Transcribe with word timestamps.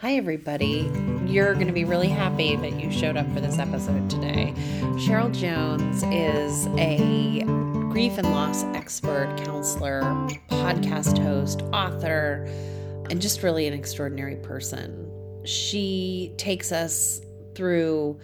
Hi, 0.00 0.14
everybody. 0.14 0.88
You're 1.26 1.54
going 1.54 1.66
to 1.66 1.72
be 1.72 1.84
really 1.84 2.06
happy 2.06 2.54
that 2.54 2.80
you 2.80 2.88
showed 2.92 3.16
up 3.16 3.28
for 3.32 3.40
this 3.40 3.58
episode 3.58 4.08
today. 4.08 4.54
Cheryl 4.94 5.34
Jones 5.34 6.04
is 6.04 6.68
a 6.78 7.42
grief 7.90 8.16
and 8.16 8.30
loss 8.30 8.62
expert, 8.76 9.34
counselor, 9.44 10.02
podcast 10.50 11.18
host, 11.18 11.62
author, 11.72 12.44
and 13.10 13.20
just 13.20 13.42
really 13.42 13.66
an 13.66 13.74
extraordinary 13.74 14.36
person. 14.36 15.10
She 15.44 16.32
takes 16.36 16.70
us 16.70 17.20
through 17.56 18.20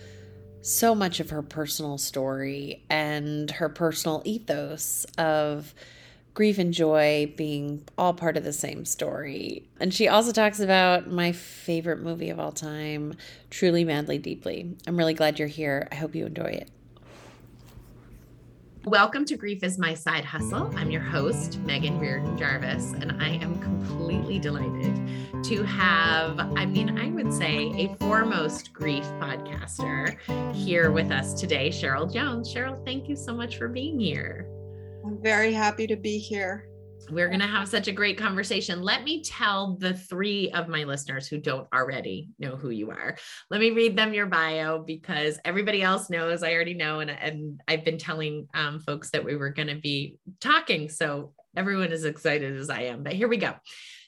so 0.60 0.94
much 0.94 1.18
of 1.18 1.30
her 1.30 1.42
personal 1.42 1.98
story 1.98 2.84
and 2.88 3.50
her 3.50 3.68
personal 3.68 4.22
ethos 4.24 5.06
of 5.18 5.74
grief 6.34 6.58
and 6.58 6.74
joy 6.74 7.32
being 7.36 7.84
all 7.96 8.12
part 8.12 8.36
of 8.36 8.42
the 8.42 8.52
same 8.52 8.84
story. 8.84 9.68
And 9.78 9.94
she 9.94 10.08
also 10.08 10.32
talks 10.32 10.58
about 10.58 11.08
my 11.08 11.30
favorite 11.30 12.00
movie 12.00 12.28
of 12.28 12.40
all 12.40 12.50
time, 12.50 13.14
Truly, 13.50 13.84
Madly, 13.84 14.18
Deeply. 14.18 14.76
I'm 14.86 14.96
really 14.96 15.14
glad 15.14 15.38
you're 15.38 15.46
here. 15.46 15.86
I 15.92 15.94
hope 15.94 16.16
you 16.16 16.26
enjoy 16.26 16.46
it. 16.46 16.70
Welcome 18.84 19.24
to 19.26 19.36
Grief 19.36 19.62
is 19.62 19.78
My 19.78 19.94
Side 19.94 20.24
Hustle. 20.24 20.70
I'm 20.76 20.90
your 20.90 21.00
host, 21.00 21.58
Megan 21.60 21.98
Reardon 22.00 22.36
Jarvis, 22.36 22.92
and 22.94 23.22
I 23.22 23.28
am 23.28 23.58
completely 23.60 24.38
delighted 24.38 25.00
to 25.44 25.62
have, 25.62 26.38
I 26.38 26.66
mean, 26.66 26.98
I 26.98 27.10
would 27.10 27.32
say 27.32 27.72
a 27.78 27.94
foremost 27.96 28.74
grief 28.74 29.04
podcaster 29.20 30.18
here 30.52 30.90
with 30.90 31.12
us 31.12 31.32
today, 31.32 31.70
Cheryl 31.70 32.12
Jones. 32.12 32.52
Cheryl, 32.52 32.84
thank 32.84 33.08
you 33.08 33.16
so 33.16 33.32
much 33.32 33.56
for 33.56 33.68
being 33.68 33.98
here. 33.98 34.53
I'm 35.04 35.20
very 35.22 35.52
happy 35.52 35.86
to 35.86 35.96
be 35.96 36.18
here. 36.18 36.66
We're 37.10 37.28
going 37.28 37.40
to 37.40 37.46
have 37.46 37.68
such 37.68 37.88
a 37.88 37.92
great 37.92 38.16
conversation. 38.16 38.80
Let 38.80 39.04
me 39.04 39.22
tell 39.22 39.76
the 39.76 39.92
three 39.92 40.50
of 40.52 40.68
my 40.68 40.84
listeners 40.84 41.28
who 41.28 41.36
don't 41.36 41.68
already 41.74 42.30
know 42.38 42.56
who 42.56 42.70
you 42.70 42.90
are. 42.90 43.14
Let 43.50 43.60
me 43.60 43.72
read 43.72 43.98
them 43.98 44.14
your 44.14 44.24
bio 44.24 44.78
because 44.78 45.38
everybody 45.44 45.82
else 45.82 46.08
knows. 46.08 46.42
I 46.42 46.54
already 46.54 46.72
know. 46.72 47.00
And, 47.00 47.10
and 47.10 47.60
I've 47.68 47.84
been 47.84 47.98
telling 47.98 48.48
um, 48.54 48.80
folks 48.80 49.10
that 49.10 49.22
we 49.22 49.36
were 49.36 49.50
going 49.50 49.68
to 49.68 49.74
be 49.74 50.16
talking. 50.40 50.88
So 50.88 51.34
everyone 51.54 51.92
is 51.92 52.06
excited 52.06 52.56
as 52.56 52.70
I 52.70 52.84
am. 52.84 53.02
But 53.02 53.12
here 53.12 53.28
we 53.28 53.36
go. 53.36 53.52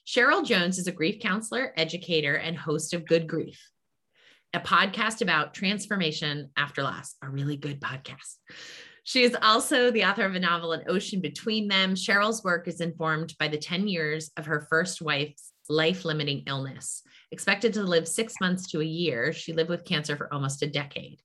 Cheryl 0.07 0.47
Jones 0.47 0.79
is 0.79 0.87
a 0.87 0.93
grief 0.93 1.21
counselor, 1.21 1.75
educator, 1.77 2.37
and 2.37 2.57
host 2.57 2.95
of 2.95 3.05
Good 3.05 3.27
Grief, 3.27 3.61
a 4.55 4.61
podcast 4.61 5.21
about 5.21 5.53
transformation 5.53 6.49
after 6.57 6.83
loss, 6.83 7.17
a 7.23 7.29
really 7.29 7.59
good 7.59 7.81
podcast. 7.83 8.37
She 9.07 9.23
is 9.23 9.37
also 9.41 9.93
the 9.93 10.05
author 10.05 10.25
of 10.25 10.35
a 10.35 10.41
novel, 10.41 10.73
An 10.73 10.83
Ocean 10.89 11.21
Between 11.21 11.69
Them. 11.69 11.95
Cheryl's 11.95 12.43
work 12.43 12.67
is 12.67 12.81
informed 12.81 13.37
by 13.39 13.47
the 13.47 13.57
10 13.57 13.87
years 13.87 14.33
of 14.37 14.47
her 14.47 14.67
first 14.69 15.01
wife's 15.01 15.53
life 15.69 16.05
limiting 16.05 16.43
illness. 16.49 17.05
Expected 17.31 17.73
to 17.75 17.85
live 17.85 18.09
six 18.09 18.35
months 18.41 18.69
to 18.73 18.81
a 18.81 18.85
year, 18.85 19.33
she 19.33 19.53
lived 19.53 19.71
with 19.71 19.85
cancer 19.85 20.17
for 20.17 20.33
almost 20.35 20.65
a 20.65 20.67
decade. 20.67 21.21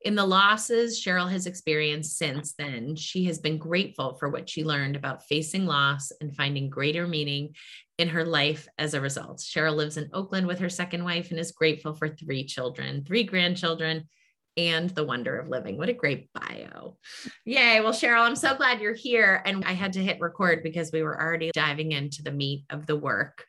In 0.00 0.16
the 0.16 0.26
losses 0.26 1.00
Cheryl 1.00 1.30
has 1.30 1.46
experienced 1.46 2.18
since 2.18 2.54
then, 2.54 2.96
she 2.96 3.26
has 3.26 3.38
been 3.38 3.58
grateful 3.58 4.14
for 4.14 4.28
what 4.28 4.50
she 4.50 4.64
learned 4.64 4.96
about 4.96 5.22
facing 5.28 5.66
loss 5.66 6.10
and 6.20 6.34
finding 6.34 6.68
greater 6.68 7.06
meaning 7.06 7.54
in 7.98 8.08
her 8.08 8.24
life 8.24 8.66
as 8.76 8.94
a 8.94 9.00
result. 9.00 9.38
Cheryl 9.38 9.76
lives 9.76 9.98
in 9.98 10.10
Oakland 10.12 10.48
with 10.48 10.58
her 10.58 10.68
second 10.68 11.04
wife 11.04 11.30
and 11.30 11.38
is 11.38 11.52
grateful 11.52 11.94
for 11.94 12.08
three 12.08 12.44
children, 12.44 13.04
three 13.04 13.22
grandchildren, 13.22 14.08
and 14.56 14.90
the 14.90 15.04
wonder 15.04 15.38
of 15.38 15.48
living. 15.48 15.76
What 15.76 15.88
a 15.88 15.94
great 15.94 16.28
bio. 16.32 16.96
Yay. 17.44 17.80
Well, 17.80 17.92
Cheryl, 17.92 18.26
I'm 18.26 18.36
so 18.36 18.54
glad 18.54 18.80
you're 18.80 18.94
here. 18.94 19.42
And 19.44 19.64
I 19.64 19.72
had 19.72 19.92
to 19.94 20.02
hit 20.02 20.20
record 20.20 20.62
because 20.62 20.92
we 20.92 21.02
were 21.02 21.20
already 21.20 21.50
diving 21.54 21.92
into 21.92 22.22
the 22.22 22.32
meat 22.32 22.64
of 22.70 22.86
the 22.86 22.96
work. 22.96 23.46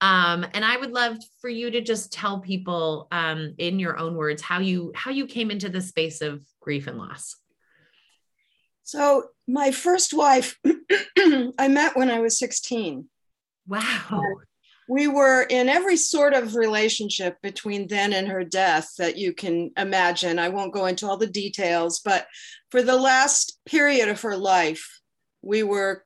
Um, 0.00 0.44
and 0.52 0.64
I 0.64 0.76
would 0.76 0.90
love 0.90 1.16
for 1.40 1.48
you 1.48 1.70
to 1.70 1.80
just 1.80 2.12
tell 2.12 2.40
people 2.40 3.08
um, 3.12 3.54
in 3.58 3.78
your 3.78 3.98
own 3.98 4.16
words 4.16 4.42
how 4.42 4.58
you 4.58 4.92
how 4.96 5.12
you 5.12 5.26
came 5.26 5.50
into 5.50 5.68
the 5.68 5.80
space 5.80 6.20
of 6.20 6.42
grief 6.60 6.88
and 6.88 6.98
loss. 6.98 7.36
So 8.82 9.28
my 9.46 9.70
first 9.70 10.12
wife, 10.12 10.58
I 11.18 11.68
met 11.68 11.96
when 11.96 12.10
I 12.10 12.18
was 12.18 12.36
16. 12.38 13.08
Wow 13.68 14.42
we 14.92 15.08
were 15.08 15.44
in 15.44 15.70
every 15.70 15.96
sort 15.96 16.34
of 16.34 16.54
relationship 16.54 17.40
between 17.40 17.88
then 17.88 18.12
and 18.12 18.28
her 18.28 18.44
death 18.44 18.92
that 18.98 19.16
you 19.16 19.32
can 19.32 19.70
imagine. 19.78 20.38
I 20.38 20.50
won't 20.50 20.74
go 20.74 20.84
into 20.84 21.08
all 21.08 21.16
the 21.16 21.26
details, 21.26 22.00
but 22.00 22.26
for 22.70 22.82
the 22.82 22.96
last 22.96 23.58
period 23.64 24.10
of 24.10 24.20
her 24.20 24.36
life, 24.36 25.00
we 25.40 25.62
were 25.62 26.04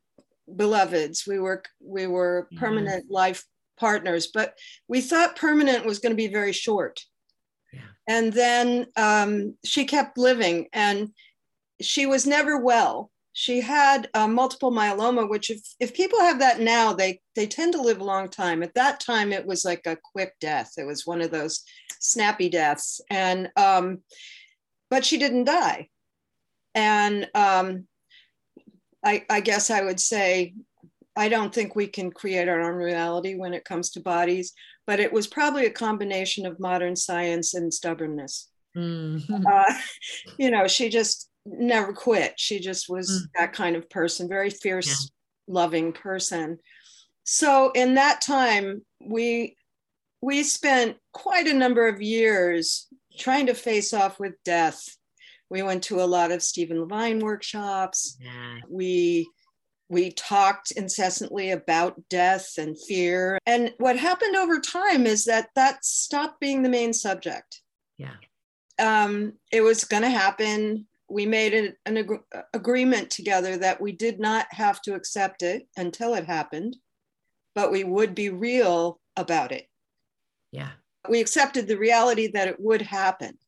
beloveds. 0.55 1.27
We 1.27 1.41
were 1.41 1.65
we 1.85 2.07
were 2.07 2.47
mm-hmm. 2.47 2.59
permanent 2.59 3.07
mm-hmm. 3.07 3.15
life 3.15 3.45
partners, 3.77 4.29
but 4.33 4.55
we 4.87 5.01
thought 5.01 5.35
permanent 5.35 5.85
was 5.85 5.99
going 5.99 6.13
to 6.13 6.17
be 6.17 6.29
very 6.29 6.53
short. 6.53 7.01
Yeah. 7.73 7.81
And 8.07 8.33
then 8.33 8.87
um, 8.97 9.57
she 9.65 9.85
kept 9.85 10.17
living, 10.17 10.69
and 10.73 11.11
she 11.81 12.07
was 12.07 12.25
never 12.25 12.57
well 12.57 13.11
she 13.39 13.61
had 13.61 14.09
uh, 14.15 14.27
multiple 14.27 14.73
myeloma, 14.73 15.29
which 15.29 15.51
if, 15.51 15.61
if 15.79 15.93
people 15.93 16.19
have 16.21 16.39
that 16.39 16.59
now, 16.59 16.95
they, 16.95 17.21
they 17.35 17.47
tend 17.47 17.75
to 17.75 17.83
live 17.83 18.01
a 18.01 18.05
long 18.05 18.31
time. 18.31 18.63
At 18.63 18.73
that 18.77 18.99
time, 18.99 19.31
it 19.31 19.45
was 19.45 19.63
like 19.63 19.83
a 19.85 19.99
quick 20.15 20.33
death. 20.41 20.73
It 20.79 20.87
was 20.87 21.07
one 21.07 21.21
of 21.21 21.31
those 21.31 21.63
snappy 22.01 22.49
deaths. 22.49 22.99
And, 23.11 23.51
um, 23.55 23.99
but 24.89 25.05
she 25.05 25.19
didn't 25.19 25.45
die. 25.45 25.91
And 26.75 27.29
um, 27.35 27.87
I, 29.05 29.27
I 29.29 29.41
guess 29.41 29.69
I 29.69 29.83
would 29.83 30.01
say, 30.01 30.55
I 31.15 31.29
don't 31.29 31.55
think 31.55 31.77
we 31.77 31.89
can 31.89 32.11
create 32.11 32.49
our 32.49 32.63
own 32.63 32.77
reality 32.77 33.35
when 33.35 33.53
it 33.53 33.67
comes 33.67 33.91
to 33.91 34.01
bodies, 34.01 34.55
but 34.87 34.99
it 34.99 35.13
was 35.13 35.27
probably 35.27 35.67
a 35.67 35.71
combination 35.71 36.47
of 36.47 36.59
modern 36.59 36.97
science 36.97 37.53
and 37.53 37.73
stubbornness. 37.73 38.49
Mm-hmm. 38.75 39.47
Uh, 39.47 39.75
you 40.39 40.51
know, 40.51 40.67
she 40.67 40.89
just 40.89 41.29
never 41.47 41.93
quit. 41.93 42.35
She 42.37 42.61
just 42.61 42.89
was 42.89 43.11
mm. 43.11 43.39
that 43.39 43.53
kind 43.53 43.77
of 43.77 43.89
person, 43.89 44.29
very 44.29 44.51
fierce, 44.51 45.11
yeah. 45.49 45.55
loving 45.55 45.93
person. 45.93 46.59
So 47.25 47.71
in 47.73 47.95
that 47.95 48.21
time, 48.21 48.85
we 49.01 49.57
we 50.23 50.43
spent 50.43 50.97
quite 51.13 51.47
a 51.47 51.55
number 51.55 51.87
of 51.89 52.01
years 52.01 52.89
trying 53.19 53.47
to 53.47 53.55
face 53.55 53.93
off 53.93 54.19
with 54.19 54.35
death. 54.45 54.83
We 55.51 55.63
went 55.63 55.85
to 55.85 56.01
a 56.01 56.05
lot 56.05 56.33
of 56.33 56.43
Stephen 56.43 56.81
Levine 56.81 57.21
workshops. 57.21 58.17
Yeah. 58.21 58.59
We 58.69 59.29
we 59.89 60.11
talked 60.11 60.73
incessantly 60.73 61.51
about 61.51 62.01
death 62.09 62.59
and 62.59 62.77
fear. 62.89 63.39
And 63.47 63.73
what 63.79 63.97
happened 63.97 64.35
over 64.35 64.59
time 64.59 65.07
is 65.07 65.27
that 65.27 65.51
that 65.55 65.85
stopped 65.85 66.41
being 66.41 66.63
the 66.63 66.69
main 66.69 66.93
subject. 66.93 67.63
Yeah. 67.97 68.15
Um, 68.79 69.35
it 69.53 69.61
was 69.61 69.85
going 69.85 70.03
to 70.03 70.11
happen 70.11 70.87
we 71.09 71.27
made 71.27 71.55
an, 71.55 71.75
an 71.87 71.99
ag- 71.99 72.45
agreement 72.53 73.11
together 73.11 73.57
that 73.59 73.81
we 73.81 73.93
did 73.93 74.19
not 74.19 74.47
have 74.51 74.81
to 74.83 74.95
accept 74.95 75.43
it 75.43 75.67
until 75.77 76.15
it 76.15 76.27
happened, 76.27 76.77
but 77.55 77.71
we 77.71 77.85
would 77.85 78.15
be 78.15 78.31
real 78.31 79.01
about 79.17 79.53
it. 79.53 79.67
Yeah. 80.51 80.71
We 81.09 81.21
accepted 81.21 81.69
the 81.69 81.79
reality 81.79 82.29
that 82.33 82.49
it 82.49 82.59
would 82.59 82.83
happen. 82.83 83.39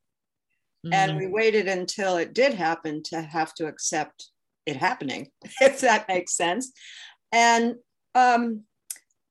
Mm-hmm. 0.86 0.92
And 0.92 1.16
we 1.16 1.26
waited 1.26 1.66
until 1.66 2.16
it 2.16 2.32
did 2.32 2.54
happen 2.54 3.02
to 3.04 3.20
have 3.20 3.52
to 3.54 3.66
accept 3.66 4.28
it 4.64 4.76
happening, 4.76 5.28
if 5.60 5.80
that 5.80 6.08
makes 6.08 6.36
sense. 6.36 6.72
And 7.32 7.74
um, 8.14 8.62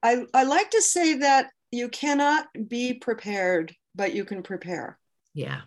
I, 0.03 0.25
I 0.33 0.43
like 0.43 0.71
to 0.71 0.81
say 0.81 1.15
that 1.15 1.49
you 1.71 1.89
cannot 1.89 2.47
be 2.67 2.93
prepared, 2.93 3.73
but 3.95 4.13
you 4.13 4.25
can 4.25 4.43
prepare. 4.43 4.97
Yeah. 5.33 5.61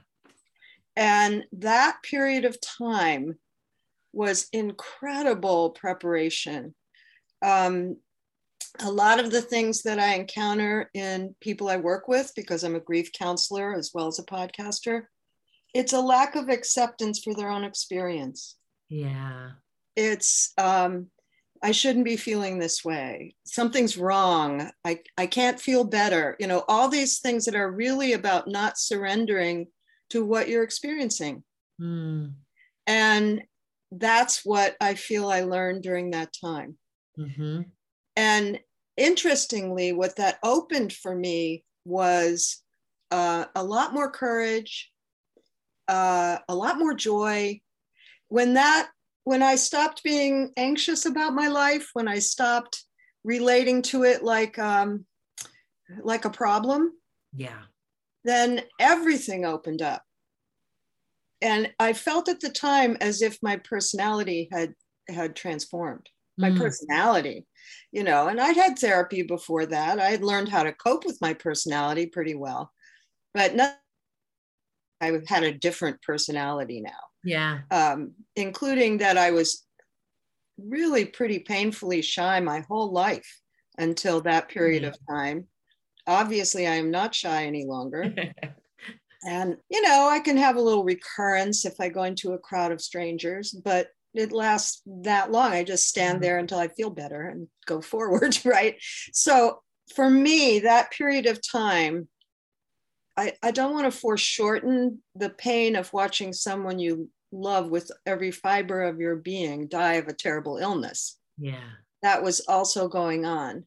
And 0.97 1.45
that 1.53 1.99
period 2.03 2.45
of 2.45 2.61
time 2.61 3.39
was 4.13 4.49
incredible 4.53 5.71
preparation. 5.71 6.75
Um, 7.43 7.97
a 8.81 8.91
lot 8.91 9.19
of 9.19 9.31
the 9.31 9.43
things 9.43 9.83
that 9.83 9.99
I 9.99 10.15
encounter 10.15 10.91
in 10.95 11.35
people 11.41 11.69
I 11.69 11.77
work 11.77 12.09
with, 12.09 12.33
because 12.37 12.63
I'm 12.63 12.77
a 12.77 12.81
grief 12.81 13.11
counselor 13.13 13.75
as 13.75 13.91
well 13.95 14.07
as 14.07 14.19
a 14.19 14.25
podcaster, 14.25 15.03
it's 15.75 15.93
a 15.93 16.01
lack 16.01 16.35
of 16.35 16.49
acceptance 16.49 17.21
for 17.21 17.35
their 17.35 17.51
own 17.51 17.65
experience. 17.65 18.57
Yeah. 18.89 19.51
It's, 19.97 20.53
um, 20.59 21.07
I 21.63 21.73
shouldn't 21.73 22.05
be 22.05 22.17
feeling 22.17 22.59
this 22.59 22.85
way. 22.85 23.35
Something's 23.45 23.99
wrong. 23.99 24.71
I, 24.85 25.01
I 25.19 25.27
can't 25.27 25.61
feel 25.61 25.85
better. 25.85 26.37
You 26.41 26.47
know, 26.47 26.65
all 26.69 26.89
these 26.89 27.19
things 27.21 27.45
that 27.45 27.55
are 27.55 27.71
really 27.71 28.15
about 28.15 28.49
not 28.49 28.79
surrendering 28.79 29.67
to 30.11 30.25
what 30.25 30.49
you're 30.49 30.63
experiencing. 30.63 31.43
Mm. 31.81 32.35
And 32.87 33.43
that's 33.93 34.45
what 34.45 34.77
I 34.81 34.95
feel 34.95 35.29
I 35.29 35.43
learned 35.43 35.83
during 35.83 36.11
that 36.11 36.33
time. 36.41 36.77
Mm-hmm. 37.19 37.63
And 38.17 38.61
interestingly, 38.97 39.93
what 39.93 40.17
that 40.17 40.39
opened 40.43 40.93
for 40.93 41.15
me 41.15 41.65
was 41.85 42.63
uh, 43.11 43.47
a 43.55 43.65
lot 43.65 43.93
more 43.93 44.11
courage, 44.11 44.91
uh, 45.89 46.39
a 46.49 46.55
lot 46.55 46.79
more 46.79 46.95
joy. 46.95 47.61
When 48.29 48.55
that, 48.55 48.91
when 49.25 49.43
I 49.43 49.57
stopped 49.57 50.03
being 50.03 50.51
anxious 50.57 51.07
about 51.07 51.35
my 51.35 51.49
life, 51.49 51.91
when 51.95 52.09
I 52.09 52.21
stopped 52.21 52.85
relating 53.25 53.83
to 53.83 54.05
it 54.05 54.23
like 54.23 54.59
um, 54.59 55.05
like 56.03 56.25
a 56.25 56.31
problem, 56.31 56.93
Yeah. 57.35 57.63
Then 58.25 58.63
everything 58.79 59.45
opened 59.45 59.83
up. 59.83 60.03
And 61.43 61.73
I 61.79 61.95
felt 61.95 62.29
at 62.29 62.41
the 62.41 62.51
time 62.51 62.97
as 63.01 63.23
if 63.23 63.39
my 63.43 63.57
personality 63.57 64.49
had 64.53 64.75
had 65.09 65.35
transformed. 65.35 66.09
My 66.39 66.51
mm. 66.51 66.59
personality, 66.59 67.47
you 67.93 68.03
know, 68.03 68.29
and 68.29 68.41
I'd 68.41 68.57
had 68.57 68.79
therapy 68.79 69.23
before 69.23 69.67
that. 69.67 69.99
I 69.99 70.11
had 70.11 70.23
learned 70.23 70.49
how 70.49 70.63
to 70.63 70.73
cope 70.73 71.05
with 71.05 71.21
my 71.21 71.35
personality 71.35 72.07
pretty 72.07 72.35
well, 72.35 72.71
but 73.35 73.55
not, 73.55 73.79
I 75.03 75.21
had 75.27 75.43
a 75.43 75.53
different 75.53 76.01
personality 76.03 76.81
now. 76.81 76.91
Yeah. 77.25 77.61
Um, 77.71 78.13
including 78.37 78.99
that 78.99 79.19
I 79.19 79.33
was 79.33 79.67
really 80.59 81.05
pretty 81.05 81.41
painfully 81.41 82.01
shy 82.01 82.41
my 82.41 82.61
whole 82.69 82.93
life 82.93 83.41
until 83.77 84.21
that 84.23 84.49
period 84.49 84.85
of 84.85 84.97
time. 85.09 85.47
Obviously, 86.07 86.67
I 86.67 86.75
am 86.75 86.91
not 86.91 87.15
shy 87.15 87.45
any 87.45 87.65
longer. 87.65 88.03
and, 89.25 89.57
you 89.69 89.83
know, 89.83 90.09
I 90.11 90.21
can 90.21 90.37
have 90.37 90.57
a 90.57 90.63
little 90.63 90.85
recurrence 90.85 91.65
if 91.65 91.75
I 91.81 91.89
go 91.89 92.05
into 92.05 92.33
a 92.33 92.39
crowd 92.39 92.73
of 92.73 92.81
strangers, 92.81 93.53
but 93.53 93.89
it 94.15 94.33
lasts 94.33 94.83
that 94.87 95.31
long. 95.31 95.53
I 95.53 95.65
just 95.65 95.89
stand 95.89 96.17
mm-hmm. 96.17 96.23
there 96.23 96.39
until 96.39 96.59
I 96.59 96.69
feel 96.69 96.91
better 96.91 97.29
and 97.29 97.49
go 97.67 97.81
forward, 97.81 98.39
right? 98.45 98.77
So 99.13 99.61
for 99.95 100.09
me, 100.09 100.61
that 100.61 100.93
period 100.93 101.27
of 101.27 101.41
time, 101.47 102.09
I, 103.17 103.35
I 103.43 103.51
don't 103.51 103.75
want 103.75 103.93
to 103.93 103.99
foreshorten 103.99 105.03
the 105.15 105.31
pain 105.31 105.77
of 105.77 105.93
watching 105.93 106.33
someone 106.33 106.79
you 106.79 107.11
love 107.33 107.71
with 107.71 107.91
every 108.07 108.31
fiber 108.31 108.83
of 108.83 108.99
your 108.99 109.17
being 109.17 109.69
die 109.69 109.95
of 109.95 110.09
a 110.09 110.13
terrible 110.13 110.57
illness. 110.57 111.19
Yeah. 111.39 111.71
That 112.03 112.23
was 112.23 112.41
also 112.41 112.89
going 112.89 113.25
on. 113.25 113.67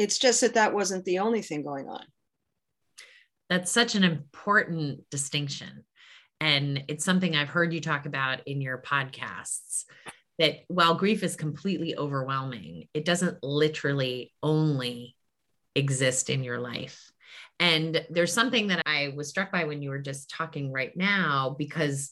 It's 0.00 0.16
just 0.16 0.40
that 0.40 0.54
that 0.54 0.72
wasn't 0.72 1.04
the 1.04 1.18
only 1.18 1.42
thing 1.42 1.62
going 1.62 1.86
on. 1.86 2.02
That's 3.50 3.70
such 3.70 3.94
an 3.94 4.02
important 4.02 5.04
distinction. 5.10 5.84
And 6.40 6.84
it's 6.88 7.04
something 7.04 7.36
I've 7.36 7.50
heard 7.50 7.74
you 7.74 7.82
talk 7.82 8.06
about 8.06 8.40
in 8.46 8.62
your 8.62 8.78
podcasts 8.78 9.84
that 10.38 10.60
while 10.68 10.94
grief 10.94 11.22
is 11.22 11.36
completely 11.36 11.98
overwhelming, 11.98 12.88
it 12.94 13.04
doesn't 13.04 13.42
literally 13.42 14.32
only 14.42 15.16
exist 15.74 16.30
in 16.30 16.42
your 16.44 16.58
life. 16.58 17.12
And 17.58 18.02
there's 18.08 18.32
something 18.32 18.68
that 18.68 18.80
I 18.86 19.12
was 19.14 19.28
struck 19.28 19.52
by 19.52 19.64
when 19.64 19.82
you 19.82 19.90
were 19.90 19.98
just 19.98 20.30
talking 20.30 20.72
right 20.72 20.96
now, 20.96 21.54
because 21.58 22.10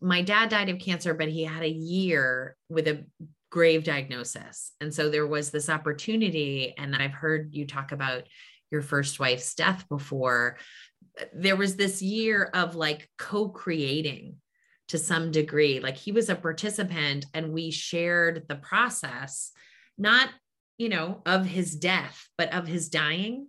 my 0.00 0.22
dad 0.22 0.48
died 0.48 0.70
of 0.70 0.78
cancer, 0.78 1.12
but 1.12 1.28
he 1.28 1.44
had 1.44 1.62
a 1.62 1.68
year 1.68 2.56
with 2.70 2.88
a 2.88 3.04
grave 3.50 3.84
diagnosis. 3.84 4.72
And 4.80 4.92
so 4.92 5.08
there 5.08 5.26
was 5.26 5.50
this 5.50 5.68
opportunity. 5.68 6.74
And 6.76 6.94
I've 6.94 7.12
heard 7.12 7.54
you 7.54 7.66
talk 7.66 7.92
about 7.92 8.24
your 8.70 8.82
first 8.82 9.18
wife's 9.18 9.54
death 9.54 9.86
before. 9.88 10.58
There 11.32 11.56
was 11.56 11.76
this 11.76 12.02
year 12.02 12.50
of 12.52 12.74
like 12.74 13.08
co 13.18 13.48
creating 13.48 14.36
to 14.88 14.98
some 14.98 15.30
degree. 15.30 15.80
Like 15.80 15.96
he 15.96 16.12
was 16.12 16.28
a 16.28 16.34
participant 16.34 17.26
and 17.34 17.52
we 17.52 17.70
shared 17.70 18.44
the 18.48 18.56
process, 18.56 19.52
not, 19.96 20.28
you 20.76 20.88
know, 20.88 21.22
of 21.26 21.46
his 21.46 21.76
death, 21.76 22.28
but 22.36 22.52
of 22.52 22.66
his 22.66 22.88
dying. 22.88 23.48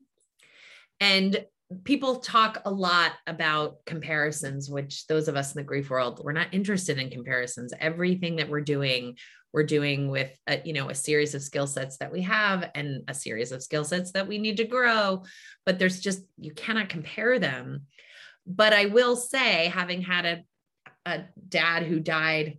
And 1.00 1.46
people 1.84 2.18
talk 2.18 2.62
a 2.66 2.72
lot 2.72 3.12
about 3.28 3.86
comparisons 3.86 4.70
which 4.70 5.06
those 5.08 5.28
of 5.28 5.36
us 5.36 5.54
in 5.54 5.60
the 5.60 5.68
grief 5.68 5.92
world 5.92 6.20
we're 6.24 6.32
not 6.32 6.52
interested 6.52 6.98
in 6.98 7.12
comparisons 7.12 7.74
everything 7.80 8.38
that 8.38 8.50
we're 8.50 8.60
doing 8.60 9.16
we're 9.54 9.64
doing 9.64 10.10
with 10.10 10.32
a, 10.48 10.62
you 10.64 10.74
know 10.74 10.90
a 10.90 10.96
series 10.96 11.36
of 11.36 11.42
skill 11.42 11.68
sets 11.68 11.98
that 11.98 12.12
we 12.12 12.22
have 12.22 12.70
and 12.76 13.04
a 13.08 13.14
series 13.14 13.52
of 13.52 13.64
skill 13.64 13.84
sets 13.84 14.12
that 14.12 14.28
we 14.28 14.38
need 14.38 14.58
to 14.58 14.66
grow 14.66 15.24
but 15.66 15.80
there's 15.80 16.00
just 16.00 16.22
you 16.38 16.54
cannot 16.54 16.90
compare 16.90 17.40
them. 17.40 17.86
But 18.46 18.74
i 18.74 18.86
will 18.86 19.16
say 19.16 19.68
having 19.68 20.02
had 20.02 20.26
a, 20.26 20.44
a 21.06 21.24
dad 21.48 21.84
who 21.84 22.00
died 22.00 22.58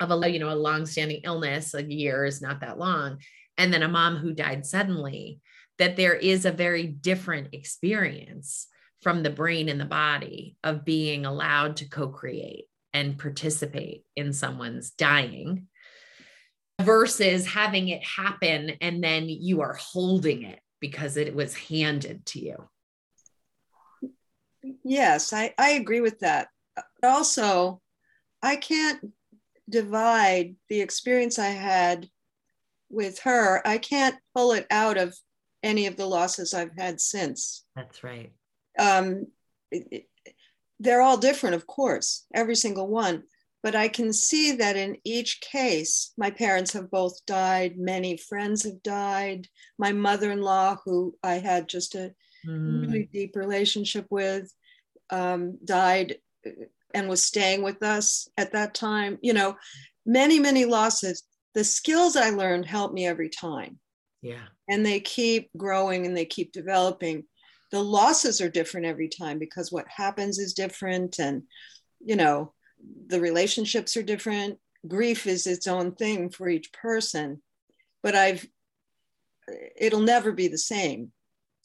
of 0.00 0.10
a 0.10 0.30
you 0.30 0.38
know 0.38 0.50
a 0.50 0.54
long-standing 0.54 1.22
illness 1.24 1.74
a 1.74 1.82
year 1.82 2.24
is 2.24 2.42
not 2.42 2.60
that 2.60 2.78
long 2.78 3.18
and 3.56 3.72
then 3.72 3.82
a 3.82 3.88
mom 3.88 4.16
who 4.16 4.32
died 4.32 4.66
suddenly 4.66 5.40
that 5.78 5.96
there 5.96 6.14
is 6.14 6.44
a 6.44 6.52
very 6.52 6.86
different 6.86 7.48
experience 7.52 8.66
from 9.02 9.22
the 9.22 9.30
brain 9.30 9.68
and 9.68 9.80
the 9.80 9.84
body 9.84 10.56
of 10.64 10.84
being 10.84 11.26
allowed 11.26 11.76
to 11.76 11.88
co 11.88 12.08
create 12.08 12.64
and 12.92 13.18
participate 13.18 14.04
in 14.16 14.32
someone's 14.32 14.90
dying 14.90 15.66
versus 16.82 17.46
having 17.46 17.88
it 17.88 18.02
happen 18.04 18.72
and 18.80 19.02
then 19.02 19.28
you 19.28 19.62
are 19.62 19.74
holding 19.74 20.42
it 20.42 20.60
because 20.80 21.16
it 21.16 21.34
was 21.34 21.54
handed 21.54 22.24
to 22.26 22.40
you. 22.40 22.68
Yes, 24.84 25.32
I, 25.32 25.54
I 25.58 25.70
agree 25.70 26.00
with 26.00 26.20
that. 26.20 26.48
Also, 27.02 27.80
I 28.42 28.56
can't 28.56 29.12
divide 29.68 30.56
the 30.68 30.80
experience 30.80 31.38
I 31.38 31.48
had 31.48 32.08
with 32.88 33.20
her, 33.20 33.66
I 33.66 33.78
can't 33.78 34.16
pull 34.34 34.52
it 34.52 34.66
out 34.70 34.96
of 34.96 35.16
any 35.62 35.86
of 35.86 35.96
the 35.96 36.06
losses 36.06 36.54
I've 36.54 36.76
had 36.76 37.00
since. 37.00 37.64
That's 37.74 38.04
right. 38.04 38.32
Um, 38.78 39.26
it, 39.70 39.88
it, 39.90 40.34
they're 40.78 41.02
all 41.02 41.16
different, 41.16 41.56
of 41.56 41.66
course, 41.66 42.24
every 42.32 42.54
single 42.54 42.86
one. 42.86 43.24
But 43.66 43.74
I 43.74 43.88
can 43.88 44.12
see 44.12 44.52
that 44.52 44.76
in 44.76 44.96
each 45.02 45.40
case, 45.40 46.12
my 46.16 46.30
parents 46.30 46.72
have 46.74 46.88
both 46.88 47.26
died, 47.26 47.76
many 47.76 48.16
friends 48.16 48.62
have 48.62 48.80
died. 48.80 49.48
My 49.76 49.90
mother 49.90 50.30
in 50.30 50.40
law, 50.40 50.76
who 50.84 51.16
I 51.24 51.38
had 51.38 51.68
just 51.68 51.96
a 51.96 52.14
mm. 52.46 52.82
really 52.82 53.08
deep 53.12 53.34
relationship 53.34 54.06
with, 54.08 54.54
um, 55.10 55.58
died 55.64 56.18
and 56.94 57.08
was 57.08 57.24
staying 57.24 57.64
with 57.64 57.82
us 57.82 58.28
at 58.36 58.52
that 58.52 58.72
time. 58.72 59.18
You 59.20 59.32
know, 59.32 59.56
many, 60.06 60.38
many 60.38 60.64
losses. 60.64 61.24
The 61.56 61.64
skills 61.64 62.14
I 62.14 62.30
learned 62.30 62.66
helped 62.66 62.94
me 62.94 63.04
every 63.04 63.30
time. 63.30 63.80
Yeah. 64.22 64.46
And 64.68 64.86
they 64.86 65.00
keep 65.00 65.50
growing 65.56 66.06
and 66.06 66.16
they 66.16 66.24
keep 66.24 66.52
developing. 66.52 67.24
The 67.72 67.82
losses 67.82 68.40
are 68.40 68.48
different 68.48 68.86
every 68.86 69.08
time 69.08 69.40
because 69.40 69.72
what 69.72 69.88
happens 69.88 70.38
is 70.38 70.52
different 70.52 71.18
and 71.18 71.42
you 72.04 72.14
know, 72.14 72.52
the 73.06 73.20
relationships 73.20 73.96
are 73.96 74.02
different. 74.02 74.58
Grief 74.86 75.26
is 75.26 75.46
its 75.46 75.66
own 75.66 75.92
thing 75.92 76.30
for 76.30 76.48
each 76.48 76.72
person. 76.72 77.42
But 78.02 78.14
I've 78.14 78.46
it'll 79.76 80.00
never 80.00 80.32
be 80.32 80.48
the 80.48 80.58
same. 80.58 81.12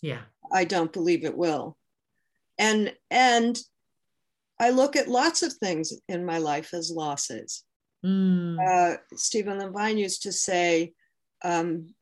Yeah. 0.02 0.22
I 0.52 0.66
don't 0.66 0.94
believe 0.94 1.24
it 1.24 1.38
will. 1.38 1.78
And 2.58 2.94
and 3.10 3.60
I 4.60 4.70
look 4.70 4.96
at 4.96 5.08
lots 5.08 5.42
of 5.42 5.54
things 5.54 5.94
in 6.08 6.26
my 6.26 6.38
life 6.38 6.74
as 6.74 6.92
losses. 6.92 7.64
Mm. 8.06 8.58
Uh, 8.60 8.98
Stephen 9.16 9.58
Levine 9.58 9.98
used 9.98 10.24
to 10.24 10.32
say, 10.32 10.94
um, 11.44 11.96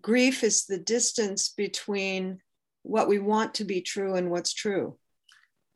grief 0.00 0.44
is 0.44 0.66
the 0.66 0.78
distance 0.78 1.50
between 1.56 2.40
what 2.82 3.08
we 3.08 3.18
want 3.18 3.54
to 3.54 3.64
be 3.64 3.80
true 3.80 4.14
and 4.14 4.30
what's 4.30 4.52
true. 4.52 4.98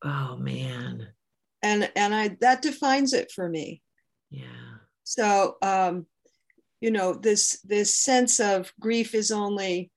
Oh 0.03 0.37
man. 0.37 1.09
And 1.65 1.91
and 1.97 2.15
I 2.15 2.37
that 2.41 2.63
defines 2.63 3.13
it 3.13 3.33
for 3.33 3.49
me. 3.49 3.83
Yeah. 4.31 4.45
So 5.03 5.57
um, 5.63 6.07
you 6.81 6.91
know, 6.91 7.15
this 7.15 7.59
this 7.65 7.97
sense 7.97 8.39
of 8.39 8.73
grief 8.79 9.15
is 9.15 9.31
only 9.31 9.91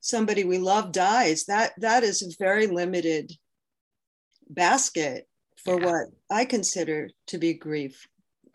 somebody 0.00 0.44
we 0.44 0.58
love 0.58 0.92
dies. 0.92 1.44
That 1.46 1.72
that 1.78 2.04
is 2.04 2.22
a 2.22 2.42
very 2.42 2.68
limited 2.68 3.32
basket 4.48 5.26
for 5.64 5.80
yeah. 5.80 5.86
what 5.86 6.06
I 6.30 6.44
consider 6.44 7.10
to 7.26 7.38
be 7.38 7.54
grief. 7.54 8.06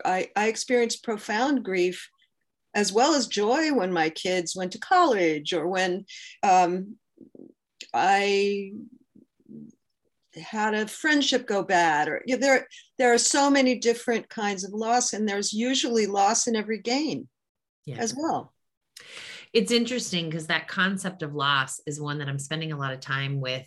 I, 0.04 0.30
I 0.34 0.48
experienced 0.48 1.04
profound 1.04 1.64
grief 1.64 2.08
as 2.74 2.92
well 2.92 3.14
as 3.14 3.28
joy 3.28 3.72
when 3.72 3.92
my 3.92 4.10
kids 4.10 4.56
went 4.56 4.72
to 4.72 4.78
college 4.78 5.52
or 5.52 5.68
when 5.68 6.04
um, 6.42 6.96
I 7.92 8.72
had 10.36 10.74
a 10.74 10.86
friendship 10.86 11.46
go 11.46 11.62
bad 11.62 12.08
or 12.08 12.22
you 12.26 12.36
know, 12.36 12.40
there 12.40 12.66
there 12.98 13.12
are 13.12 13.18
so 13.18 13.50
many 13.50 13.78
different 13.78 14.28
kinds 14.28 14.64
of 14.64 14.72
loss 14.72 15.12
and 15.12 15.28
there's 15.28 15.52
usually 15.52 16.06
loss 16.06 16.46
in 16.46 16.56
every 16.56 16.80
gain 16.80 17.28
yeah. 17.84 17.96
as 17.96 18.14
well. 18.16 18.52
It's 19.52 19.70
interesting 19.70 20.28
because 20.28 20.48
that 20.48 20.68
concept 20.68 21.22
of 21.22 21.34
loss 21.34 21.80
is 21.86 22.00
one 22.00 22.18
that 22.18 22.28
i'm 22.28 22.38
spending 22.38 22.72
a 22.72 22.78
lot 22.78 22.92
of 22.92 23.00
time 23.00 23.40
with 23.40 23.66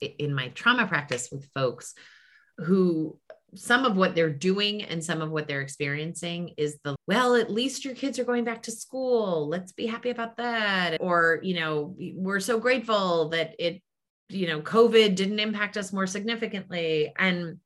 in 0.00 0.34
my 0.34 0.48
trauma 0.48 0.86
practice 0.86 1.28
with 1.30 1.48
folks 1.54 1.94
who 2.58 3.18
some 3.54 3.84
of 3.84 3.96
what 3.96 4.14
they're 4.14 4.32
doing 4.32 4.82
and 4.82 5.02
some 5.02 5.22
of 5.22 5.30
what 5.30 5.48
they're 5.48 5.62
experiencing 5.62 6.52
is 6.56 6.78
the 6.84 6.94
well 7.06 7.34
at 7.34 7.50
least 7.50 7.84
your 7.84 7.94
kids 7.94 8.18
are 8.18 8.24
going 8.24 8.44
back 8.44 8.62
to 8.62 8.70
school. 8.70 9.48
Let's 9.48 9.72
be 9.72 9.86
happy 9.86 10.10
about 10.10 10.36
that. 10.36 10.98
Or 11.00 11.40
you 11.42 11.54
know 11.54 11.96
we're 11.98 12.40
so 12.40 12.58
grateful 12.58 13.30
that 13.30 13.54
it 13.58 13.82
you 14.28 14.46
know 14.46 14.60
covid 14.60 15.14
didn't 15.14 15.40
impact 15.40 15.76
us 15.76 15.92
more 15.92 16.06
significantly 16.06 17.12
and 17.18 17.58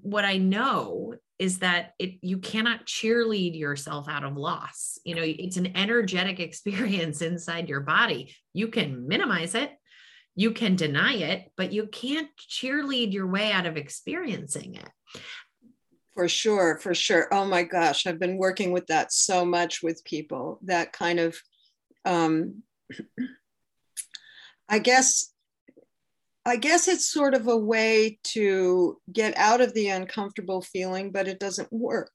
what 0.00 0.24
i 0.24 0.36
know 0.36 1.14
is 1.38 1.58
that 1.58 1.92
it 1.98 2.14
you 2.22 2.38
cannot 2.38 2.86
cheerlead 2.86 3.58
yourself 3.58 4.08
out 4.08 4.24
of 4.24 4.36
loss 4.36 4.98
you 5.04 5.14
know 5.14 5.22
it's 5.24 5.56
an 5.56 5.76
energetic 5.76 6.40
experience 6.48 7.22
inside 7.22 7.68
your 7.68 7.80
body 7.80 8.34
you 8.52 8.68
can 8.68 9.06
minimize 9.06 9.54
it 9.54 9.70
You 10.34 10.52
can 10.52 10.76
deny 10.76 11.14
it, 11.14 11.52
but 11.56 11.72
you 11.72 11.88
can't 11.88 12.28
cheerlead 12.38 13.12
your 13.12 13.26
way 13.26 13.52
out 13.52 13.66
of 13.66 13.76
experiencing 13.76 14.76
it. 14.76 14.88
For 16.14 16.28
sure, 16.28 16.78
for 16.78 16.94
sure. 16.94 17.28
Oh 17.32 17.44
my 17.44 17.64
gosh, 17.64 18.06
I've 18.06 18.18
been 18.18 18.38
working 18.38 18.72
with 18.72 18.86
that 18.86 19.12
so 19.12 19.44
much 19.44 19.82
with 19.82 20.04
people. 20.04 20.58
That 20.64 20.92
kind 20.92 21.20
of, 21.20 21.36
um, 22.04 22.62
I 24.68 24.78
guess, 24.78 25.31
I 26.44 26.56
guess 26.56 26.88
it's 26.88 27.10
sort 27.10 27.34
of 27.34 27.46
a 27.46 27.56
way 27.56 28.18
to 28.24 28.98
get 29.12 29.36
out 29.36 29.60
of 29.60 29.74
the 29.74 29.88
uncomfortable 29.88 30.62
feeling, 30.62 31.12
but 31.12 31.28
it 31.28 31.38
doesn't 31.38 31.72
work. 31.72 32.12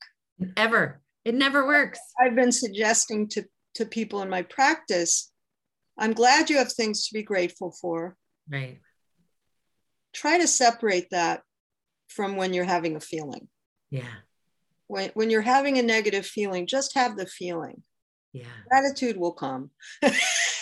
Ever. 0.58 1.02
It 1.24 1.36
never 1.36 1.66
works. 1.66 2.00
I've 2.20 2.36
been 2.36 2.52
suggesting 2.52 3.28
to, 3.30 3.46
to 3.76 3.86
people 3.86 4.22
in 4.22 4.30
my 4.30 4.42
practice 4.42 5.32
I'm 5.98 6.14
glad 6.14 6.50
you 6.50 6.58
have 6.58 6.72
things 6.72 7.08
to 7.08 7.14
be 7.14 7.24
grateful 7.24 7.72
for. 7.72 8.16
Right. 8.50 8.80
Try 10.14 10.38
to 10.38 10.48
separate 10.48 11.10
that 11.12 11.42
from 12.08 12.36
when 12.36 12.54
you're 12.54 12.66
having 12.66 12.96
a 12.96 13.02
feeling. 13.02 13.48
Yeah. 13.90 14.04
When, 14.88 15.12
when 15.16 15.30
you're 15.30 15.42
having 15.42 15.78
a 15.78 15.84
negative 15.84 16.26
feeling, 16.26 16.68
just 16.68 16.96
have 16.96 17.18
the 17.18 17.26
feeling. 17.26 17.84
Yeah. 18.32 18.46
Gratitude 18.70 19.18
will 19.18 19.34
come. 19.34 19.72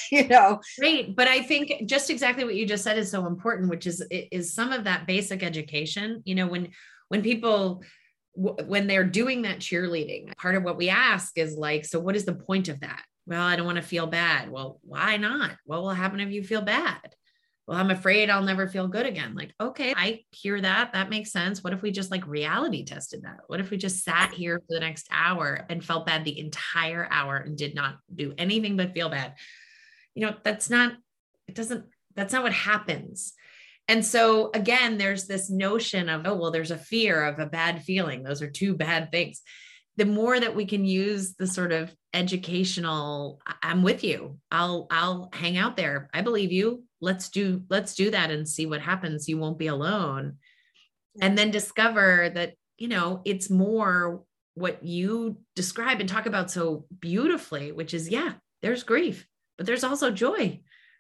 you 0.12 0.28
know? 0.28 0.60
Great 0.80 1.16
but 1.16 1.28
i 1.28 1.42
think 1.42 1.88
just 1.88 2.10
exactly 2.10 2.44
what 2.44 2.56
you 2.56 2.66
just 2.66 2.84
said 2.84 2.98
is 2.98 3.10
so 3.10 3.26
important 3.26 3.70
which 3.70 3.88
is 3.88 4.06
is 4.12 4.54
some 4.54 4.72
of 4.72 4.84
that 4.84 5.08
basic 5.08 5.44
education 5.44 6.22
you 6.26 6.36
know 6.36 6.48
when 6.48 6.70
when 7.10 7.22
people 7.22 7.84
when 8.36 8.88
they're 8.88 9.06
doing 9.06 9.44
that 9.44 9.60
cheerleading 9.60 10.36
part 10.38 10.56
of 10.56 10.64
what 10.64 10.78
we 10.78 10.90
ask 10.90 11.38
is 11.38 11.56
like 11.56 11.86
so 11.86 12.00
what 12.00 12.16
is 12.16 12.26
the 12.26 12.36
point 12.36 12.68
of 12.68 12.80
that? 12.82 13.04
Well 13.26 13.42
i 13.42 13.56
don't 13.56 13.66
want 13.66 13.78
to 13.78 13.82
feel 13.82 14.08
bad. 14.08 14.52
Well 14.52 14.80
why 14.84 15.18
not? 15.18 15.52
What 15.66 15.82
will 15.82 15.92
happen 15.92 16.20
if 16.20 16.32
you 16.32 16.44
feel 16.44 16.62
bad? 16.62 17.16
Well 17.66 17.78
i'm 17.78 17.92
afraid 17.92 18.30
i'll 18.30 18.44
never 18.44 18.68
feel 18.68 18.88
good 18.88 19.06
again. 19.06 19.36
Like 19.36 19.54
okay 19.60 19.94
i 19.96 20.22
hear 20.32 20.60
that 20.60 20.94
that 20.94 21.10
makes 21.10 21.32
sense. 21.32 21.64
What 21.64 21.74
if 21.74 21.82
we 21.82 21.92
just 21.92 22.12
like 22.12 22.28
reality 22.28 22.84
tested 22.84 23.24
that? 23.24 23.40
What 23.48 23.62
if 23.62 23.70
we 23.70 23.78
just 23.78 24.04
sat 24.04 24.34
here 24.34 24.60
for 24.60 24.74
the 24.74 24.82
next 24.82 25.08
hour 25.12 25.66
and 25.70 25.84
felt 25.84 26.06
bad 26.06 26.26
the 26.26 26.40
entire 26.40 27.08
hour 27.10 27.38
and 27.38 27.58
did 27.58 27.74
not 27.74 27.96
do 28.14 28.34
anything 28.38 28.76
but 28.76 28.94
feel 28.94 29.10
bad 29.10 29.36
you 30.16 30.26
know 30.26 30.36
that's 30.44 30.70
not 30.70 30.94
it 31.48 31.54
doesn't 31.56 31.86
that's 32.16 32.34
not 32.34 32.44
what 32.44 32.54
happens. 32.54 33.34
And 33.88 34.04
so 34.04 34.50
again 34.54 34.98
there's 34.98 35.28
this 35.28 35.50
notion 35.50 36.10
of 36.10 36.26
oh 36.26 36.36
well 36.36 36.52
there's 36.52 36.72
a 36.72 36.78
fear 36.78 37.26
of 37.26 37.40
a 37.40 37.46
bad 37.46 37.84
feeling. 37.84 38.24
Those 38.24 38.42
are 38.42 38.50
two 38.50 38.74
bad 38.76 39.12
things. 39.12 39.42
The 39.98 40.06
more 40.06 40.40
that 40.40 40.56
we 40.56 40.66
can 40.66 40.84
use 40.84 41.36
the 41.36 41.48
sort 41.48 41.72
of 41.72 41.94
educational 42.14 43.42
i'm 43.62 43.84
with 43.84 44.04
you. 44.04 44.38
I'll 44.50 44.88
i'll 44.90 45.30
hang 45.34 45.58
out 45.58 45.78
there. 45.78 46.10
I 46.14 46.22
believe 46.22 46.52
you. 46.52 46.84
Let's 47.02 47.30
do 47.30 47.62
let's 47.70 47.94
do 47.94 48.10
that 48.12 48.32
and 48.32 48.48
see 48.48 48.66
what 48.66 48.82
happens. 48.82 49.30
You 49.30 49.38
won't 49.38 49.60
be 49.60 49.68
alone. 49.68 50.38
And 51.22 51.38
then 51.38 51.52
discover 51.52 52.32
that 52.34 52.54
you 52.78 52.88
know 52.88 53.22
it's 53.26 53.50
more 53.50 54.24
what 54.56 54.84
you 54.84 55.38
describe 55.56 56.00
and 56.00 56.10
talk 56.10 56.26
about 56.26 56.50
so 56.50 56.86
beautifully 57.00 57.72
which 57.72 57.94
is 57.94 58.10
yeah 58.10 58.34
there's 58.62 58.84
grief 58.84 59.28
but 59.58 59.66
there's 59.66 59.84
also 59.84 60.12
joy 60.12 60.60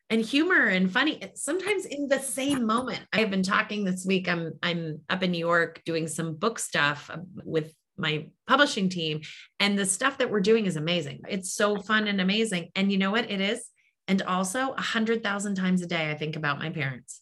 and 0.09 0.21
humor 0.21 0.67
and 0.67 0.91
funny 0.91 1.21
sometimes 1.33 1.85
in 1.85 2.07
the 2.07 2.19
same 2.19 2.65
moment. 2.65 3.01
I've 3.11 3.31
been 3.31 3.43
talking 3.43 3.83
this 3.83 4.05
week 4.05 4.27
i'm 4.27 4.53
i'm 4.61 5.01
up 5.09 5.23
in 5.23 5.31
new 5.31 5.39
york 5.39 5.81
doing 5.85 6.07
some 6.07 6.35
book 6.35 6.59
stuff 6.59 7.09
um, 7.11 7.25
with 7.43 7.73
my 7.97 8.27
publishing 8.47 8.89
team 8.89 9.21
and 9.59 9.77
the 9.77 9.85
stuff 9.85 10.17
that 10.17 10.29
we're 10.29 10.41
doing 10.41 10.65
is 10.65 10.75
amazing. 10.75 11.21
It's 11.29 11.53
so 11.53 11.79
fun 11.79 12.07
and 12.07 12.19
amazing. 12.19 12.69
And 12.75 12.91
you 12.91 12.97
know 12.97 13.11
what 13.11 13.31
it 13.31 13.39
is? 13.39 13.65
And 14.07 14.21
also 14.23 14.73
a 14.73 14.81
hundred 14.81 15.23
thousand 15.23 15.55
times 15.55 15.81
a 15.81 15.87
day 15.87 16.11
i 16.11 16.15
think 16.15 16.35
about 16.35 16.59
my 16.59 16.69
parents 16.69 17.21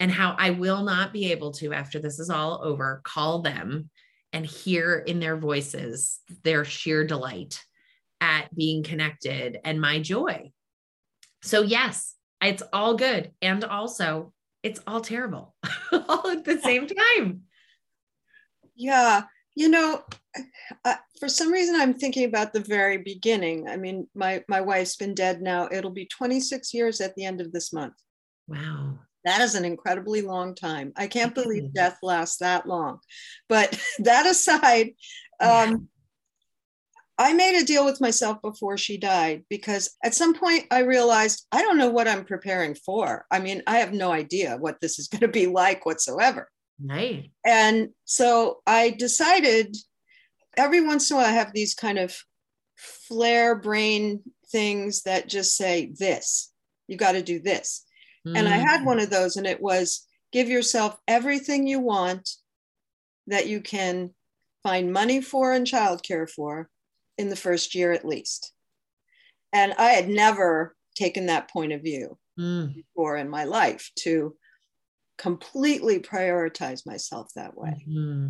and 0.00 0.10
how 0.10 0.34
i 0.36 0.50
will 0.50 0.82
not 0.82 1.12
be 1.12 1.30
able 1.30 1.52
to 1.52 1.72
after 1.72 2.00
this 2.00 2.18
is 2.18 2.28
all 2.28 2.60
over 2.64 3.00
call 3.04 3.40
them 3.40 3.88
and 4.32 4.44
hear 4.44 4.98
in 4.98 5.20
their 5.20 5.36
voices 5.36 6.18
their 6.42 6.64
sheer 6.64 7.06
delight 7.06 7.62
at 8.22 8.54
being 8.54 8.84
connected 8.84 9.58
and 9.64 9.80
my 9.80 9.98
joy. 9.98 10.52
So, 11.42 11.62
yes, 11.62 12.14
it's 12.40 12.62
all 12.72 12.94
good. 12.94 13.32
And 13.42 13.64
also, 13.64 14.32
it's 14.62 14.80
all 14.86 15.00
terrible 15.00 15.56
all 15.92 16.28
at 16.28 16.44
the 16.44 16.60
same 16.60 16.86
time. 16.86 17.42
Yeah. 18.76 19.24
You 19.56 19.68
know, 19.68 20.04
uh, 20.84 20.94
for 21.18 21.28
some 21.28 21.52
reason, 21.52 21.74
I'm 21.74 21.94
thinking 21.94 22.24
about 22.24 22.52
the 22.52 22.60
very 22.60 22.98
beginning. 22.98 23.68
I 23.68 23.76
mean, 23.76 24.06
my, 24.14 24.44
my 24.48 24.60
wife's 24.60 24.96
been 24.96 25.14
dead 25.14 25.42
now. 25.42 25.68
It'll 25.70 25.90
be 25.90 26.06
26 26.06 26.72
years 26.72 27.00
at 27.00 27.16
the 27.16 27.24
end 27.24 27.40
of 27.40 27.52
this 27.52 27.72
month. 27.72 27.94
Wow. 28.46 29.00
That 29.24 29.40
is 29.40 29.56
an 29.56 29.64
incredibly 29.64 30.22
long 30.22 30.54
time. 30.54 30.92
I 30.96 31.08
can't 31.08 31.34
believe 31.34 31.74
death 31.74 31.98
lasts 32.02 32.38
that 32.38 32.66
long. 32.66 33.00
But 33.48 33.78
that 33.98 34.26
aside, 34.26 34.92
um, 35.40 35.88
I 37.22 37.32
made 37.34 37.56
a 37.56 37.64
deal 37.64 37.84
with 37.84 38.00
myself 38.00 38.42
before 38.42 38.76
she 38.76 38.96
died 38.98 39.44
because 39.48 39.96
at 40.02 40.12
some 40.12 40.34
point 40.34 40.66
I 40.72 40.80
realized 40.80 41.46
I 41.52 41.62
don't 41.62 41.78
know 41.78 41.88
what 41.88 42.08
I'm 42.08 42.24
preparing 42.24 42.74
for. 42.74 43.26
I 43.30 43.38
mean, 43.38 43.62
I 43.64 43.78
have 43.78 43.92
no 43.92 44.10
idea 44.10 44.56
what 44.56 44.80
this 44.80 44.98
is 44.98 45.06
going 45.12 45.20
to 45.20 45.28
be 45.28 45.46
like 45.46 45.86
whatsoever. 45.86 46.50
Right. 46.84 47.30
And 47.46 47.90
so 48.06 48.60
I 48.66 48.90
decided 48.90 49.76
every 50.56 50.80
once 50.80 51.10
in 51.10 51.16
a 51.16 51.20
while 51.20 51.28
I 51.28 51.32
have 51.32 51.52
these 51.52 51.74
kind 51.74 51.98
of 51.98 52.16
flare 52.76 53.54
brain 53.54 54.22
things 54.50 55.02
that 55.02 55.28
just 55.28 55.56
say 55.56 55.92
this, 55.96 56.52
you 56.88 56.96
got 56.96 57.12
to 57.12 57.22
do 57.22 57.38
this. 57.38 57.84
Mm. 58.26 58.36
And 58.36 58.48
I 58.48 58.56
had 58.56 58.84
one 58.84 58.98
of 58.98 59.10
those, 59.10 59.36
and 59.36 59.46
it 59.46 59.60
was 59.60 60.08
give 60.32 60.48
yourself 60.48 60.98
everything 61.06 61.68
you 61.68 61.78
want 61.78 62.28
that 63.28 63.46
you 63.46 63.60
can 63.60 64.10
find 64.64 64.92
money 64.92 65.20
for 65.20 65.52
and 65.52 65.66
childcare 65.66 66.28
for 66.28 66.68
in 67.18 67.28
the 67.28 67.36
first 67.36 67.74
year 67.74 67.92
at 67.92 68.04
least. 68.04 68.52
And 69.52 69.74
I 69.78 69.90
had 69.90 70.08
never 70.08 70.74
taken 70.94 71.26
that 71.26 71.50
point 71.50 71.72
of 71.72 71.82
view 71.82 72.18
mm. 72.38 72.74
before 72.74 73.16
in 73.16 73.28
my 73.28 73.44
life 73.44 73.90
to 74.00 74.34
completely 75.18 76.00
prioritize 76.00 76.86
myself 76.86 77.28
that 77.34 77.56
way. 77.56 77.84
Mm-hmm. 77.88 78.28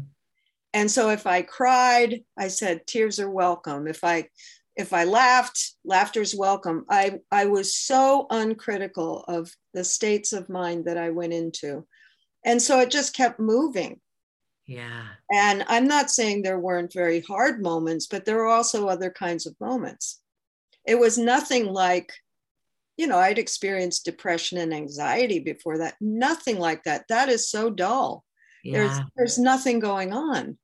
And 0.74 0.90
so 0.90 1.10
if 1.10 1.26
I 1.26 1.42
cried, 1.42 2.22
I 2.38 2.48
said 2.48 2.86
tears 2.86 3.20
are 3.20 3.30
welcome. 3.30 3.86
If 3.86 4.04
I 4.04 4.28
if 4.74 4.94
I 4.94 5.04
laughed, 5.04 5.72
laughter's 5.84 6.34
welcome. 6.34 6.86
I 6.88 7.18
I 7.30 7.46
was 7.46 7.76
so 7.76 8.26
uncritical 8.30 9.24
of 9.28 9.50
the 9.74 9.84
states 9.84 10.32
of 10.32 10.48
mind 10.48 10.86
that 10.86 10.96
I 10.96 11.10
went 11.10 11.34
into. 11.34 11.86
And 12.44 12.60
so 12.60 12.80
it 12.80 12.90
just 12.90 13.14
kept 13.14 13.38
moving. 13.38 14.00
Yeah. 14.66 15.04
And 15.32 15.64
I'm 15.68 15.86
not 15.86 16.10
saying 16.10 16.42
there 16.42 16.58
weren't 16.58 16.92
very 16.92 17.20
hard 17.20 17.62
moments, 17.62 18.06
but 18.06 18.24
there 18.24 18.36
were 18.36 18.46
also 18.46 18.88
other 18.88 19.10
kinds 19.10 19.46
of 19.46 19.60
moments. 19.60 20.20
It 20.86 20.98
was 20.98 21.18
nothing 21.18 21.66
like, 21.66 22.12
you 22.96 23.06
know, 23.06 23.18
I'd 23.18 23.38
experienced 23.38 24.04
depression 24.04 24.58
and 24.58 24.72
anxiety 24.72 25.40
before 25.40 25.78
that. 25.78 25.94
Nothing 26.00 26.58
like 26.58 26.84
that. 26.84 27.06
That 27.08 27.28
is 27.28 27.48
so 27.48 27.70
dull. 27.70 28.24
Yeah. 28.64 28.72
There's 28.72 29.00
there's 29.16 29.38
nothing 29.38 29.80
going 29.80 30.12
on. 30.12 30.58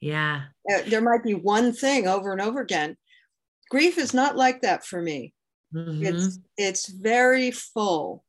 Yeah. 0.00 0.42
Uh, 0.70 0.82
there 0.88 1.00
might 1.00 1.22
be 1.22 1.34
one 1.34 1.72
thing 1.72 2.06
over 2.08 2.32
and 2.32 2.40
over 2.40 2.60
again. 2.60 2.96
Grief 3.70 3.98
is 3.98 4.12
not 4.12 4.36
like 4.36 4.62
that 4.62 4.84
for 4.84 5.00
me. 5.00 5.32
Mm-hmm. 5.74 6.04
It's 6.04 6.38
it's 6.56 6.88
very 6.88 7.50
full 7.50 8.24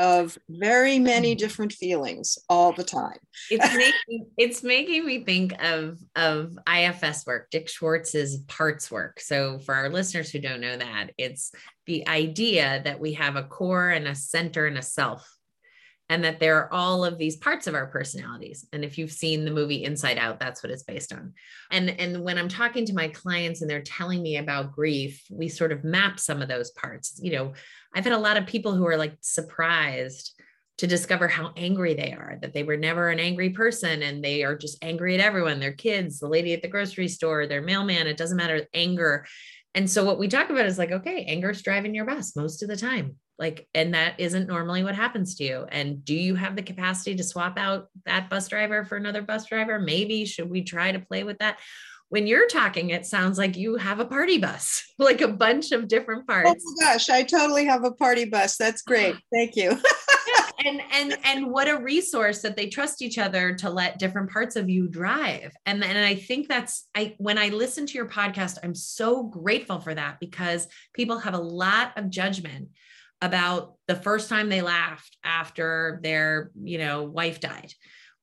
of 0.00 0.38
very 0.48 0.98
many 0.98 1.36
mm. 1.36 1.38
different 1.38 1.74
feelings 1.74 2.38
all 2.48 2.72
the 2.72 2.82
time. 2.82 3.18
it's 3.50 3.74
making 3.76 4.26
it's 4.38 4.62
making 4.62 5.04
me 5.04 5.22
think 5.24 5.52
of 5.62 5.98
of 6.16 6.58
IFS 6.66 7.26
work, 7.26 7.50
Dick 7.50 7.68
Schwartz's 7.68 8.38
parts 8.48 8.90
work. 8.90 9.20
So 9.20 9.58
for 9.58 9.74
our 9.74 9.90
listeners 9.90 10.30
who 10.30 10.38
don't 10.38 10.62
know 10.62 10.78
that, 10.78 11.10
it's 11.18 11.52
the 11.86 12.08
idea 12.08 12.80
that 12.84 12.98
we 12.98 13.12
have 13.12 13.36
a 13.36 13.42
core 13.44 13.90
and 13.90 14.08
a 14.08 14.14
center 14.14 14.66
and 14.66 14.78
a 14.78 14.82
self 14.82 15.28
and 16.10 16.24
that 16.24 16.40
there 16.40 16.56
are 16.56 16.72
all 16.72 17.04
of 17.04 17.16
these 17.16 17.36
parts 17.36 17.68
of 17.68 17.74
our 17.74 17.86
personalities. 17.86 18.66
And 18.72 18.84
if 18.84 18.98
you've 18.98 19.12
seen 19.12 19.44
the 19.44 19.50
movie 19.52 19.84
inside 19.84 20.18
out 20.18 20.40
that's 20.40 20.62
what 20.62 20.72
it's 20.72 20.82
based 20.82 21.12
on. 21.14 21.32
And 21.70 21.88
and 21.88 22.22
when 22.22 22.36
i'm 22.36 22.48
talking 22.48 22.84
to 22.86 22.94
my 22.94 23.08
clients 23.08 23.62
and 23.62 23.70
they're 23.70 23.80
telling 23.80 24.20
me 24.20 24.36
about 24.36 24.72
grief 24.72 25.24
we 25.30 25.48
sort 25.48 25.72
of 25.72 25.84
map 25.84 26.20
some 26.20 26.42
of 26.42 26.48
those 26.48 26.72
parts. 26.72 27.18
You 27.22 27.32
know 27.32 27.52
i've 27.94 28.04
had 28.04 28.12
a 28.12 28.18
lot 28.18 28.36
of 28.36 28.46
people 28.46 28.74
who 28.74 28.86
are 28.86 28.96
like 28.96 29.16
surprised 29.20 30.32
to 30.78 30.86
discover 30.86 31.28
how 31.28 31.52
angry 31.56 31.92
they 31.92 32.12
are 32.12 32.38
that 32.40 32.54
they 32.54 32.62
were 32.62 32.76
never 32.76 33.10
an 33.10 33.20
angry 33.20 33.50
person 33.50 34.02
and 34.02 34.24
they 34.24 34.42
are 34.42 34.56
just 34.56 34.82
angry 34.82 35.14
at 35.14 35.20
everyone 35.20 35.60
their 35.60 35.72
kids 35.72 36.18
the 36.18 36.26
lady 36.26 36.54
at 36.54 36.62
the 36.62 36.68
grocery 36.68 37.06
store 37.06 37.46
their 37.46 37.60
mailman 37.60 38.06
it 38.06 38.16
doesn't 38.16 38.38
matter 38.38 38.66
anger 38.72 39.26
and 39.74 39.88
so 39.88 40.04
what 40.04 40.18
we 40.18 40.28
talk 40.28 40.50
about 40.50 40.66
is 40.66 40.78
like 40.78 40.92
okay 40.92 41.24
anger's 41.24 41.62
driving 41.62 41.94
your 41.94 42.04
bus 42.04 42.36
most 42.36 42.62
of 42.62 42.68
the 42.68 42.76
time 42.76 43.16
like 43.38 43.68
and 43.74 43.94
that 43.94 44.18
isn't 44.18 44.48
normally 44.48 44.82
what 44.82 44.94
happens 44.94 45.34
to 45.34 45.44
you 45.44 45.66
and 45.70 46.04
do 46.04 46.14
you 46.14 46.34
have 46.34 46.56
the 46.56 46.62
capacity 46.62 47.14
to 47.14 47.22
swap 47.22 47.58
out 47.58 47.88
that 48.04 48.28
bus 48.28 48.48
driver 48.48 48.84
for 48.84 48.96
another 48.96 49.22
bus 49.22 49.46
driver 49.46 49.78
maybe 49.78 50.24
should 50.24 50.50
we 50.50 50.62
try 50.62 50.92
to 50.92 51.00
play 51.00 51.24
with 51.24 51.38
that 51.38 51.58
when 52.10 52.26
you're 52.26 52.48
talking, 52.48 52.90
it 52.90 53.06
sounds 53.06 53.38
like 53.38 53.56
you 53.56 53.76
have 53.76 54.00
a 54.00 54.04
party 54.04 54.36
bus, 54.38 54.84
like 54.98 55.20
a 55.22 55.28
bunch 55.28 55.72
of 55.72 55.88
different 55.88 56.26
parts. 56.26 56.62
Oh 56.66 56.74
my 56.76 56.92
gosh, 56.92 57.08
I 57.08 57.22
totally 57.22 57.64
have 57.64 57.84
a 57.84 57.92
party 57.92 58.26
bus. 58.26 58.56
That's 58.56 58.82
great. 58.82 59.16
Thank 59.32 59.56
you. 59.56 59.70
and 60.64 60.80
and 60.92 61.18
and 61.24 61.50
what 61.50 61.68
a 61.68 61.78
resource 61.78 62.42
that 62.42 62.56
they 62.56 62.68
trust 62.68 63.02
each 63.02 63.18
other 63.18 63.54
to 63.54 63.70
let 63.70 63.98
different 63.98 64.30
parts 64.30 64.56
of 64.56 64.68
you 64.68 64.88
drive. 64.88 65.52
And 65.66 65.82
and 65.82 65.98
i 65.98 66.14
think 66.14 66.48
that's 66.48 66.88
i 66.94 67.14
when 67.18 67.38
i 67.38 67.48
listen 67.48 67.86
to 67.86 67.94
your 67.94 68.08
podcast 68.08 68.58
i'm 68.62 68.74
so 68.74 69.24
grateful 69.24 69.80
for 69.80 69.94
that 69.94 70.20
because 70.20 70.66
people 70.94 71.18
have 71.18 71.34
a 71.34 71.38
lot 71.38 71.96
of 71.96 72.10
judgment 72.10 72.68
about 73.22 73.74
the 73.86 73.96
first 73.96 74.28
time 74.28 74.48
they 74.48 74.62
laughed 74.62 75.16
after 75.24 76.00
their 76.02 76.50
you 76.62 76.78
know 76.78 77.04
wife 77.04 77.40
died 77.40 77.72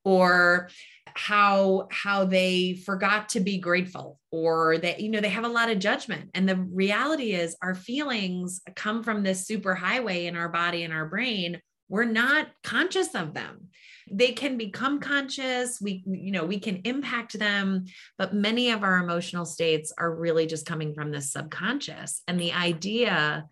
or 0.04 0.70
how 1.16 1.88
how 1.92 2.24
they 2.26 2.74
forgot 2.86 3.30
to 3.30 3.40
be 3.40 3.58
grateful 3.58 4.20
or 4.32 4.78
that 4.78 5.00
you 5.00 5.10
know 5.10 5.20
they 5.20 5.30
have 5.30 5.44
a 5.44 5.50
lot 5.50 5.70
of 5.70 5.80
judgment. 5.80 6.30
And 6.34 6.48
the 6.48 6.56
reality 6.56 7.34
is 7.34 7.58
our 7.62 7.76
feelings 7.76 8.62
come 8.76 9.04
from 9.04 9.24
this 9.24 9.46
super 9.46 9.76
highway 9.76 10.28
in 10.28 10.38
our 10.38 10.50
body 10.50 10.84
and 10.84 10.94
our 10.94 11.08
brain 11.08 11.60
we're 11.90 12.06
not 12.06 12.48
conscious 12.64 13.16
of 13.16 13.34
them. 13.34 13.70
They 14.10 14.32
can 14.32 14.58
become 14.58 15.00
conscious. 15.00 15.82
We 15.82 16.04
you 16.06 16.32
know 16.32 16.46
we 16.46 16.60
can 16.60 16.78
impact 16.84 17.38
them 17.38 17.86
but 18.18 18.34
many 18.34 18.72
of 18.72 18.84
our 18.84 18.98
emotional 18.98 19.46
states 19.46 19.94
are 19.98 20.14
really 20.14 20.46
just 20.46 20.66
coming 20.66 20.94
from 20.94 21.12
the 21.12 21.22
subconscious 21.22 22.22
and 22.28 22.40
the 22.40 22.54
idea 22.54 23.48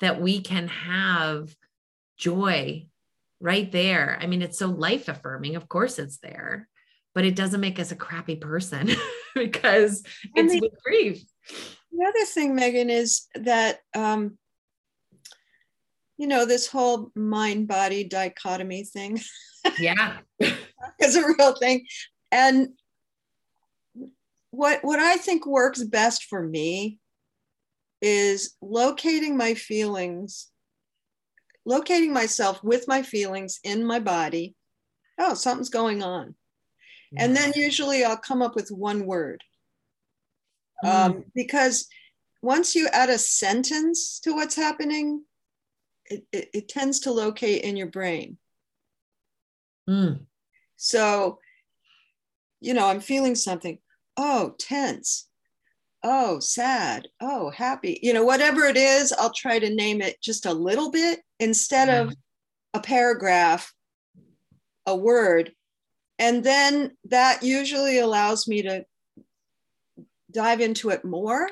that 0.00 0.20
we 0.20 0.40
can 0.40 0.68
have 0.68 1.54
joy 2.16 2.86
right 3.40 3.70
there. 3.70 4.18
I 4.20 4.26
mean 4.26 4.42
it's 4.42 4.58
so 4.58 4.68
life 4.68 5.08
affirming 5.08 5.56
of 5.56 5.68
course 5.68 5.98
it's 5.98 6.18
there 6.18 6.68
but 7.14 7.24
it 7.24 7.36
doesn't 7.36 7.60
make 7.60 7.78
us 7.78 7.92
a 7.92 7.96
crappy 7.96 8.36
person 8.36 8.90
because 9.34 10.02
it's 10.34 10.52
the, 10.52 10.60
with 10.60 10.82
grief. 10.82 11.22
The 11.92 12.04
other 12.06 12.24
thing 12.26 12.54
megan 12.54 12.90
is 12.90 13.26
that 13.34 13.80
um, 13.94 14.38
you 16.22 16.28
know, 16.28 16.46
this 16.46 16.68
whole 16.68 17.10
mind 17.16 17.66
body 17.66 18.04
dichotomy 18.04 18.84
thing. 18.84 19.20
Yeah. 19.76 20.18
is 21.00 21.16
a 21.16 21.26
real 21.26 21.56
thing. 21.56 21.84
And 22.30 22.68
what 24.52 24.84
what 24.84 25.00
I 25.00 25.16
think 25.16 25.46
works 25.46 25.82
best 25.82 26.26
for 26.26 26.40
me 26.40 27.00
is 28.00 28.54
locating 28.62 29.36
my 29.36 29.54
feelings, 29.54 30.46
locating 31.64 32.12
myself 32.12 32.62
with 32.62 32.86
my 32.86 33.02
feelings 33.02 33.58
in 33.64 33.84
my 33.84 33.98
body. 33.98 34.54
Oh, 35.18 35.34
something's 35.34 35.70
going 35.70 36.04
on. 36.04 36.36
Yeah. 37.10 37.24
And 37.24 37.36
then 37.36 37.52
usually 37.56 38.04
I'll 38.04 38.16
come 38.16 38.42
up 38.42 38.54
with 38.54 38.70
one 38.70 39.06
word. 39.06 39.42
Mm. 40.84 40.88
Um, 40.88 41.24
because 41.34 41.88
once 42.42 42.76
you 42.76 42.86
add 42.92 43.10
a 43.10 43.18
sentence 43.18 44.20
to 44.20 44.34
what's 44.34 44.54
happening, 44.54 45.24
it, 46.12 46.24
it, 46.32 46.50
it 46.52 46.68
tends 46.68 47.00
to 47.00 47.12
locate 47.12 47.62
in 47.62 47.76
your 47.76 47.86
brain. 47.86 48.36
Mm. 49.88 50.26
So, 50.76 51.38
you 52.60 52.74
know, 52.74 52.86
I'm 52.86 53.00
feeling 53.00 53.34
something. 53.34 53.78
Oh, 54.16 54.54
tense. 54.58 55.28
Oh, 56.04 56.38
sad. 56.40 57.08
Oh, 57.20 57.50
happy. 57.50 57.98
You 58.02 58.12
know, 58.12 58.24
whatever 58.24 58.64
it 58.64 58.76
is, 58.76 59.12
I'll 59.12 59.32
try 59.32 59.58
to 59.58 59.74
name 59.74 60.02
it 60.02 60.20
just 60.20 60.46
a 60.46 60.52
little 60.52 60.90
bit 60.90 61.20
instead 61.40 61.88
of 61.88 62.08
mm. 62.08 62.16
a 62.74 62.80
paragraph, 62.80 63.72
a 64.86 64.94
word. 64.94 65.52
And 66.18 66.44
then 66.44 66.96
that 67.08 67.42
usually 67.42 67.98
allows 67.98 68.46
me 68.46 68.62
to 68.62 68.84
dive 70.30 70.60
into 70.60 70.90
it 70.90 71.04
more. 71.04 71.48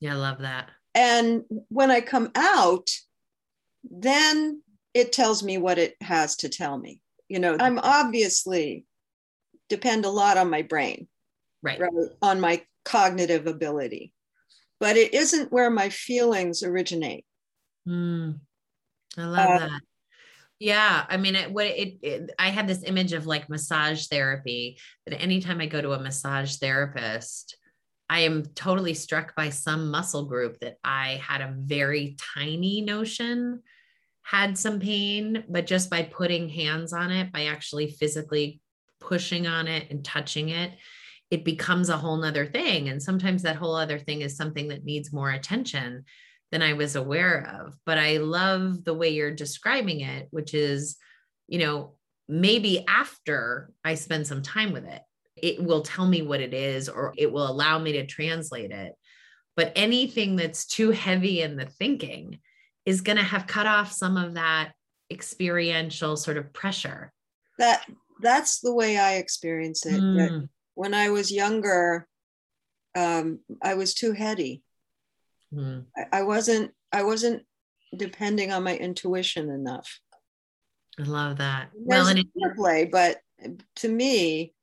Yeah, 0.00 0.14
I 0.14 0.16
love 0.16 0.38
that. 0.38 0.70
And 0.94 1.44
when 1.68 1.90
I 1.90 2.00
come 2.00 2.30
out, 2.34 2.88
then 3.90 4.62
it 4.94 5.12
tells 5.12 5.42
me 5.42 5.58
what 5.58 5.78
it 5.78 5.96
has 6.00 6.36
to 6.36 6.48
tell 6.48 6.76
me. 6.78 7.00
You 7.28 7.38
know, 7.38 7.56
I'm 7.58 7.78
obviously 7.78 8.86
depend 9.68 10.04
a 10.04 10.10
lot 10.10 10.38
on 10.38 10.50
my 10.50 10.62
brain, 10.62 11.08
right? 11.62 11.78
right 11.78 11.92
on 12.22 12.40
my 12.40 12.62
cognitive 12.84 13.46
ability, 13.46 14.12
but 14.80 14.96
it 14.96 15.12
isn't 15.12 15.52
where 15.52 15.70
my 15.70 15.90
feelings 15.90 16.62
originate. 16.62 17.26
Mm, 17.86 18.40
I 19.16 19.24
love 19.24 19.50
uh, 19.50 19.58
that. 19.58 19.80
Yeah, 20.58 21.04
I 21.08 21.18
mean, 21.18 21.36
it, 21.36 21.52
what 21.52 21.66
it, 21.66 21.98
it, 22.02 22.30
I 22.38 22.48
had 22.48 22.66
this 22.66 22.82
image 22.82 23.12
of 23.12 23.26
like 23.26 23.48
massage 23.48 24.06
therapy 24.06 24.78
that 25.06 25.20
anytime 25.20 25.60
I 25.60 25.66
go 25.66 25.80
to 25.80 25.92
a 25.92 26.00
massage 26.00 26.56
therapist, 26.56 27.56
I 28.10 28.20
am 28.20 28.44
totally 28.54 28.94
struck 28.94 29.36
by 29.36 29.50
some 29.50 29.90
muscle 29.90 30.24
group 30.24 30.58
that 30.60 30.76
I 30.82 31.22
had 31.22 31.42
a 31.42 31.54
very 31.56 32.16
tiny 32.34 32.80
notion 32.80 33.62
had 34.28 34.58
some 34.58 34.78
pain, 34.78 35.42
but 35.48 35.66
just 35.66 35.88
by 35.88 36.02
putting 36.02 36.50
hands 36.50 36.92
on 36.92 37.10
it, 37.10 37.32
by 37.32 37.46
actually 37.46 37.90
physically 37.90 38.60
pushing 39.00 39.46
on 39.46 39.66
it 39.66 39.90
and 39.90 40.04
touching 40.04 40.50
it, 40.50 40.72
it 41.30 41.46
becomes 41.46 41.88
a 41.88 41.96
whole 41.96 42.18
nother 42.18 42.44
thing. 42.44 42.90
And 42.90 43.02
sometimes 43.02 43.42
that 43.42 43.56
whole 43.56 43.74
other 43.74 43.98
thing 43.98 44.20
is 44.20 44.36
something 44.36 44.68
that 44.68 44.84
needs 44.84 45.14
more 45.14 45.30
attention 45.30 46.04
than 46.52 46.60
I 46.60 46.74
was 46.74 46.94
aware 46.94 47.58
of. 47.58 47.74
But 47.86 47.96
I 47.96 48.18
love 48.18 48.84
the 48.84 48.92
way 48.92 49.08
you're 49.08 49.34
describing 49.34 50.00
it, 50.00 50.28
which 50.30 50.52
is, 50.52 50.98
you 51.46 51.60
know, 51.60 51.94
maybe 52.28 52.84
after 52.86 53.70
I 53.82 53.94
spend 53.94 54.26
some 54.26 54.42
time 54.42 54.72
with 54.72 54.84
it, 54.84 55.00
it 55.36 55.62
will 55.62 55.80
tell 55.80 56.06
me 56.06 56.20
what 56.20 56.42
it 56.42 56.52
is 56.52 56.90
or 56.90 57.14
it 57.16 57.32
will 57.32 57.50
allow 57.50 57.78
me 57.78 57.92
to 57.92 58.04
translate 58.04 58.72
it. 58.72 58.92
But 59.56 59.72
anything 59.74 60.36
that's 60.36 60.66
too 60.66 60.90
heavy 60.90 61.40
in 61.40 61.56
the 61.56 61.64
thinking 61.64 62.40
is 62.88 63.02
going 63.02 63.18
to 63.18 63.22
have 63.22 63.46
cut 63.46 63.66
off 63.66 63.92
some 63.92 64.16
of 64.16 64.32
that 64.32 64.72
experiential 65.10 66.16
sort 66.16 66.38
of 66.38 66.54
pressure. 66.54 67.12
That 67.58 67.84
that's 68.22 68.60
the 68.60 68.74
way 68.74 68.96
I 68.96 69.16
experience 69.16 69.84
it. 69.84 70.00
Mm. 70.00 70.48
When 70.74 70.94
I 70.94 71.10
was 71.10 71.30
younger, 71.30 72.08
um, 72.96 73.40
I 73.62 73.74
was 73.74 73.92
too 73.92 74.12
heady. 74.12 74.62
Mm. 75.52 75.84
I, 75.94 76.20
I 76.20 76.22
wasn't. 76.22 76.72
I 76.90 77.02
wasn't 77.02 77.42
depending 77.94 78.52
on 78.52 78.64
my 78.64 78.74
intuition 78.74 79.50
enough. 79.50 80.00
I 80.98 81.02
love 81.02 81.36
that. 81.36 81.68
There's 81.74 81.86
well, 81.86 82.08
and 82.08 82.20
it- 82.20 82.56
play, 82.56 82.86
but 82.86 83.18
to 83.76 83.88
me, 83.88 84.54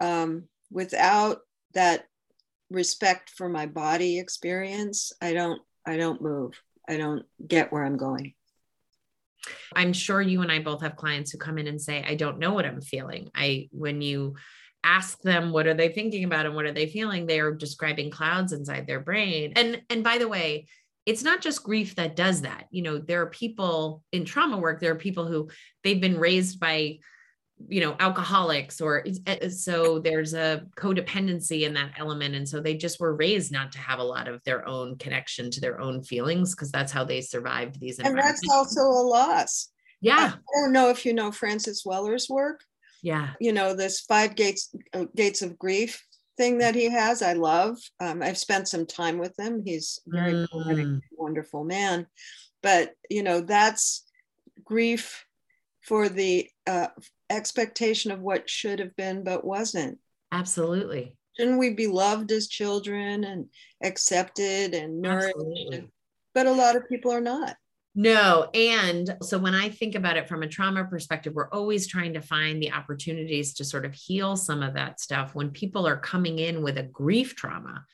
um, 0.00 0.44
without 0.70 1.40
that 1.74 2.04
respect 2.70 3.30
for 3.30 3.48
my 3.48 3.66
body 3.66 4.20
experience, 4.20 5.12
I 5.20 5.32
don't 5.32 5.60
I 5.84 5.96
don't 5.96 6.22
move. 6.22 6.52
I 6.88 6.96
don't 6.96 7.24
get 7.46 7.72
where 7.72 7.84
I'm 7.84 7.96
going. 7.96 8.34
I'm 9.74 9.92
sure 9.92 10.20
you 10.20 10.42
and 10.42 10.50
I 10.50 10.58
both 10.60 10.82
have 10.82 10.96
clients 10.96 11.30
who 11.30 11.38
come 11.38 11.58
in 11.58 11.66
and 11.66 11.80
say, 11.80 12.04
I 12.06 12.14
don't 12.14 12.38
know 12.38 12.54
what 12.54 12.66
I'm 12.66 12.80
feeling. 12.80 13.30
I 13.34 13.68
when 13.72 14.02
you 14.02 14.34
ask 14.84 15.20
them 15.22 15.50
what 15.52 15.66
are 15.66 15.74
they 15.74 15.88
thinking 15.88 16.24
about 16.24 16.46
and 16.46 16.54
what 16.54 16.64
are 16.64 16.72
they 16.72 16.86
feeling, 16.86 17.26
they 17.26 17.40
are 17.40 17.52
describing 17.52 18.10
clouds 18.10 18.52
inside 18.52 18.86
their 18.86 19.00
brain. 19.00 19.52
And 19.56 19.82
and 19.90 20.02
by 20.02 20.18
the 20.18 20.28
way, 20.28 20.68
it's 21.06 21.22
not 21.22 21.40
just 21.40 21.62
grief 21.62 21.94
that 21.96 22.16
does 22.16 22.42
that. 22.42 22.66
You 22.70 22.82
know, 22.82 22.98
there 22.98 23.22
are 23.22 23.30
people 23.30 24.02
in 24.12 24.24
trauma 24.24 24.58
work, 24.58 24.80
there 24.80 24.92
are 24.92 24.96
people 24.96 25.26
who 25.26 25.48
they've 25.82 26.00
been 26.00 26.18
raised 26.18 26.60
by 26.60 26.98
you 27.66 27.80
know 27.80 27.96
alcoholics 27.98 28.80
or 28.80 29.04
eh, 29.26 29.48
so 29.48 29.98
there's 29.98 30.34
a 30.34 30.62
codependency 30.76 31.62
in 31.62 31.74
that 31.74 31.92
element. 31.98 32.34
And 32.34 32.48
so 32.48 32.60
they 32.60 32.74
just 32.74 33.00
were 33.00 33.14
raised 33.14 33.50
not 33.50 33.72
to 33.72 33.78
have 33.78 33.98
a 33.98 34.04
lot 34.04 34.28
of 34.28 34.42
their 34.44 34.66
own 34.68 34.96
connection 34.98 35.50
to 35.50 35.60
their 35.60 35.80
own 35.80 36.02
feelings 36.02 36.54
because 36.54 36.70
that's 36.70 36.92
how 36.92 37.04
they 37.04 37.20
survived 37.20 37.80
these 37.80 37.98
and 37.98 38.16
that's 38.16 38.42
also 38.50 38.82
a 38.82 39.02
loss. 39.02 39.70
Yeah. 40.00 40.34
I 40.34 40.60
don't 40.60 40.72
know 40.72 40.90
if 40.90 41.04
you 41.04 41.12
know 41.12 41.32
francis 41.32 41.84
weller's 41.84 42.28
work. 42.28 42.62
Yeah. 43.02 43.30
You 43.40 43.52
know 43.52 43.74
this 43.74 44.00
five 44.00 44.34
gates 44.34 44.74
uh, 44.92 45.06
gates 45.16 45.42
of 45.42 45.58
grief 45.58 46.04
thing 46.36 46.58
that 46.58 46.76
he 46.76 46.88
has 46.88 47.20
i 47.20 47.32
love. 47.32 47.76
Um, 48.00 48.22
i've 48.22 48.38
spent 48.38 48.68
some 48.68 48.86
time 48.86 49.18
with 49.18 49.38
him. 49.38 49.62
He's 49.64 50.00
very 50.06 50.46
mm. 50.46 51.00
wonderful 51.12 51.64
man. 51.64 52.06
But 52.62 52.92
you 53.10 53.22
know 53.22 53.40
that's 53.40 54.04
grief 54.64 55.24
for 55.82 56.08
the 56.08 56.48
uh, 56.66 56.88
expectation 57.30 58.10
of 58.10 58.20
what 58.20 58.48
should 58.48 58.78
have 58.78 58.94
been 58.96 59.24
but 59.24 59.44
wasn't. 59.44 59.98
Absolutely. 60.32 61.16
Shouldn't 61.36 61.58
we 61.58 61.74
be 61.74 61.86
loved 61.86 62.32
as 62.32 62.48
children 62.48 63.24
and 63.24 63.46
accepted 63.82 64.74
and 64.74 65.00
nourished? 65.00 65.34
Absolutely. 65.36 65.88
But 66.34 66.46
a 66.46 66.52
lot 66.52 66.76
of 66.76 66.88
people 66.88 67.12
are 67.12 67.20
not. 67.20 67.56
No. 67.94 68.48
And 68.54 69.16
so 69.22 69.38
when 69.38 69.54
I 69.54 69.70
think 69.70 69.94
about 69.94 70.16
it 70.16 70.28
from 70.28 70.42
a 70.42 70.48
trauma 70.48 70.84
perspective, 70.84 71.34
we're 71.34 71.50
always 71.50 71.86
trying 71.86 72.14
to 72.14 72.20
find 72.20 72.62
the 72.62 72.72
opportunities 72.72 73.54
to 73.54 73.64
sort 73.64 73.84
of 73.84 73.94
heal 73.94 74.36
some 74.36 74.62
of 74.62 74.74
that 74.74 75.00
stuff. 75.00 75.34
When 75.34 75.50
people 75.50 75.86
are 75.86 75.96
coming 75.96 76.38
in 76.38 76.62
with 76.62 76.78
a 76.78 76.84
grief 76.84 77.34
trauma, 77.34 77.84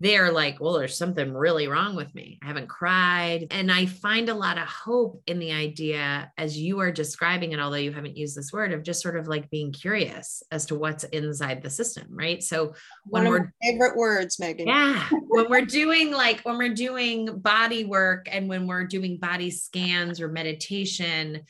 they're 0.00 0.30
like, 0.30 0.60
well, 0.60 0.74
there's 0.74 0.96
something 0.96 1.34
really 1.34 1.66
wrong 1.66 1.96
with 1.96 2.14
me. 2.14 2.38
I 2.42 2.46
haven't 2.46 2.68
cried. 2.68 3.48
And 3.50 3.70
I 3.70 3.86
find 3.86 4.28
a 4.28 4.34
lot 4.34 4.56
of 4.56 4.68
hope 4.68 5.20
in 5.26 5.40
the 5.40 5.50
idea, 5.50 6.30
as 6.38 6.56
you 6.56 6.78
are 6.78 6.92
describing 6.92 7.50
it, 7.50 7.58
although 7.58 7.78
you 7.78 7.92
haven't 7.92 8.16
used 8.16 8.36
this 8.36 8.52
word, 8.52 8.72
of 8.72 8.84
just 8.84 9.02
sort 9.02 9.16
of 9.16 9.26
like 9.26 9.50
being 9.50 9.72
curious 9.72 10.42
as 10.52 10.66
to 10.66 10.76
what's 10.76 11.02
inside 11.04 11.62
the 11.62 11.70
system. 11.70 12.06
Right. 12.10 12.42
So 12.42 12.74
when 13.06 13.24
One 13.24 13.32
we're 13.32 13.52
favorite 13.60 13.96
words, 13.96 14.38
Megan. 14.38 14.68
Yeah. 14.68 15.08
when 15.10 15.50
we're 15.50 15.66
doing 15.66 16.12
like 16.12 16.40
when 16.42 16.58
we're 16.58 16.74
doing 16.74 17.40
body 17.40 17.84
work 17.84 18.28
and 18.30 18.48
when 18.48 18.68
we're 18.68 18.84
doing 18.84 19.18
body 19.18 19.50
scans 19.50 20.20
or 20.20 20.28
meditation, 20.28 21.40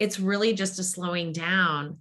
it's 0.00 0.18
really 0.18 0.54
just 0.54 0.80
a 0.80 0.82
slowing 0.82 1.32
down. 1.32 1.98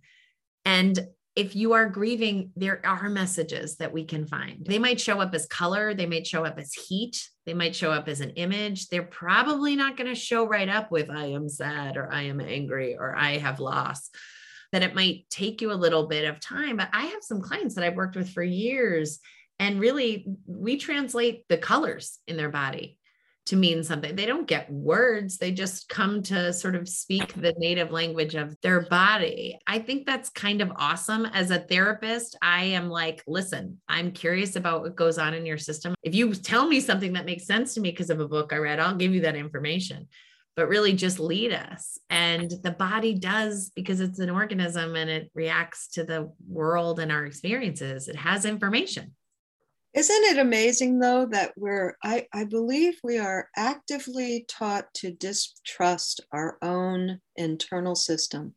And 0.65 0.99
if 1.41 1.55
you 1.55 1.73
are 1.73 1.89
grieving, 1.89 2.51
there 2.55 2.85
are 2.85 3.09
messages 3.09 3.77
that 3.77 3.91
we 3.91 4.05
can 4.05 4.27
find. 4.27 4.63
They 4.63 4.77
might 4.77 5.01
show 5.01 5.19
up 5.19 5.33
as 5.33 5.47
color, 5.47 5.95
they 5.95 6.05
might 6.05 6.27
show 6.27 6.45
up 6.45 6.59
as 6.59 6.71
heat, 6.71 7.19
they 7.47 7.55
might 7.55 7.75
show 7.75 7.91
up 7.91 8.07
as 8.07 8.21
an 8.21 8.29
image. 8.31 8.89
They're 8.89 9.01
probably 9.01 9.75
not 9.75 9.97
going 9.97 10.07
to 10.07 10.13
show 10.13 10.47
right 10.47 10.69
up 10.69 10.91
with 10.91 11.09
I 11.09 11.25
am 11.25 11.49
sad 11.49 11.97
or 11.97 12.13
I 12.13 12.23
am 12.23 12.39
angry 12.39 12.95
or 12.95 13.15
I 13.15 13.39
have 13.39 13.59
loss. 13.59 14.11
That 14.71 14.83
it 14.83 14.93
might 14.93 15.25
take 15.31 15.61
you 15.61 15.71
a 15.71 15.73
little 15.73 16.05
bit 16.05 16.29
of 16.29 16.39
time. 16.39 16.77
But 16.77 16.89
I 16.93 17.07
have 17.07 17.23
some 17.23 17.41
clients 17.41 17.73
that 17.73 17.83
I've 17.83 17.95
worked 17.95 18.15
with 18.15 18.29
for 18.29 18.43
years, 18.43 19.19
and 19.57 19.79
really 19.79 20.27
we 20.45 20.77
translate 20.77 21.45
the 21.49 21.57
colors 21.57 22.19
in 22.27 22.37
their 22.37 22.49
body 22.49 22.99
to 23.51 23.57
mean 23.57 23.83
something. 23.83 24.15
They 24.15 24.25
don't 24.25 24.47
get 24.47 24.71
words, 24.71 25.37
they 25.37 25.51
just 25.51 25.89
come 25.89 26.23
to 26.23 26.53
sort 26.53 26.73
of 26.73 26.87
speak 26.87 27.33
the 27.33 27.53
native 27.57 27.91
language 27.91 28.33
of 28.35 28.55
their 28.61 28.83
body. 28.87 29.59
I 29.67 29.79
think 29.79 30.05
that's 30.05 30.29
kind 30.29 30.61
of 30.61 30.71
awesome. 30.77 31.25
As 31.25 31.51
a 31.51 31.59
therapist, 31.59 32.37
I 32.41 32.63
am 32.63 32.89
like, 32.89 33.21
listen, 33.27 33.77
I'm 33.89 34.13
curious 34.13 34.55
about 34.55 34.83
what 34.83 34.95
goes 34.95 35.17
on 35.17 35.33
in 35.33 35.45
your 35.45 35.57
system. 35.57 35.93
If 36.01 36.15
you 36.15 36.33
tell 36.33 36.65
me 36.65 36.79
something 36.79 37.11
that 37.11 37.25
makes 37.25 37.45
sense 37.45 37.73
to 37.73 37.81
me 37.81 37.91
because 37.91 38.09
of 38.09 38.21
a 38.21 38.27
book 38.27 38.53
I 38.53 38.57
read, 38.57 38.79
I'll 38.79 38.95
give 38.95 39.13
you 39.13 39.21
that 39.21 39.35
information. 39.35 40.07
But 40.55 40.69
really, 40.69 40.93
just 40.93 41.19
lead 41.19 41.51
us. 41.51 41.97
And 42.09 42.53
the 42.63 42.71
body 42.71 43.15
does 43.15 43.69
because 43.75 43.99
it's 43.99 44.19
an 44.19 44.29
organism 44.29 44.95
and 44.95 45.09
it 45.09 45.29
reacts 45.33 45.89
to 45.89 46.05
the 46.05 46.31
world 46.47 47.01
and 47.01 47.11
our 47.11 47.25
experiences. 47.25 48.07
It 48.07 48.15
has 48.15 48.45
information. 48.45 49.13
Isn't 49.93 50.23
it 50.23 50.37
amazing 50.37 50.99
though 50.99 51.25
that 51.31 51.51
we're, 51.57 51.95
I, 52.03 52.25
I 52.33 52.45
believe 52.45 52.97
we 53.03 53.17
are 53.17 53.49
actively 53.55 54.45
taught 54.47 54.85
to 54.95 55.11
distrust 55.11 56.21
our 56.31 56.57
own 56.61 57.19
internal 57.35 57.95
system. 57.95 58.55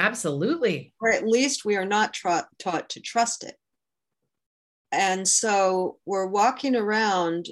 Absolutely. 0.00 0.94
Or 1.00 1.10
at 1.10 1.26
least 1.26 1.64
we 1.64 1.76
are 1.76 1.84
not 1.84 2.12
tra- 2.12 2.48
taught 2.58 2.88
to 2.90 3.00
trust 3.00 3.44
it. 3.44 3.54
And 4.90 5.28
so 5.28 5.98
we're 6.04 6.26
walking 6.26 6.74
around 6.74 7.46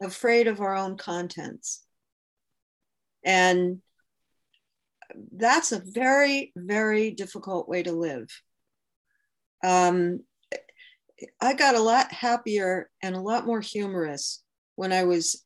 afraid 0.00 0.46
of 0.46 0.60
our 0.60 0.76
own 0.76 0.96
contents. 0.96 1.82
And 3.24 3.80
that's 5.32 5.72
a 5.72 5.82
very, 5.84 6.52
very 6.54 7.10
difficult 7.10 7.68
way 7.68 7.82
to 7.82 7.92
live. 7.92 8.28
Um, 9.64 10.20
I 11.40 11.54
got 11.54 11.74
a 11.74 11.80
lot 11.80 12.12
happier 12.12 12.90
and 13.02 13.14
a 13.14 13.20
lot 13.20 13.46
more 13.46 13.60
humorous 13.60 14.42
when 14.76 14.92
I 14.92 15.04
was 15.04 15.44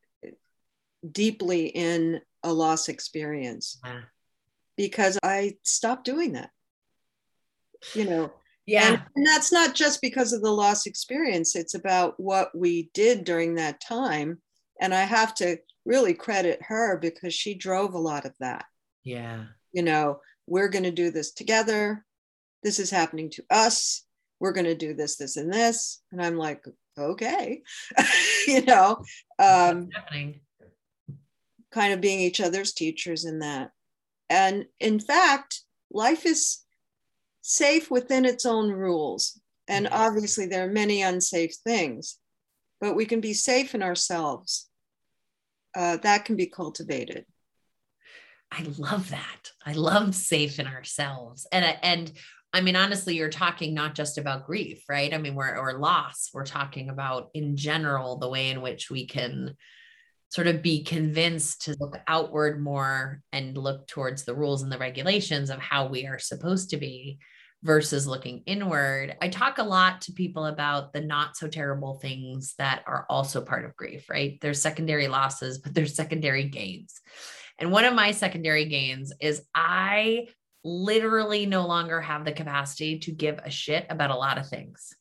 deeply 1.10 1.66
in 1.66 2.20
a 2.42 2.52
loss 2.52 2.88
experience 2.88 3.78
yeah. 3.84 4.00
because 4.76 5.18
I 5.22 5.56
stopped 5.62 6.04
doing 6.04 6.32
that. 6.32 6.50
You 7.94 8.04
know, 8.04 8.32
yeah. 8.66 8.88
And, 8.88 9.02
and, 9.14 9.26
that's 9.26 9.52
not 9.52 9.74
just 9.74 10.00
because 10.00 10.32
of 10.32 10.42
the 10.42 10.50
loss 10.50 10.86
experience, 10.86 11.54
it's 11.54 11.74
about 11.74 12.18
what 12.18 12.56
we 12.56 12.90
did 12.94 13.24
during 13.24 13.54
that 13.54 13.80
time. 13.80 14.40
And 14.80 14.94
I 14.94 15.02
have 15.02 15.34
to 15.36 15.58
really 15.84 16.14
credit 16.14 16.60
her 16.62 16.98
because 16.98 17.32
she 17.32 17.54
drove 17.54 17.94
a 17.94 17.98
lot 17.98 18.24
of 18.24 18.34
that. 18.40 18.64
Yeah. 19.04 19.44
You 19.72 19.82
know, 19.82 20.20
we're 20.46 20.68
going 20.68 20.84
to 20.84 20.90
do 20.90 21.10
this 21.10 21.32
together. 21.32 22.04
This 22.62 22.78
is 22.78 22.90
happening 22.90 23.30
to 23.30 23.44
us 23.50 24.05
we're 24.40 24.52
going 24.52 24.66
to 24.66 24.74
do 24.74 24.94
this, 24.94 25.16
this, 25.16 25.36
and 25.36 25.52
this. 25.52 26.02
And 26.12 26.22
I'm 26.22 26.36
like, 26.36 26.64
okay, 26.98 27.62
you 28.46 28.64
know, 28.64 29.02
um, 29.38 29.88
kind 31.70 31.92
of 31.92 32.00
being 32.00 32.20
each 32.20 32.40
other's 32.40 32.72
teachers 32.72 33.24
in 33.24 33.40
that. 33.40 33.70
And 34.28 34.66
in 34.80 34.98
fact, 34.98 35.60
life 35.90 36.26
is 36.26 36.58
safe 37.42 37.90
within 37.90 38.24
its 38.24 38.44
own 38.44 38.70
rules. 38.70 39.40
And 39.68 39.88
obviously, 39.90 40.46
there 40.46 40.68
are 40.68 40.72
many 40.72 41.02
unsafe 41.02 41.54
things, 41.56 42.18
but 42.80 42.94
we 42.94 43.04
can 43.04 43.20
be 43.20 43.34
safe 43.34 43.74
in 43.74 43.82
ourselves. 43.82 44.68
Uh, 45.74 45.96
that 45.98 46.24
can 46.24 46.36
be 46.36 46.46
cultivated. 46.46 47.26
I 48.50 48.64
love 48.78 49.10
that. 49.10 49.50
I 49.64 49.72
love 49.72 50.14
safe 50.14 50.58
in 50.58 50.66
ourselves. 50.66 51.46
And 51.50 51.64
and 51.82 52.12
I 52.56 52.62
mean, 52.62 52.74
honestly, 52.74 53.16
you're 53.16 53.28
talking 53.28 53.74
not 53.74 53.94
just 53.94 54.16
about 54.16 54.46
grief, 54.46 54.82
right? 54.88 55.12
I 55.12 55.18
mean, 55.18 55.34
we're 55.34 55.58
or 55.58 55.74
loss. 55.74 56.30
We're 56.32 56.46
talking 56.46 56.88
about 56.88 57.28
in 57.34 57.54
general 57.54 58.16
the 58.16 58.30
way 58.30 58.48
in 58.48 58.62
which 58.62 58.90
we 58.90 59.06
can 59.06 59.54
sort 60.30 60.46
of 60.46 60.62
be 60.62 60.82
convinced 60.82 61.66
to 61.66 61.76
look 61.78 61.98
outward 62.08 62.58
more 62.58 63.20
and 63.30 63.58
look 63.58 63.86
towards 63.86 64.24
the 64.24 64.34
rules 64.34 64.62
and 64.62 64.72
the 64.72 64.78
regulations 64.78 65.50
of 65.50 65.58
how 65.58 65.88
we 65.88 66.06
are 66.06 66.18
supposed 66.18 66.70
to 66.70 66.78
be 66.78 67.18
versus 67.62 68.06
looking 68.06 68.42
inward. 68.46 69.14
I 69.20 69.28
talk 69.28 69.58
a 69.58 69.62
lot 69.62 70.00
to 70.02 70.12
people 70.12 70.46
about 70.46 70.94
the 70.94 71.02
not 71.02 71.36
so 71.36 71.48
terrible 71.48 71.98
things 71.98 72.54
that 72.56 72.84
are 72.86 73.04
also 73.10 73.42
part 73.42 73.66
of 73.66 73.76
grief, 73.76 74.08
right? 74.08 74.38
There's 74.40 74.62
secondary 74.62 75.08
losses, 75.08 75.58
but 75.58 75.74
there's 75.74 75.94
secondary 75.94 76.44
gains. 76.44 77.02
And 77.58 77.70
one 77.70 77.84
of 77.84 77.92
my 77.92 78.12
secondary 78.12 78.64
gains 78.64 79.12
is 79.20 79.42
I 79.54 80.28
literally 80.66 81.46
no 81.46 81.66
longer 81.66 82.00
have 82.00 82.24
the 82.24 82.32
capacity 82.32 82.98
to 82.98 83.12
give 83.12 83.38
a 83.38 83.50
shit 83.50 83.86
about 83.88 84.10
a 84.10 84.16
lot 84.16 84.36
of 84.36 84.48
things. 84.48 84.92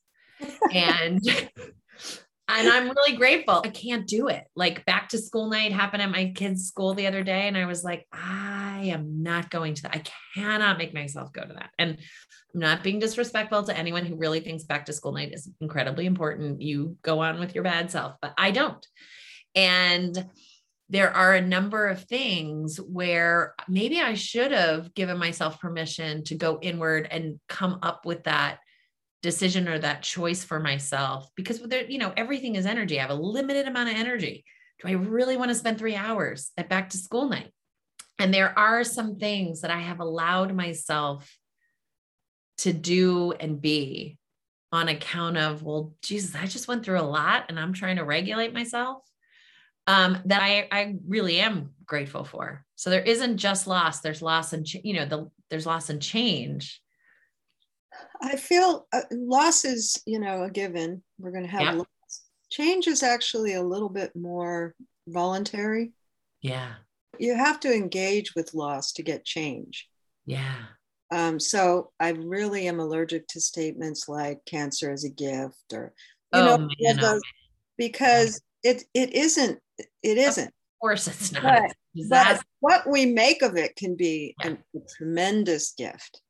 and 0.71 1.19
and 2.47 2.69
I'm 2.69 2.89
really 2.89 3.17
grateful. 3.17 3.61
I 3.63 3.69
can't 3.69 4.07
do 4.07 4.27
it. 4.27 4.45
Like 4.55 4.85
back 4.85 5.09
to 5.09 5.17
school 5.17 5.49
night 5.49 5.71
happened 5.71 6.03
at 6.03 6.11
my 6.11 6.31
kids' 6.35 6.67
school 6.67 6.93
the 6.93 7.07
other 7.07 7.23
day, 7.23 7.47
and 7.47 7.57
I 7.57 7.65
was 7.65 7.83
like, 7.83 8.05
I 8.13 8.91
am 8.93 9.23
not 9.23 9.49
going 9.49 9.73
to 9.75 9.83
that. 9.83 9.95
I 9.95 10.03
cannot 10.35 10.77
make 10.77 10.93
myself 10.93 11.33
go 11.33 11.41
to 11.41 11.53
that. 11.53 11.71
And 11.79 11.97
I'm 12.53 12.59
not 12.59 12.83
being 12.83 12.99
disrespectful 12.99 13.63
to 13.63 13.77
anyone 13.77 14.05
who 14.05 14.15
really 14.15 14.41
thinks 14.41 14.63
back 14.63 14.85
to 14.85 14.93
school 14.93 15.13
night 15.13 15.33
is 15.33 15.49
incredibly 15.59 16.05
important. 16.05 16.61
You 16.61 16.97
go 17.01 17.19
on 17.19 17.39
with 17.39 17.55
your 17.55 17.63
bad 17.63 17.89
self, 17.89 18.15
but 18.21 18.33
I 18.37 18.51
don't. 18.51 18.85
And 19.55 20.29
there 20.89 21.11
are 21.11 21.33
a 21.33 21.41
number 21.41 21.87
of 21.87 22.03
things 22.03 22.77
where 22.77 23.55
maybe 23.67 23.99
I 23.99 24.13
should 24.13 24.51
have 24.51 24.93
given 24.93 25.17
myself 25.17 25.59
permission 25.59 26.23
to 26.25 26.35
go 26.35 26.59
inward 26.61 27.07
and 27.09 27.39
come 27.49 27.79
up 27.81 28.05
with 28.05 28.23
that 28.25 28.59
decision 29.23 29.67
or 29.67 29.79
that 29.79 30.03
choice 30.03 30.43
for 30.43 30.59
myself 30.59 31.27
because 31.35 31.59
there, 31.61 31.85
you 31.85 31.97
know, 31.97 32.13
everything 32.15 32.55
is 32.55 32.67
energy. 32.67 32.99
I 32.99 33.01
have 33.01 33.09
a 33.09 33.15
limited 33.15 33.67
amount 33.67 33.89
of 33.89 33.95
energy. 33.95 34.45
Do 34.79 34.87
I 34.87 34.91
really 34.91 35.37
want 35.37 35.49
to 35.49 35.55
spend 35.55 35.79
three 35.79 35.95
hours 35.95 36.51
at 36.57 36.69
back 36.69 36.91
to 36.91 36.97
school 36.97 37.27
night? 37.27 37.51
And 38.19 38.31
there 38.31 38.57
are 38.57 38.83
some 38.83 39.17
things 39.17 39.61
that 39.61 39.71
I 39.71 39.79
have 39.79 39.99
allowed 39.99 40.53
myself 40.53 41.35
to 42.59 42.71
do 42.71 43.31
and 43.31 43.59
be 43.59 44.17
on 44.71 44.89
account 44.89 45.37
of, 45.37 45.63
well, 45.63 45.95
Jesus, 46.03 46.35
I 46.35 46.45
just 46.45 46.67
went 46.67 46.85
through 46.85 46.99
a 46.99 47.01
lot 47.01 47.45
and 47.49 47.59
I'm 47.59 47.73
trying 47.73 47.95
to 47.95 48.05
regulate 48.05 48.53
myself 48.53 49.01
um, 49.87 50.17
that 50.25 50.41
I, 50.41 50.67
I 50.71 50.95
really 51.07 51.39
am 51.39 51.71
grateful 51.85 52.23
for. 52.23 52.65
So 52.75 52.89
there 52.89 53.01
isn't 53.01 53.37
just 53.37 53.67
loss, 53.67 54.01
there's 54.01 54.21
loss 54.21 54.53
and, 54.53 54.65
ch- 54.65 54.77
you 54.83 54.93
know, 54.93 55.05
the, 55.05 55.29
there's 55.49 55.65
loss 55.65 55.89
and 55.89 56.01
change. 56.01 56.81
I 58.21 58.35
feel 58.35 58.87
uh, 58.91 59.01
loss 59.11 59.63
is, 59.63 60.01
you 60.05 60.19
know, 60.19 60.43
a 60.43 60.49
given. 60.49 61.03
We're 61.19 61.31
going 61.31 61.45
to 61.45 61.51
have 61.51 61.61
yeah. 61.61 61.71
loss. 61.73 61.87
Change 62.51 62.87
is 62.87 63.03
actually 63.03 63.53
a 63.53 63.63
little 63.63 63.89
bit 63.89 64.15
more 64.15 64.73
voluntary. 65.07 65.93
Yeah. 66.41 66.73
You 67.19 67.35
have 67.35 67.59
to 67.61 67.73
engage 67.73 68.35
with 68.35 68.53
loss 68.53 68.91
to 68.93 69.03
get 69.03 69.23
change. 69.23 69.87
Yeah. 70.25 70.55
Um, 71.11 71.39
so 71.39 71.91
I 71.99 72.09
really 72.09 72.67
am 72.67 72.79
allergic 72.79 73.27
to 73.27 73.39
statements 73.39 74.09
like 74.09 74.39
cancer 74.45 74.91
is 74.91 75.05
a 75.05 75.09
gift 75.09 75.71
or, 75.71 75.93
you 76.33 76.41
oh, 76.41 76.57
know, 76.57 76.69
man, 76.81 76.97
those, 76.97 77.21
because 77.77 78.41
it, 78.63 78.83
it 78.93 79.13
isn't 79.13 79.59
it 79.77 80.17
isn't. 80.17 80.47
Of 80.47 80.79
course, 80.81 81.07
it's 81.07 81.31
not. 81.31 81.43
But, 81.43 81.73
but 82.09 82.43
what 82.59 82.89
we 82.89 83.05
make 83.05 83.41
of 83.41 83.55
it 83.55 83.75
can 83.75 83.95
be 83.95 84.35
yeah. 84.43 84.55
a, 84.75 84.77
a 84.77 84.81
tremendous 84.97 85.73
gift. 85.73 86.21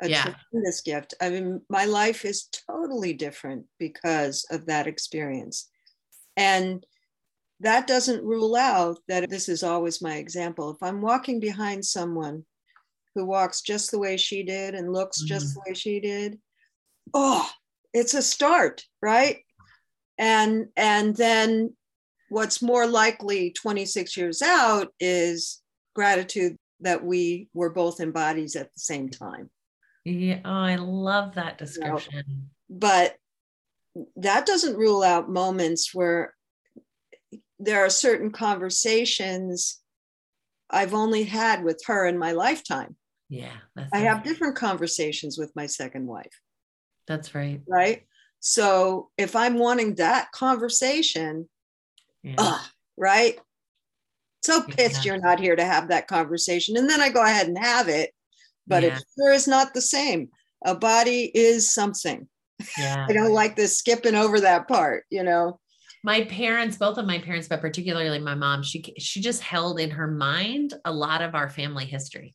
A 0.00 0.08
yeah. 0.08 0.34
tremendous 0.50 0.80
gift. 0.80 1.14
I 1.20 1.30
mean, 1.30 1.60
my 1.68 1.84
life 1.84 2.24
is 2.24 2.48
totally 2.68 3.12
different 3.12 3.66
because 3.78 4.44
of 4.50 4.66
that 4.66 4.86
experience. 4.86 5.68
And 6.36 6.84
that 7.60 7.86
doesn't 7.86 8.24
rule 8.24 8.56
out 8.56 8.98
that 9.06 9.30
this 9.30 9.48
is 9.48 9.62
always 9.62 10.02
my 10.02 10.16
example. 10.16 10.70
If 10.70 10.82
I'm 10.82 11.00
walking 11.00 11.38
behind 11.38 11.84
someone 11.84 12.44
who 13.14 13.26
walks 13.26 13.60
just 13.60 13.90
the 13.90 13.98
way 13.98 14.16
she 14.16 14.42
did 14.42 14.74
and 14.74 14.92
looks 14.92 15.20
mm-hmm. 15.20 15.28
just 15.28 15.54
the 15.54 15.62
way 15.66 15.74
she 15.74 16.00
did, 16.00 16.40
oh, 17.14 17.48
it's 17.92 18.14
a 18.14 18.22
start, 18.22 18.84
right? 19.02 19.38
and 20.18 20.68
and 20.76 21.16
then 21.16 21.74
what's 22.32 22.62
more 22.62 22.86
likely 22.86 23.50
26 23.52 24.16
years 24.16 24.42
out 24.42 24.88
is 24.98 25.60
gratitude 25.94 26.56
that 26.80 27.04
we 27.04 27.48
were 27.52 27.70
both 27.70 28.00
in 28.00 28.10
bodies 28.10 28.56
at 28.56 28.72
the 28.72 28.80
same 28.80 29.08
time 29.08 29.50
yeah 30.04 30.40
oh 30.44 30.50
i 30.50 30.76
love 30.76 31.34
that 31.34 31.58
description 31.58 32.12
you 32.12 32.18
know, 32.18 32.40
but 32.70 33.16
that 34.16 34.46
doesn't 34.46 34.76
rule 34.76 35.02
out 35.02 35.28
moments 35.28 35.94
where 35.94 36.34
there 37.58 37.84
are 37.84 37.90
certain 37.90 38.30
conversations 38.30 39.80
I've 40.70 40.94
only 40.94 41.24
had 41.24 41.62
with 41.62 41.82
her 41.86 42.06
in 42.06 42.18
my 42.18 42.32
lifetime. 42.32 42.96
Yeah. 43.28 43.52
I 43.76 43.86
right. 43.92 44.02
have 44.04 44.24
different 44.24 44.56
conversations 44.56 45.38
with 45.38 45.52
my 45.54 45.66
second 45.66 46.06
wife. 46.06 46.32
That's 47.06 47.34
right. 47.34 47.60
Right. 47.68 48.06
So 48.40 49.10
if 49.18 49.36
I'm 49.36 49.58
wanting 49.58 49.96
that 49.96 50.32
conversation, 50.32 51.48
yeah. 52.22 52.34
ugh, 52.38 52.60
right? 52.96 53.38
So 54.42 54.62
pissed 54.62 55.04
yeah. 55.04 55.12
you're 55.12 55.22
not 55.22 55.40
here 55.40 55.54
to 55.54 55.64
have 55.64 55.88
that 55.88 56.08
conversation. 56.08 56.76
And 56.76 56.88
then 56.88 57.00
I 57.00 57.10
go 57.10 57.22
ahead 57.22 57.46
and 57.46 57.58
have 57.58 57.88
it, 57.88 58.10
but 58.66 58.82
yeah. 58.82 58.96
it 58.96 59.04
sure 59.16 59.32
is 59.32 59.46
not 59.46 59.72
the 59.72 59.80
same. 59.80 60.30
A 60.64 60.74
body 60.74 61.30
is 61.34 61.72
something. 61.72 62.28
Yeah. 62.78 63.06
I 63.08 63.12
don't 63.12 63.32
like 63.32 63.56
this 63.56 63.78
skipping 63.78 64.14
over 64.14 64.40
that 64.40 64.68
part, 64.68 65.04
you 65.10 65.22
know 65.22 65.60
my 66.04 66.24
parents 66.24 66.76
both 66.76 66.98
of 66.98 67.06
my 67.06 67.18
parents 67.18 67.48
but 67.48 67.60
particularly 67.60 68.18
my 68.18 68.34
mom 68.34 68.62
she 68.62 68.82
she 68.98 69.20
just 69.20 69.42
held 69.42 69.78
in 69.78 69.90
her 69.90 70.08
mind 70.08 70.74
a 70.84 70.92
lot 70.92 71.22
of 71.22 71.34
our 71.34 71.48
family 71.48 71.84
history 71.84 72.34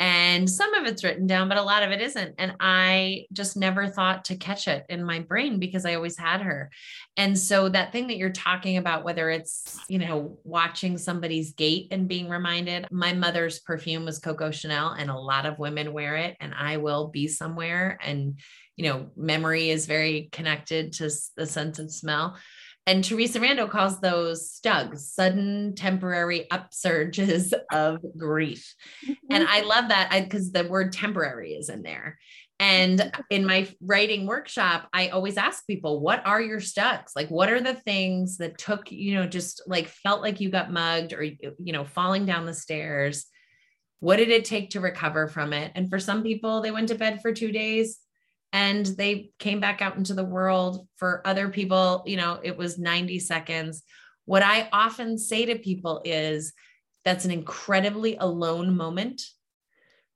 and 0.00 0.50
some 0.50 0.74
of 0.74 0.86
it's 0.86 1.04
written 1.04 1.26
down 1.26 1.48
but 1.48 1.56
a 1.56 1.62
lot 1.62 1.82
of 1.82 1.90
it 1.90 2.00
isn't 2.00 2.34
and 2.38 2.54
i 2.58 3.24
just 3.32 3.56
never 3.56 3.86
thought 3.86 4.24
to 4.24 4.36
catch 4.36 4.66
it 4.66 4.84
in 4.88 5.04
my 5.04 5.20
brain 5.20 5.58
because 5.58 5.86
i 5.86 5.94
always 5.94 6.18
had 6.18 6.40
her. 6.40 6.70
And 7.16 7.38
so 7.38 7.68
that 7.68 7.92
thing 7.92 8.08
that 8.08 8.16
you're 8.16 8.30
talking 8.30 8.76
about 8.76 9.04
whether 9.04 9.30
it's 9.30 9.78
you 9.88 9.98
know 9.98 10.38
watching 10.42 10.98
somebody's 10.98 11.52
gait 11.52 11.88
and 11.92 12.08
being 12.08 12.28
reminded 12.28 12.86
my 12.90 13.12
mother's 13.12 13.60
perfume 13.60 14.04
was 14.04 14.18
coco 14.18 14.50
chanel 14.50 14.90
and 14.90 15.10
a 15.10 15.16
lot 15.16 15.46
of 15.46 15.58
women 15.58 15.92
wear 15.92 16.16
it 16.16 16.36
and 16.40 16.52
i 16.54 16.76
will 16.76 17.08
be 17.08 17.28
somewhere 17.28 17.98
and 18.02 18.40
you 18.76 18.84
know 18.84 19.10
memory 19.16 19.70
is 19.70 19.86
very 19.86 20.28
connected 20.32 20.92
to 20.94 21.10
the 21.36 21.46
sense 21.46 21.78
of 21.78 21.92
smell 21.92 22.36
and 22.86 23.02
Teresa 23.02 23.40
Rando 23.40 23.68
calls 23.70 24.00
those 24.00 24.50
stugs, 24.50 24.98
sudden 24.98 25.74
temporary 25.74 26.46
upsurges 26.50 27.52
of 27.72 27.98
grief. 28.16 28.74
Mm-hmm. 29.04 29.34
And 29.34 29.46
I 29.48 29.62
love 29.62 29.88
that 29.88 30.10
because 30.24 30.52
the 30.52 30.64
word 30.64 30.92
temporary 30.92 31.52
is 31.52 31.68
in 31.68 31.82
there. 31.82 32.18
And 32.60 33.10
in 33.30 33.46
my 33.46 33.68
writing 33.80 34.26
workshop, 34.26 34.88
I 34.92 35.08
always 35.08 35.36
ask 35.36 35.66
people, 35.66 36.00
what 36.00 36.24
are 36.24 36.40
your 36.40 36.60
stugs? 36.60 37.12
Like, 37.16 37.28
what 37.28 37.50
are 37.50 37.60
the 37.60 37.74
things 37.74 38.38
that 38.38 38.58
took, 38.58 38.92
you 38.92 39.14
know, 39.14 39.26
just 39.26 39.62
like 39.66 39.88
felt 39.88 40.22
like 40.22 40.40
you 40.40 40.50
got 40.50 40.70
mugged 40.70 41.14
or, 41.14 41.22
you 41.22 41.72
know, 41.72 41.84
falling 41.84 42.26
down 42.26 42.46
the 42.46 42.54
stairs? 42.54 43.26
What 43.98 44.16
did 44.16 44.28
it 44.28 44.44
take 44.44 44.70
to 44.70 44.80
recover 44.80 45.26
from 45.26 45.52
it? 45.52 45.72
And 45.74 45.88
for 45.88 45.98
some 45.98 46.22
people, 46.22 46.60
they 46.60 46.70
went 46.70 46.88
to 46.88 46.94
bed 46.94 47.22
for 47.22 47.32
two 47.32 47.50
days 47.50 47.98
and 48.54 48.86
they 48.86 49.30
came 49.38 49.60
back 49.60 49.82
out 49.82 49.96
into 49.96 50.14
the 50.14 50.24
world 50.24 50.88
for 50.96 51.20
other 51.26 51.50
people 51.50 52.02
you 52.06 52.16
know 52.16 52.40
it 52.42 52.56
was 52.56 52.78
90 52.78 53.18
seconds. 53.18 53.82
What 54.24 54.42
i 54.42 54.68
often 54.72 55.18
say 55.18 55.44
to 55.44 55.58
people 55.58 56.00
is 56.04 56.54
that's 57.04 57.26
an 57.26 57.30
incredibly 57.30 58.16
alone 58.16 58.74
moment 58.74 59.20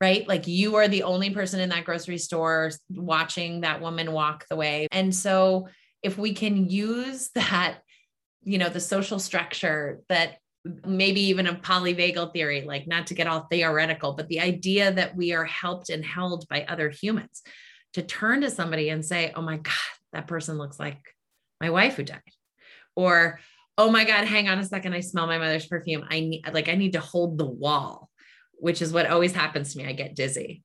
right? 0.01 0.29
Like 0.29 0.47
you 0.47 0.77
are 0.77 0.87
the 0.87 1.03
only 1.03 1.31
person 1.31 1.59
in 1.59 1.71
that 1.71 1.85
grocery 1.85 2.19
store 2.19 2.71
watching 2.89 3.63
that 3.63 3.81
woman 3.81 4.13
walk 4.13 4.47
the 4.49 4.55
way. 4.55 4.87
And 4.93 5.13
so 5.13 5.67
if 6.05 6.17
we 6.17 6.35
can 6.35 6.69
use 6.69 7.31
that 7.35 7.79
you 8.43 8.59
know 8.59 8.69
the 8.69 8.81
social 8.81 9.19
structure 9.19 10.01
that 10.09 10.39
maybe 10.87 11.21
even 11.23 11.47
a 11.47 11.55
polyvagal 11.55 12.33
theory 12.33 12.63
like 12.63 12.87
not 12.87 13.07
to 13.07 13.15
get 13.15 13.27
all 13.27 13.47
theoretical 13.51 14.13
but 14.13 14.29
the 14.29 14.41
idea 14.41 14.93
that 14.93 15.17
we 15.17 15.33
are 15.33 15.45
helped 15.45 15.91
and 15.91 16.05
held 16.05 16.47
by 16.49 16.65
other 16.65 16.91
humans 16.91 17.43
to 17.95 18.03
turn 18.03 18.43
to 18.43 18.51
somebody 18.51 18.91
and 18.91 19.05
say, 19.05 19.33
oh 19.35 19.43
my 19.43 19.57
God, 19.57 19.75
that 20.13 20.27
person 20.27 20.59
looks 20.59 20.79
like 20.79 20.99
my 21.61 21.71
wife 21.71 21.97
who 21.97 22.05
died. 22.05 22.21
Or, 22.97 23.41
oh 23.77 23.91
my 23.91 24.05
God, 24.05 24.25
hang 24.25 24.49
on 24.49 24.59
a 24.59 24.65
second, 24.65 24.93
I 24.93 25.01
smell 25.01 25.27
my 25.27 25.39
mother's 25.39 25.67
perfume. 25.67 26.05
I 26.09 26.21
need 26.21 26.45
like 26.53 26.69
I 26.69 26.75
need 26.75 26.95
to 26.95 27.01
hold 27.01 27.39
the 27.39 27.47
wall, 27.47 28.11
which 28.55 28.83
is 28.83 28.93
what 28.93 29.07
always 29.07 29.33
happens 29.33 29.73
to 29.73 29.79
me. 29.79 29.87
I 29.87 29.93
get 29.93 30.17
dizzy. 30.17 30.63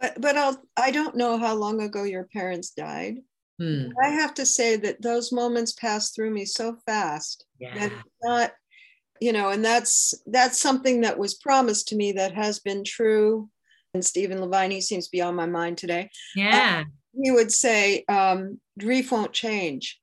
But 0.00 0.20
but 0.20 0.36
I'll 0.36 0.62
I 0.76 0.90
don't 0.90 1.16
know 1.16 1.38
how 1.38 1.54
long 1.54 1.80
ago 1.80 2.04
your 2.04 2.24
parents 2.24 2.70
died. 2.70 3.16
Hmm. 3.58 3.88
I 4.04 4.08
have 4.08 4.34
to 4.34 4.44
say 4.44 4.76
that 4.76 5.00
those 5.00 5.32
moments 5.32 5.72
pass 5.72 6.10
through 6.10 6.30
me 6.30 6.44
so 6.44 6.76
fast 6.84 7.46
yeah. 7.58 7.74
that 7.74 7.92
not, 8.22 8.52
you 9.18 9.32
know, 9.32 9.48
and 9.48 9.64
that's 9.64 10.12
that's 10.26 10.60
something 10.60 11.00
that 11.00 11.18
was 11.18 11.34
promised 11.34 11.88
to 11.88 11.96
me 11.96 12.12
that 12.12 12.34
has 12.34 12.58
been 12.58 12.84
true 12.84 13.48
and 13.94 14.04
Stephen 14.04 14.40
Levine 14.40 14.70
he 14.70 14.80
seems 14.80 15.06
to 15.06 15.12
be 15.12 15.22
on 15.22 15.34
my 15.34 15.46
mind 15.46 15.78
today. 15.78 16.10
Yeah. 16.34 16.84
Uh, 16.84 16.90
he 17.20 17.30
would 17.30 17.50
say, 17.50 18.04
um, 18.08 18.60
grief 18.78 19.10
won't 19.10 19.32
change, 19.32 19.98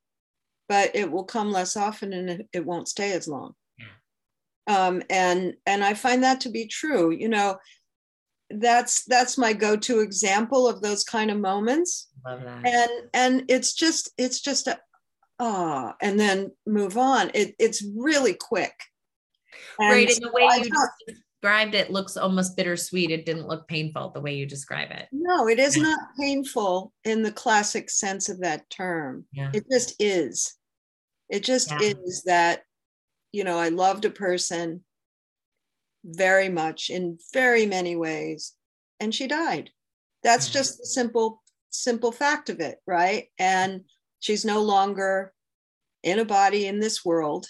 but 0.68 0.96
it 0.96 1.12
will 1.12 1.24
come 1.24 1.52
less 1.52 1.78
often 1.78 2.14
and 2.14 2.46
it, 2.52 2.66
won't 2.66 2.88
stay 2.88 3.12
as 3.12 3.28
long. 3.28 3.54
Yeah. 3.78 4.88
Um, 4.88 5.04
and 5.10 5.54
and 5.66 5.84
I 5.84 5.94
find 5.94 6.24
that 6.24 6.42
to 6.42 6.50
be 6.50 6.66
true. 6.66 7.12
You 7.12 7.30
know, 7.30 7.58
that's 8.50 9.04
that's 9.06 9.38
my 9.38 9.54
go-to 9.54 10.00
example 10.00 10.68
of 10.68 10.82
those 10.82 11.04
kind 11.04 11.30
of 11.30 11.40
moments. 11.40 12.10
Love 12.26 12.44
that. 12.44 12.66
And 12.66 12.92
and 13.14 13.44
it's 13.48 13.74
just 13.74 14.12
it's 14.18 14.42
just 14.42 14.68
a 14.68 14.80
ah, 15.40 15.92
oh, 15.92 15.96
and 16.02 16.20
then 16.20 16.52
move 16.66 16.98
on. 16.98 17.32
It, 17.34 17.56
it's 17.60 17.84
really 17.96 18.34
quick. 18.34 18.74
And 19.80 19.92
right, 19.92 20.10
in 20.10 20.22
the 20.22 20.32
way 20.32 20.44
you 20.64 20.70
described 21.44 21.76
it 21.76 21.92
looks 21.92 22.16
almost 22.16 22.56
bittersweet. 22.56 23.12
It 23.12 23.26
didn't 23.26 23.50
look 23.50 23.68
painful 23.68 24.12
the 24.12 24.22
way 24.22 24.34
you 24.34 24.46
describe 24.46 24.92
it. 24.92 25.10
No, 25.12 25.50
it 25.50 25.60
is 25.60 25.76
not 25.76 26.00
painful 26.18 26.94
in 27.04 27.22
the 27.22 27.34
classic 27.34 27.90
sense 27.90 28.30
of 28.30 28.40
that 28.40 28.70
term. 28.70 29.26
Yeah. 29.34 29.52
It 29.54 29.66
just 29.70 30.02
is. 30.02 30.56
It 31.30 31.44
just 31.44 31.70
yeah. 31.70 31.80
is 31.82 32.24
that, 32.28 32.62
you 33.34 33.44
know, 33.44 33.58
I 33.58 33.70
loved 33.70 34.06
a 34.06 34.10
person 34.10 34.86
very 36.06 36.48
much 36.48 36.90
in 36.90 37.18
very 37.34 37.66
many 37.66 37.98
ways, 37.98 38.54
and 39.02 39.14
she 39.14 39.28
died. 39.28 39.70
That's 40.24 40.48
yeah. 40.48 40.62
just 40.62 40.78
the 40.78 40.86
simple, 40.86 41.42
simple 41.72 42.14
fact 42.14 42.50
of 42.50 42.62
it, 42.62 42.78
right? 42.88 43.26
And 43.38 43.82
she's 44.22 44.46
no 44.46 44.62
longer 44.62 45.34
in 46.04 46.20
a 46.20 46.26
body 46.26 46.68
in 46.68 46.80
this 46.80 47.04
world. 47.04 47.48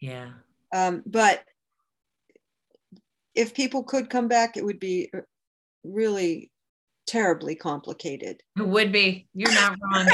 Yeah. 0.00 0.30
Um, 0.74 1.02
but 1.04 1.44
if 3.34 3.54
people 3.54 3.82
could 3.82 4.10
come 4.10 4.28
back, 4.28 4.56
it 4.56 4.64
would 4.64 4.80
be 4.80 5.10
uh, 5.14 5.20
really 5.82 6.50
terribly 7.06 7.54
complicated. 7.54 8.42
It 8.58 8.66
would 8.66 8.92
be. 8.92 9.26
You're 9.34 9.52
not 9.52 9.76
wrong. 9.92 10.08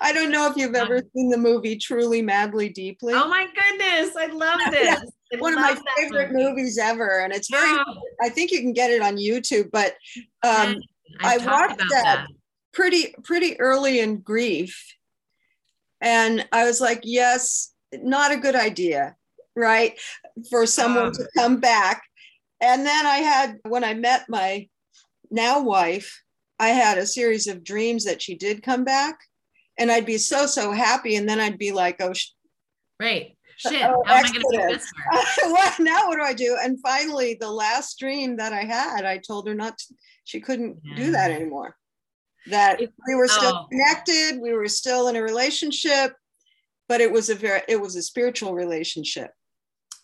I 0.00 0.12
don't 0.12 0.30
know 0.30 0.50
if 0.50 0.56
you've 0.56 0.74
ever 0.74 1.02
seen 1.14 1.30
the 1.30 1.38
movie 1.38 1.76
Truly 1.76 2.20
Madly 2.20 2.68
Deeply. 2.68 3.14
Oh 3.14 3.28
my 3.28 3.46
goodness, 3.46 4.16
I 4.16 4.26
love 4.26 4.60
this. 4.70 5.00
I 5.32 5.36
One 5.38 5.54
love 5.54 5.76
of 5.76 5.84
my 5.84 6.02
favorite 6.02 6.32
movie. 6.32 6.44
movies 6.44 6.78
ever, 6.78 7.20
and 7.20 7.32
it's 7.32 7.50
very. 7.50 7.78
Oh. 7.78 8.00
I 8.22 8.28
think 8.28 8.50
you 8.50 8.60
can 8.60 8.72
get 8.72 8.90
it 8.90 9.02
on 9.02 9.16
YouTube, 9.16 9.70
but 9.72 9.94
um, 10.42 10.76
I 11.20 11.36
watched 11.38 11.78
that, 11.78 11.88
that 11.90 12.26
pretty 12.72 13.14
pretty 13.24 13.58
early 13.60 14.00
in 14.00 14.20
grief, 14.20 14.94
and 16.00 16.46
I 16.50 16.64
was 16.64 16.80
like, 16.80 17.00
yes, 17.04 17.72
not 17.92 18.32
a 18.32 18.36
good 18.36 18.56
idea, 18.56 19.16
right, 19.54 20.00
for 20.50 20.66
someone 20.66 21.08
oh. 21.08 21.12
to 21.12 21.28
come 21.36 21.60
back 21.60 22.02
and 22.60 22.84
then 22.84 23.06
I 23.06 23.18
had, 23.18 23.58
when 23.68 23.84
I 23.84 23.94
met 23.94 24.26
my 24.28 24.68
now 25.30 25.62
wife, 25.62 26.22
I 26.58 26.68
had 26.68 26.98
a 26.98 27.06
series 27.06 27.46
of 27.46 27.62
dreams 27.64 28.04
that 28.04 28.20
she 28.20 28.34
did 28.34 28.62
come 28.62 28.84
back. 28.84 29.18
And 29.78 29.92
I'd 29.92 30.06
be 30.06 30.18
so, 30.18 30.46
so 30.46 30.72
happy. 30.72 31.14
And 31.14 31.28
then 31.28 31.38
I'd 31.38 31.58
be 31.58 31.70
like, 31.70 32.00
oh, 32.00 32.12
sh- 32.12 32.32
right. 32.98 33.36
Uh, 33.64 33.70
Shit. 33.70 33.82
Oh, 33.82 34.02
How 34.06 34.16
am 34.16 34.24
I 34.24 34.32
going 34.32 34.34
to 34.34 34.56
do 34.56 34.74
this? 34.74 34.92
well, 35.44 35.74
now 35.78 36.06
what 36.08 36.16
do 36.16 36.22
I 36.22 36.32
do? 36.32 36.56
And 36.60 36.80
finally, 36.80 37.36
the 37.40 37.50
last 37.50 37.98
dream 37.98 38.36
that 38.36 38.52
I 38.52 38.62
had, 38.62 39.04
I 39.04 39.18
told 39.18 39.46
her 39.48 39.54
not 39.54 39.78
to, 39.78 39.94
she 40.24 40.40
couldn't 40.40 40.78
yeah. 40.84 40.96
do 40.96 41.12
that 41.12 41.30
anymore. 41.30 41.76
That 42.46 42.80
we 42.80 43.14
were 43.14 43.28
still 43.28 43.52
oh. 43.54 43.66
connected, 43.68 44.40
we 44.40 44.52
were 44.52 44.68
still 44.68 45.08
in 45.08 45.16
a 45.16 45.22
relationship, 45.22 46.12
but 46.88 47.00
it 47.00 47.12
was 47.12 47.30
a 47.30 47.34
very, 47.34 47.62
it 47.68 47.80
was 47.80 47.94
a 47.96 48.02
spiritual 48.02 48.54
relationship 48.54 49.32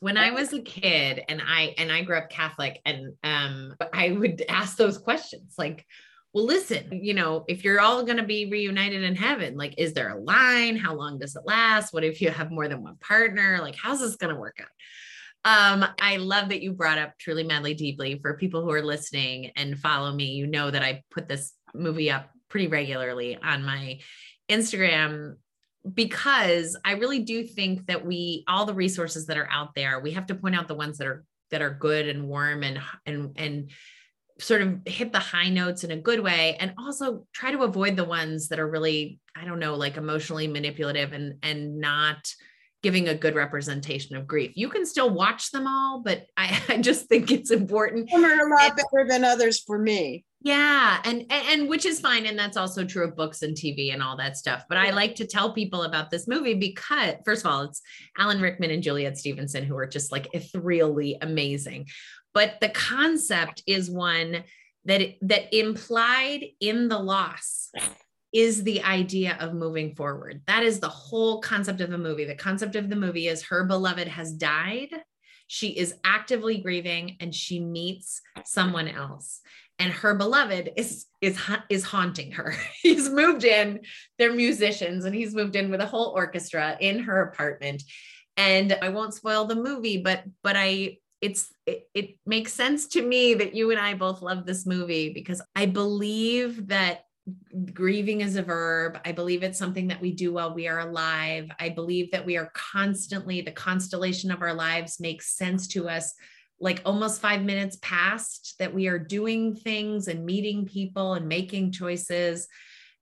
when 0.04 0.18
I 0.18 0.32
was 0.32 0.52
a 0.52 0.60
kid 0.60 1.22
and 1.30 1.40
I 1.42 1.74
and 1.78 1.90
I 1.90 2.02
grew 2.02 2.18
up 2.18 2.28
Catholic 2.28 2.78
and 2.84 3.14
um 3.24 3.74
I 3.90 4.10
would 4.12 4.44
ask 4.50 4.76
those 4.76 4.98
questions 4.98 5.54
like 5.56 5.86
well 6.34 6.44
listen 6.44 7.00
you 7.02 7.14
know 7.14 7.46
if 7.48 7.64
you're 7.64 7.80
all 7.80 8.04
going 8.04 8.18
to 8.18 8.22
be 8.22 8.50
reunited 8.50 9.02
in 9.02 9.16
heaven 9.16 9.56
like 9.56 9.76
is 9.78 9.94
there 9.94 10.10
a 10.10 10.20
line? 10.20 10.76
How 10.76 10.94
long 10.94 11.18
does 11.18 11.36
it 11.36 11.46
last? 11.46 11.94
What 11.94 12.04
if 12.04 12.20
you 12.20 12.28
have 12.28 12.50
more 12.50 12.68
than 12.68 12.82
one 12.82 12.98
partner? 12.98 13.60
Like 13.62 13.76
how's 13.76 14.00
this 14.00 14.16
going 14.16 14.34
to 14.34 14.38
work 14.38 14.58
out? 14.60 15.80
Um 15.82 15.88
I 15.98 16.18
love 16.18 16.50
that 16.50 16.60
you 16.60 16.74
brought 16.74 16.98
up 16.98 17.14
truly 17.18 17.42
madly 17.42 17.72
deeply 17.72 18.18
for 18.20 18.36
people 18.36 18.60
who 18.60 18.72
are 18.72 18.84
listening 18.84 19.52
and 19.56 19.78
follow 19.78 20.12
me. 20.12 20.32
You 20.32 20.46
know 20.46 20.70
that 20.70 20.82
I 20.82 21.02
put 21.12 21.28
this 21.28 21.54
movie 21.72 22.10
up 22.10 22.28
pretty 22.50 22.66
regularly 22.66 23.38
on 23.42 23.64
my 23.64 24.00
Instagram 24.50 25.36
because 25.92 26.76
I 26.84 26.92
really 26.92 27.20
do 27.20 27.44
think 27.44 27.86
that 27.86 28.04
we 28.04 28.44
all 28.48 28.64
the 28.64 28.74
resources 28.74 29.26
that 29.26 29.36
are 29.36 29.48
out 29.50 29.74
there, 29.74 30.00
we 30.00 30.12
have 30.12 30.26
to 30.26 30.34
point 30.34 30.54
out 30.54 30.68
the 30.68 30.74
ones 30.74 30.98
that 30.98 31.06
are 31.06 31.24
that 31.50 31.62
are 31.62 31.70
good 31.70 32.08
and 32.08 32.28
warm 32.28 32.62
and 32.62 32.80
and 33.06 33.32
and 33.36 33.70
sort 34.40 34.62
of 34.62 34.80
hit 34.86 35.12
the 35.12 35.18
high 35.18 35.48
notes 35.48 35.84
in 35.84 35.90
a 35.90 35.96
good 35.96 36.20
way. 36.20 36.56
And 36.58 36.74
also 36.78 37.26
try 37.32 37.52
to 37.52 37.62
avoid 37.62 37.96
the 37.96 38.04
ones 38.04 38.48
that 38.48 38.58
are 38.58 38.68
really 38.68 39.20
i 39.36 39.44
don't 39.44 39.58
know 39.58 39.74
like 39.74 39.96
emotionally 39.96 40.46
manipulative 40.46 41.12
and 41.12 41.34
and 41.42 41.78
not 41.78 42.32
giving 42.84 43.08
a 43.08 43.14
good 43.14 43.34
representation 43.34 44.14
of 44.14 44.26
grief. 44.26 44.52
You 44.54 44.68
can 44.68 44.84
still 44.84 45.10
watch 45.10 45.50
them 45.50 45.66
all 45.66 46.02
but 46.04 46.26
i, 46.36 46.62
I 46.68 46.78
just 46.78 47.06
think 47.08 47.32
it's 47.32 47.50
important. 47.50 48.10
Some 48.10 48.24
are 48.24 48.46
a 48.46 48.50
lot 48.50 48.76
better 48.76 49.08
than 49.08 49.24
others 49.24 49.60
for 49.66 49.78
me. 49.78 50.24
Yeah 50.42 51.00
and, 51.04 51.22
and 51.30 51.48
and 51.48 51.68
which 51.68 51.86
is 51.86 52.00
fine 52.00 52.26
and 52.26 52.38
that's 52.38 52.58
also 52.58 52.84
true 52.84 53.04
of 53.04 53.16
books 53.16 53.40
and 53.40 53.56
tv 53.56 53.94
and 53.94 54.02
all 54.02 54.16
that 54.18 54.36
stuff 54.36 54.64
but 54.68 54.76
i 54.76 54.90
like 54.90 55.14
to 55.14 55.26
tell 55.26 55.54
people 55.54 55.84
about 55.84 56.10
this 56.10 56.28
movie 56.28 56.52
because 56.52 57.14
first 57.24 57.44
of 57.44 57.50
all 57.50 57.62
it's 57.62 57.80
alan 58.18 58.40
rickman 58.40 58.70
and 58.70 58.82
juliet 58.82 59.16
stevenson 59.16 59.64
who 59.64 59.76
are 59.76 59.86
just 59.86 60.12
like 60.12 60.28
ethereally 60.34 61.16
amazing 61.22 61.86
but 62.34 62.60
the 62.60 62.68
concept 62.68 63.62
is 63.66 63.90
one 63.90 64.44
that 64.84 65.00
that 65.22 65.56
implied 65.56 66.44
in 66.60 66.88
the 66.88 66.98
loss 66.98 67.70
is 68.34 68.64
the 68.64 68.82
idea 68.82 69.36
of 69.38 69.54
moving 69.54 69.94
forward. 69.94 70.42
That 70.48 70.64
is 70.64 70.80
the 70.80 70.88
whole 70.88 71.40
concept 71.40 71.80
of 71.80 71.88
the 71.88 71.96
movie. 71.96 72.24
The 72.24 72.34
concept 72.34 72.74
of 72.74 72.90
the 72.90 72.96
movie 72.96 73.28
is 73.28 73.44
her 73.44 73.64
beloved 73.64 74.08
has 74.08 74.32
died. 74.32 74.90
She 75.46 75.68
is 75.68 75.94
actively 76.04 76.58
grieving 76.58 77.16
and 77.20 77.32
she 77.32 77.60
meets 77.60 78.20
someone 78.44 78.88
else. 78.88 79.40
And 79.78 79.92
her 79.92 80.14
beloved 80.14 80.72
is 80.76 81.06
is 81.20 81.38
is 81.68 81.84
haunting 81.84 82.32
her. 82.32 82.54
He's 82.82 83.08
moved 83.08 83.44
in. 83.44 83.80
They're 84.18 84.34
musicians 84.34 85.04
and 85.04 85.14
he's 85.14 85.34
moved 85.34 85.56
in 85.56 85.70
with 85.70 85.80
a 85.80 85.86
whole 85.86 86.12
orchestra 86.14 86.76
in 86.80 87.00
her 87.00 87.22
apartment. 87.22 87.82
And 88.36 88.76
i 88.82 88.88
won't 88.88 89.14
spoil 89.14 89.44
the 89.44 89.54
movie 89.54 89.98
but 89.98 90.24
but 90.42 90.56
i 90.56 90.98
it's 91.20 91.54
it, 91.66 91.88
it 91.94 92.16
makes 92.26 92.52
sense 92.52 92.88
to 92.88 93.02
me 93.02 93.34
that 93.34 93.54
you 93.54 93.70
and 93.70 93.80
I 93.80 93.94
both 93.94 94.20
love 94.20 94.44
this 94.44 94.66
movie 94.66 95.10
because 95.10 95.40
I 95.56 95.64
believe 95.64 96.66
that 96.66 97.04
grieving 97.72 98.20
is 98.20 98.36
a 98.36 98.42
verb. 98.42 98.98
I 99.04 99.12
believe 99.12 99.42
it's 99.42 99.58
something 99.58 99.88
that 99.88 100.00
we 100.00 100.12
do 100.12 100.32
while 100.32 100.54
we 100.54 100.68
are 100.68 100.80
alive. 100.80 101.50
I 101.58 101.70
believe 101.70 102.10
that 102.10 102.26
we 102.26 102.36
are 102.36 102.50
constantly, 102.54 103.40
the 103.40 103.52
constellation 103.52 104.30
of 104.30 104.42
our 104.42 104.54
lives 104.54 105.00
makes 105.00 105.36
sense 105.36 105.68
to 105.68 105.88
us 105.88 106.14
like 106.60 106.82
almost 106.84 107.20
five 107.20 107.42
minutes 107.42 107.78
past 107.82 108.54
that 108.58 108.72
we 108.72 108.86
are 108.86 108.98
doing 108.98 109.54
things 109.54 110.08
and 110.08 110.24
meeting 110.24 110.66
people 110.66 111.14
and 111.14 111.26
making 111.26 111.72
choices 111.72 112.46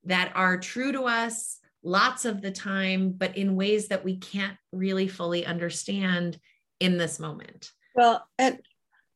that 0.04 0.32
are 0.34 0.58
true 0.58 0.92
to 0.92 1.02
us 1.02 1.58
lots 1.84 2.24
of 2.24 2.40
the 2.40 2.50
time, 2.50 3.12
but 3.12 3.36
in 3.36 3.56
ways 3.56 3.88
that 3.88 4.04
we 4.04 4.16
can't 4.16 4.56
really 4.70 5.08
fully 5.08 5.44
understand 5.44 6.38
in 6.80 6.96
this 6.96 7.18
moment. 7.18 7.70
Well, 7.94 8.26
and 8.38 8.60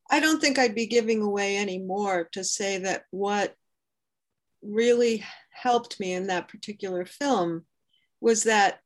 I 0.09 0.19
don't 0.19 0.39
think 0.39 0.59
I'd 0.59 0.75
be 0.75 0.87
giving 0.87 1.21
away 1.21 1.57
any 1.57 1.79
more 1.79 2.29
to 2.33 2.43
say 2.43 2.79
that 2.79 3.03
what 3.11 3.53
really 4.61 5.23
helped 5.51 5.99
me 5.99 6.13
in 6.13 6.27
that 6.27 6.47
particular 6.47 7.05
film 7.05 7.65
was 8.21 8.43
that 8.43 8.79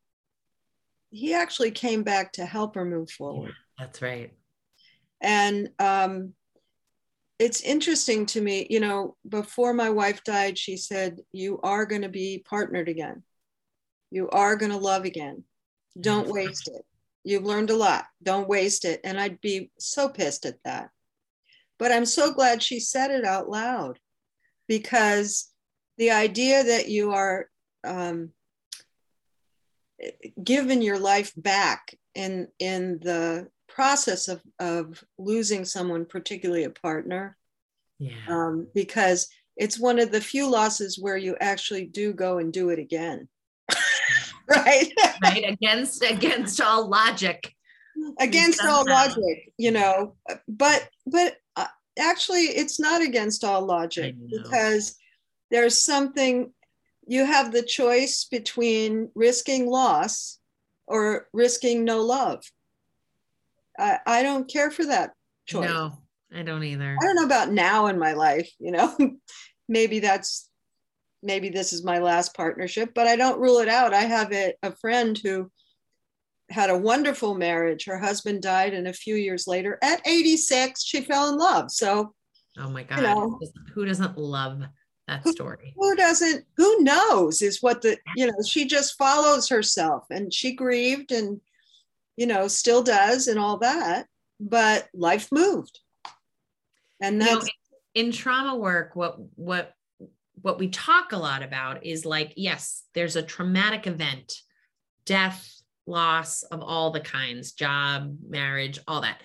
he 1.12 1.34
actually 1.34 1.72
came 1.72 2.04
back 2.04 2.34
to 2.34 2.46
help 2.46 2.76
her 2.76 2.86
move 2.86 3.10
forward. 3.12 3.50
Yeah, 3.50 3.86
that's 3.86 4.02
right. 4.02 4.32
And 5.20 5.70
um, 5.80 6.34
it's 7.38 7.62
interesting 7.62 8.26
to 8.28 8.42
me, 8.42 8.68
you 8.70 8.80
know, 8.80 9.16
before 9.28 9.74
my 9.74 9.90
wife 9.90 10.24
died, 10.24 10.58
she 10.58 10.78
said, 10.78 11.20
You 11.32 11.60
are 11.64 11.86
going 11.86 12.02
to 12.04 12.10
be 12.10 12.44
partnered 12.48 12.90
again. 12.90 13.24
You 14.10 14.30
are 14.30 14.56
going 14.56 14.72
to 14.72 14.78
love 14.78 15.06
again. 15.06 15.44
Don't 16.00 16.30
waste 16.30 16.70
it. 16.70 16.86
You've 17.24 17.46
learned 17.46 17.70
a 17.70 17.76
lot. 17.76 18.06
Don't 18.24 18.48
waste 18.48 18.86
it. 18.86 19.02
And 19.04 19.20
I'd 19.20 19.42
be 19.42 19.72
so 19.78 20.10
pissed 20.10 20.46
at 20.46 20.58
that. 20.66 20.90
But 21.78 21.92
I'm 21.92 22.06
so 22.06 22.34
glad 22.34 22.64
she 22.64 22.80
said 22.80 23.12
it 23.12 23.26
out 23.26 23.50
loud 23.50 24.00
because 24.68 25.51
the 25.98 26.12
idea 26.12 26.64
that 26.64 26.88
you 26.88 27.12
are 27.12 27.48
um, 27.84 28.32
given 30.44 30.82
your 30.82 31.00
life 31.00 31.32
back 31.36 31.96
in, 32.16 32.48
in 32.60 33.00
the 33.02 33.48
process 33.68 34.28
of, 34.28 34.42
of 34.60 35.04
losing 35.18 35.66
someone, 35.66 36.06
particularly 36.06 36.64
a 36.64 36.70
partner, 36.70 37.38
yeah. 38.00 38.14
um, 38.28 38.68
because 38.74 39.28
it's 39.58 39.80
one 39.80 40.00
of 40.00 40.12
the 40.12 40.22
few 40.22 40.50
losses 40.50 40.98
where 41.00 41.18
you 41.18 41.36
actually 41.40 41.86
do 41.86 42.14
go 42.14 42.38
and 42.40 42.52
do 42.52 42.70
it 42.70 42.80
again. 42.80 43.28
right? 44.48 44.92
Right 45.24 45.46
against 45.48 46.04
against 46.04 46.60
all 46.60 46.90
logic. 46.90 47.54
Against 48.20 48.64
all 48.64 48.86
logic 48.88 49.52
you 49.58 49.70
know 49.70 50.16
but 50.48 50.90
but 51.06 51.38
uh, 51.56 51.68
actually 52.00 52.44
it's 52.44 52.80
not 52.80 53.02
against 53.02 53.44
all 53.44 53.64
logic 53.66 54.16
because 54.30 54.96
there's 55.52 55.82
something 55.82 56.52
you 57.08 57.26
have 57.26 57.52
the 57.52 57.64
choice 57.64 58.26
between 58.26 59.10
risking 59.16 59.68
loss 59.68 60.40
or 60.88 61.28
risking 61.34 61.84
no 61.84 62.02
love 62.02 62.44
i, 63.78 64.00
I 64.06 64.24
don't 64.24 64.50
care 64.50 64.72
for 64.72 64.86
that 64.86 65.12
choice 65.46 65.70
no 65.70 65.92
i 66.34 66.42
don't 66.42 66.64
either 66.64 66.98
i 67.00 67.06
don't 67.06 67.16
know 67.16 67.26
about 67.26 67.52
now 67.52 67.88
in 67.88 68.00
my 68.00 68.14
life 68.14 68.50
you 68.60 68.72
know 68.72 68.96
maybe 69.68 70.00
that's 70.00 70.50
maybe 71.24 71.50
this 71.50 71.74
is 71.74 71.84
my 71.84 72.00
last 72.00 72.36
partnership, 72.36 72.92
but 72.94 73.08
I 73.08 73.16
don't 73.16 73.40
rule 73.40 73.60
it 73.60 73.68
out. 73.68 73.94
I 73.94 74.02
have 74.02 74.32
a, 74.34 74.54
a 74.64 74.76
friend 74.76 75.20
who 75.24 75.52
had 76.50 76.70
a 76.70 76.78
wonderful 76.78 77.36
marriage. 77.36 77.86
Her 77.86 77.98
husband 77.98 78.42
died, 78.42 78.74
and 78.74 78.88
a 78.88 78.94
few 78.94 79.16
years 79.16 79.48
later, 79.48 79.78
at 79.84 80.06
86, 80.06 80.84
she 80.84 81.02
fell 81.02 81.30
in 81.30 81.38
love. 81.38 81.72
So, 81.72 82.14
oh 82.58 82.70
my 82.70 82.84
God, 82.84 82.98
you 82.98 83.04
know, 83.04 83.40
who 83.74 83.86
doesn't 83.86 84.18
love 84.18 84.64
that 85.08 85.28
story? 85.28 85.74
Who, 85.76 85.90
who 85.90 85.96
doesn't? 85.96 86.46
Who 86.58 86.84
knows? 86.84 87.42
Is 87.42 87.62
what 87.62 87.82
the, 87.82 87.98
you 88.16 88.28
know, 88.28 88.38
she 88.48 88.66
just 88.66 88.98
follows 88.98 89.50
herself 89.50 90.06
and 90.10 90.34
she 90.34 90.54
grieved 90.54 91.12
and, 91.12 91.42
you 92.18 92.28
know, 92.28 92.48
still 92.48 92.84
does 92.84 93.28
and 93.28 93.40
all 93.40 93.58
that, 93.58 94.08
but 94.40 94.88
life 94.94 95.32
moved. 95.32 95.80
And 97.02 97.20
that's. 97.20 97.32
You 97.32 97.40
know, 97.40 97.48
in 97.94 98.12
trauma 98.14 98.56
work, 98.56 98.96
what, 98.96 99.18
what 99.36 99.74
what 100.42 100.60
we 100.60 100.70
talk 100.70 101.12
a 101.12 101.18
lot 101.18 101.44
about 101.44 101.86
is 101.86 102.06
like, 102.06 102.34
yes, 102.36 102.84
there's 102.94 103.16
a 103.16 103.22
traumatic 103.22 103.88
event, 103.88 104.34
death, 105.06 105.62
loss 105.86 106.44
of 106.44 106.62
all 106.62 106.92
the 106.92 107.00
kinds, 107.00 107.52
job, 107.52 108.18
marriage, 108.28 108.80
all 108.88 109.02
that. 109.02 109.22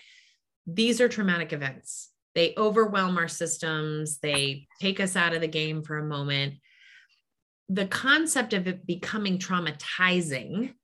These 0.67 1.01
are 1.01 1.09
traumatic 1.09 1.53
events. 1.53 2.11
They 2.37 2.55
overwhelm 2.57 3.19
our 3.19 3.27
systems, 3.27 4.19
they 4.19 4.69
take 4.81 5.01
us 5.01 5.17
out 5.17 5.35
of 5.35 5.41
the 5.41 5.49
game 5.49 5.83
for 5.83 5.99
a 5.99 6.07
moment. 6.07 6.55
The 7.69 7.87
concept 7.87 8.53
of 8.53 8.69
it 8.69 8.87
becoming 8.87 9.39
traumatizing 9.39 10.75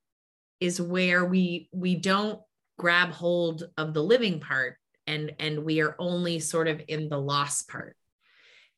is 0.59 0.81
where 0.81 1.25
we 1.25 1.69
we 1.73 1.95
don't 1.95 2.41
grab 2.79 3.11
hold 3.11 3.65
of 3.77 3.95
the 3.95 4.03
living 4.03 4.41
part 4.41 4.77
and 5.07 5.33
and 5.39 5.65
we 5.65 5.81
are 5.81 5.95
only 6.01 6.41
sort 6.41 6.67
of 6.67 6.81
in 6.89 7.09
the 7.09 7.19
loss 7.19 7.63
part 7.63 7.97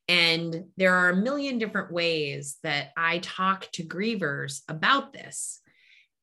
and 0.07 0.65
there 0.77 0.93
are 0.93 1.09
a 1.09 1.15
million 1.15 1.57
different 1.57 1.91
ways 1.91 2.57
that 2.63 2.91
I 2.95 3.19
talk 3.19 3.71
to 3.73 3.83
grievers 3.83 4.61
about 4.67 5.13
this 5.13 5.61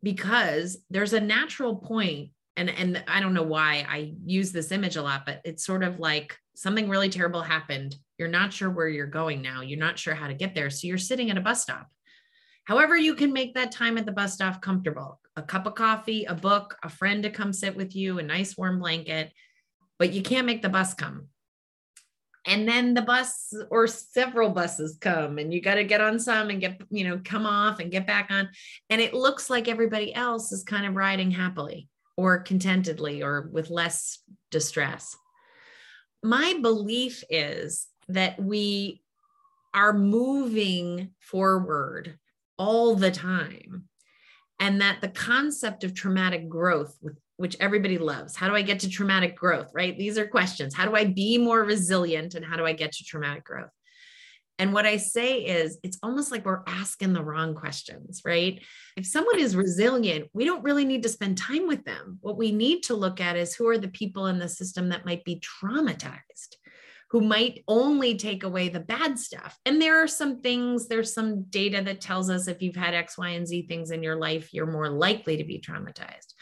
because 0.02 0.78
there's 0.90 1.12
a 1.12 1.20
natural 1.20 1.76
point 1.76 2.30
and 2.56 2.70
and 2.70 3.02
I 3.08 3.20
don't 3.20 3.34
know 3.34 3.42
why 3.42 3.86
I 3.88 4.14
use 4.24 4.52
this 4.52 4.72
image 4.72 4.96
a 4.96 5.02
lot 5.02 5.24
but 5.24 5.40
it's 5.44 5.64
sort 5.64 5.82
of 5.82 5.98
like 5.98 6.36
something 6.54 6.88
really 6.88 7.08
terrible 7.08 7.42
happened. 7.42 7.96
You're 8.18 8.28
not 8.28 8.52
sure 8.52 8.70
where 8.70 8.88
you're 8.88 9.06
going 9.06 9.40
now. 9.40 9.62
You're 9.62 9.78
not 9.78 9.98
sure 9.98 10.14
how 10.14 10.28
to 10.28 10.34
get 10.34 10.54
there. 10.54 10.70
So 10.70 10.86
you're 10.86 10.98
sitting 10.98 11.30
at 11.30 11.38
a 11.38 11.40
bus 11.40 11.62
stop. 11.62 11.88
However 12.64 12.96
you 12.96 13.14
can 13.14 13.32
make 13.32 13.54
that 13.54 13.72
time 13.72 13.98
at 13.98 14.06
the 14.06 14.12
bus 14.12 14.34
stop 14.34 14.60
comfortable. 14.60 15.20
A 15.36 15.42
cup 15.42 15.66
of 15.66 15.74
coffee 15.74 16.24
a 16.24 16.34
book 16.34 16.76
a 16.82 16.88
friend 16.88 17.22
to 17.22 17.30
come 17.30 17.52
sit 17.52 17.76
with 17.76 17.96
you 17.96 18.18
a 18.18 18.22
nice 18.22 18.56
warm 18.56 18.78
blanket 18.80 19.32
but 19.98 20.12
you 20.12 20.22
can't 20.22 20.46
make 20.46 20.62
the 20.62 20.68
bus 20.68 20.94
come. 20.94 21.28
And 22.44 22.68
then 22.68 22.92
the 22.92 23.02
bus 23.02 23.54
or 23.70 23.86
several 23.86 24.50
buses 24.50 24.98
come 25.00 25.38
and 25.38 25.54
you 25.54 25.62
got 25.62 25.76
to 25.76 25.84
get 25.84 26.00
on 26.00 26.18
some 26.18 26.50
and 26.50 26.60
get 26.60 26.82
you 26.90 27.04
know 27.04 27.20
come 27.24 27.46
off 27.46 27.78
and 27.78 27.90
get 27.90 28.06
back 28.06 28.30
on. 28.30 28.50
And 28.90 29.00
it 29.00 29.14
looks 29.14 29.48
like 29.48 29.68
everybody 29.68 30.14
else 30.14 30.52
is 30.52 30.64
kind 30.64 30.84
of 30.84 30.96
riding 30.96 31.30
happily 31.30 31.88
or 32.22 32.38
contentedly 32.38 33.22
or 33.22 33.48
with 33.52 33.70
less 33.70 34.18
distress 34.50 35.16
my 36.22 36.54
belief 36.62 37.24
is 37.28 37.88
that 38.08 38.40
we 38.40 39.02
are 39.74 39.92
moving 39.92 41.10
forward 41.18 42.18
all 42.58 42.94
the 42.94 43.10
time 43.10 43.88
and 44.60 44.80
that 44.80 45.00
the 45.00 45.08
concept 45.08 45.82
of 45.82 45.94
traumatic 45.94 46.48
growth 46.48 46.96
which 47.38 47.56
everybody 47.58 47.98
loves. 47.98 48.36
How 48.36 48.46
do 48.46 48.54
I 48.54 48.62
get 48.62 48.78
to 48.80 48.88
traumatic 48.88 49.34
growth, 49.34 49.72
right? 49.74 49.98
These 49.98 50.16
are 50.16 50.28
questions. 50.28 50.74
How 50.74 50.86
do 50.86 50.94
I 50.94 51.06
be 51.06 51.38
more 51.38 51.64
resilient 51.64 52.36
and 52.36 52.44
how 52.44 52.56
do 52.56 52.64
I 52.64 52.72
get 52.72 52.92
to 52.92 53.04
traumatic 53.04 53.42
growth? 53.42 53.70
And 54.62 54.72
what 54.72 54.86
I 54.86 54.96
say 54.96 55.40
is, 55.40 55.80
it's 55.82 55.98
almost 56.04 56.30
like 56.30 56.44
we're 56.44 56.62
asking 56.68 57.14
the 57.14 57.24
wrong 57.24 57.52
questions, 57.52 58.22
right? 58.24 58.62
If 58.96 59.04
someone 59.04 59.40
is 59.40 59.56
resilient, 59.56 60.30
we 60.34 60.44
don't 60.44 60.62
really 60.62 60.84
need 60.84 61.02
to 61.02 61.08
spend 61.08 61.36
time 61.36 61.66
with 61.66 61.84
them. 61.84 62.18
What 62.20 62.38
we 62.38 62.52
need 62.52 62.84
to 62.84 62.94
look 62.94 63.20
at 63.20 63.34
is 63.36 63.56
who 63.56 63.66
are 63.66 63.76
the 63.76 63.88
people 63.88 64.28
in 64.28 64.38
the 64.38 64.48
system 64.48 64.90
that 64.90 65.04
might 65.04 65.24
be 65.24 65.40
traumatized, 65.40 66.54
who 67.10 67.22
might 67.22 67.64
only 67.66 68.16
take 68.16 68.44
away 68.44 68.68
the 68.68 68.78
bad 68.78 69.18
stuff. 69.18 69.58
And 69.66 69.82
there 69.82 70.00
are 70.00 70.06
some 70.06 70.40
things, 70.42 70.86
there's 70.86 71.12
some 71.12 71.42
data 71.50 71.82
that 71.82 72.00
tells 72.00 72.30
us 72.30 72.46
if 72.46 72.62
you've 72.62 72.76
had 72.76 72.94
X, 72.94 73.18
Y, 73.18 73.30
and 73.30 73.48
Z 73.48 73.66
things 73.66 73.90
in 73.90 74.04
your 74.04 74.14
life, 74.14 74.54
you're 74.54 74.70
more 74.70 74.88
likely 74.88 75.38
to 75.38 75.44
be 75.44 75.58
traumatized. 75.58 76.34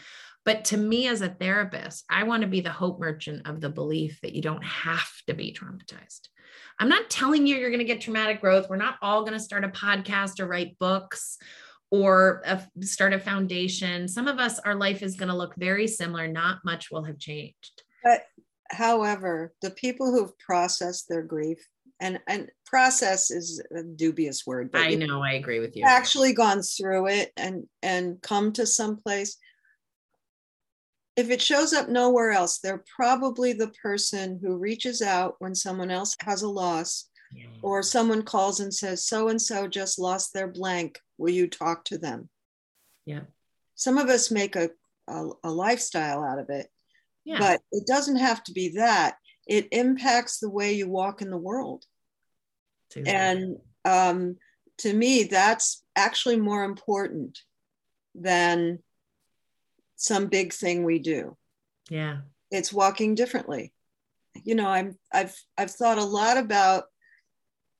But 0.45 0.64
to 0.66 0.76
me, 0.76 1.07
as 1.07 1.20
a 1.20 1.28
therapist, 1.28 2.05
I 2.09 2.22
want 2.24 2.43
to 2.43 2.49
be 2.49 2.61
the 2.61 2.70
hope 2.70 2.99
merchant 2.99 3.47
of 3.47 3.61
the 3.61 3.68
belief 3.68 4.20
that 4.22 4.34
you 4.34 4.43
don't 4.43 4.64
have 4.64 5.11
to 5.26 5.34
be 5.34 5.53
traumatized. 5.53 6.28
I'm 6.78 6.88
not 6.88 7.11
telling 7.11 7.47
you 7.47 7.57
you're 7.57 7.70
going 7.70 7.78
to 7.80 7.84
get 7.84 8.01
traumatic 8.01 8.41
growth. 8.41 8.68
We're 8.68 8.76
not 8.76 8.97
all 9.03 9.20
going 9.20 9.34
to 9.34 9.41
start 9.41 9.64
a 9.64 9.68
podcast 9.68 10.41
or 10.41 10.47
write 10.47 10.78
books 10.78 11.36
or 11.91 12.43
a, 12.47 12.62
start 12.80 13.12
a 13.12 13.18
foundation. 13.18 14.09
Some 14.09 14.28
of 14.28 14.38
us, 14.38 14.59
our 14.61 14.74
life 14.74 15.03
is 15.03 15.16
going 15.16 15.28
to 15.28 15.36
look 15.36 15.55
very 15.57 15.86
similar. 15.86 16.26
Not 16.26 16.64
much 16.64 16.91
will 16.91 17.05
have 17.05 17.18
changed. 17.18 17.82
But 18.03 18.22
however, 18.70 19.53
the 19.61 19.70
people 19.70 20.11
who've 20.11 20.36
processed 20.38 21.09
their 21.09 21.22
grief, 21.22 21.59
and, 22.01 22.18
and 22.26 22.49
process 22.64 23.30
is 23.30 23.62
a 23.76 23.82
dubious 23.82 24.47
word. 24.47 24.72
But 24.72 24.80
I 24.80 24.95
know, 24.95 25.20
I 25.22 25.32
agree 25.32 25.61
with 25.61 25.76
you. 25.76 25.84
Actually 25.86 26.32
gone 26.32 26.62
through 26.62 27.09
it 27.09 27.30
and 27.36 27.64
and 27.82 28.22
come 28.22 28.53
to 28.55 28.66
some 28.66 28.97
place 28.97 29.36
if 31.16 31.30
it 31.30 31.42
shows 31.42 31.72
up 31.72 31.88
nowhere 31.88 32.30
else, 32.30 32.58
they're 32.58 32.84
probably 32.96 33.52
the 33.52 33.72
person 33.82 34.38
who 34.42 34.56
reaches 34.56 35.02
out 35.02 35.36
when 35.38 35.54
someone 35.54 35.90
else 35.90 36.16
has 36.20 36.42
a 36.42 36.48
loss 36.48 37.11
yeah. 37.34 37.46
or 37.62 37.82
someone 37.82 38.22
calls 38.22 38.61
and 38.61 38.72
says, 38.72 39.06
so 39.06 39.28
and 39.28 39.40
so 39.40 39.66
just 39.66 39.98
lost 39.98 40.32
their 40.32 40.48
blank. 40.48 40.98
Will 41.18 41.30
you 41.32 41.48
talk 41.48 41.84
to 41.86 41.98
them? 41.98 42.28
Yeah. 43.06 43.22
Some 43.74 43.98
of 43.98 44.08
us 44.08 44.30
make 44.30 44.56
a, 44.56 44.70
a, 45.08 45.28
a 45.44 45.50
lifestyle 45.50 46.22
out 46.22 46.38
of 46.38 46.50
it, 46.50 46.68
yeah. 47.24 47.38
but 47.38 47.61
it 47.72 47.86
doesn't 47.86 48.16
have 48.16 48.42
to 48.44 48.52
be 48.52 48.70
that. 48.76 49.16
It 49.46 49.68
impacts 49.72 50.38
the 50.38 50.50
way 50.50 50.74
you 50.74 50.88
walk 50.88 51.22
in 51.22 51.30
the 51.30 51.36
world. 51.36 51.84
And 53.06 53.58
um, 53.84 54.36
to 54.78 54.92
me, 54.92 55.24
that's 55.24 55.84
actually 55.94 56.40
more 56.40 56.64
important 56.64 57.38
than 58.14 58.80
some 60.01 60.26
big 60.26 60.53
thing 60.53 60.82
we 60.82 60.98
do. 60.98 61.36
Yeah. 61.90 62.20
It's 62.51 62.72
walking 62.72 63.14
differently. 63.14 63.72
You 64.44 64.55
know, 64.55 64.66
I'm 64.66 64.98
I've 65.12 65.36
I've 65.59 65.70
thought 65.70 65.98
a 65.98 66.05
lot 66.05 66.38
about 66.38 66.84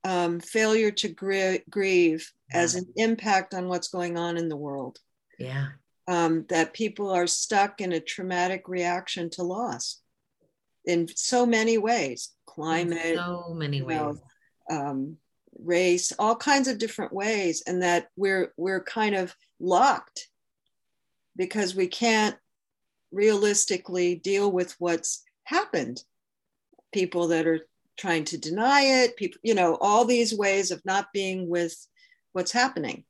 um, 0.03 0.39
failure 0.39 0.91
to 0.91 1.09
gr- 1.09 1.63
grieve 1.69 2.31
yeah. 2.51 2.59
as 2.59 2.75
an 2.75 2.85
impact 2.95 3.53
on 3.53 3.67
what's 3.67 3.87
going 3.87 4.17
on 4.17 4.37
in 4.37 4.49
the 4.49 4.57
world. 4.57 4.99
Yeah. 5.39 5.69
Um, 6.07 6.45
that 6.49 6.73
people 6.73 7.09
are 7.09 7.27
stuck 7.27 7.81
in 7.81 7.91
a 7.91 7.99
traumatic 7.99 8.67
reaction 8.67 9.29
to 9.31 9.43
loss 9.43 9.99
in 10.85 11.07
so 11.15 11.45
many 11.45 11.77
ways 11.77 12.31
climate 12.47 13.05
in 13.05 13.15
so 13.15 13.53
many 13.55 13.81
ways 13.81 13.97
know, 13.99 14.17
um, 14.69 15.17
race 15.59 16.11
all 16.17 16.35
kinds 16.35 16.67
of 16.67 16.79
different 16.79 17.13
ways 17.13 17.63
and 17.67 17.83
that 17.83 18.07
we're 18.15 18.51
we're 18.57 18.83
kind 18.83 19.15
of 19.15 19.33
locked 19.59 20.27
because 21.35 21.75
we 21.75 21.87
can't 21.87 22.35
realistically 23.11 24.15
deal 24.15 24.51
with 24.51 24.75
what's 24.79 25.23
happened. 25.43 26.03
People 26.93 27.29
that 27.29 27.47
are 27.47 27.67
trying 27.97 28.23
to 28.25 28.37
deny 28.37 28.81
it, 28.81 29.15
people, 29.15 29.39
you 29.43 29.53
know, 29.53 29.77
all 29.79 30.05
these 30.05 30.33
ways 30.33 30.71
of 30.71 30.83
not 30.85 31.07
being 31.13 31.47
with 31.47 31.75
what's 32.33 32.51
happening. 32.51 33.03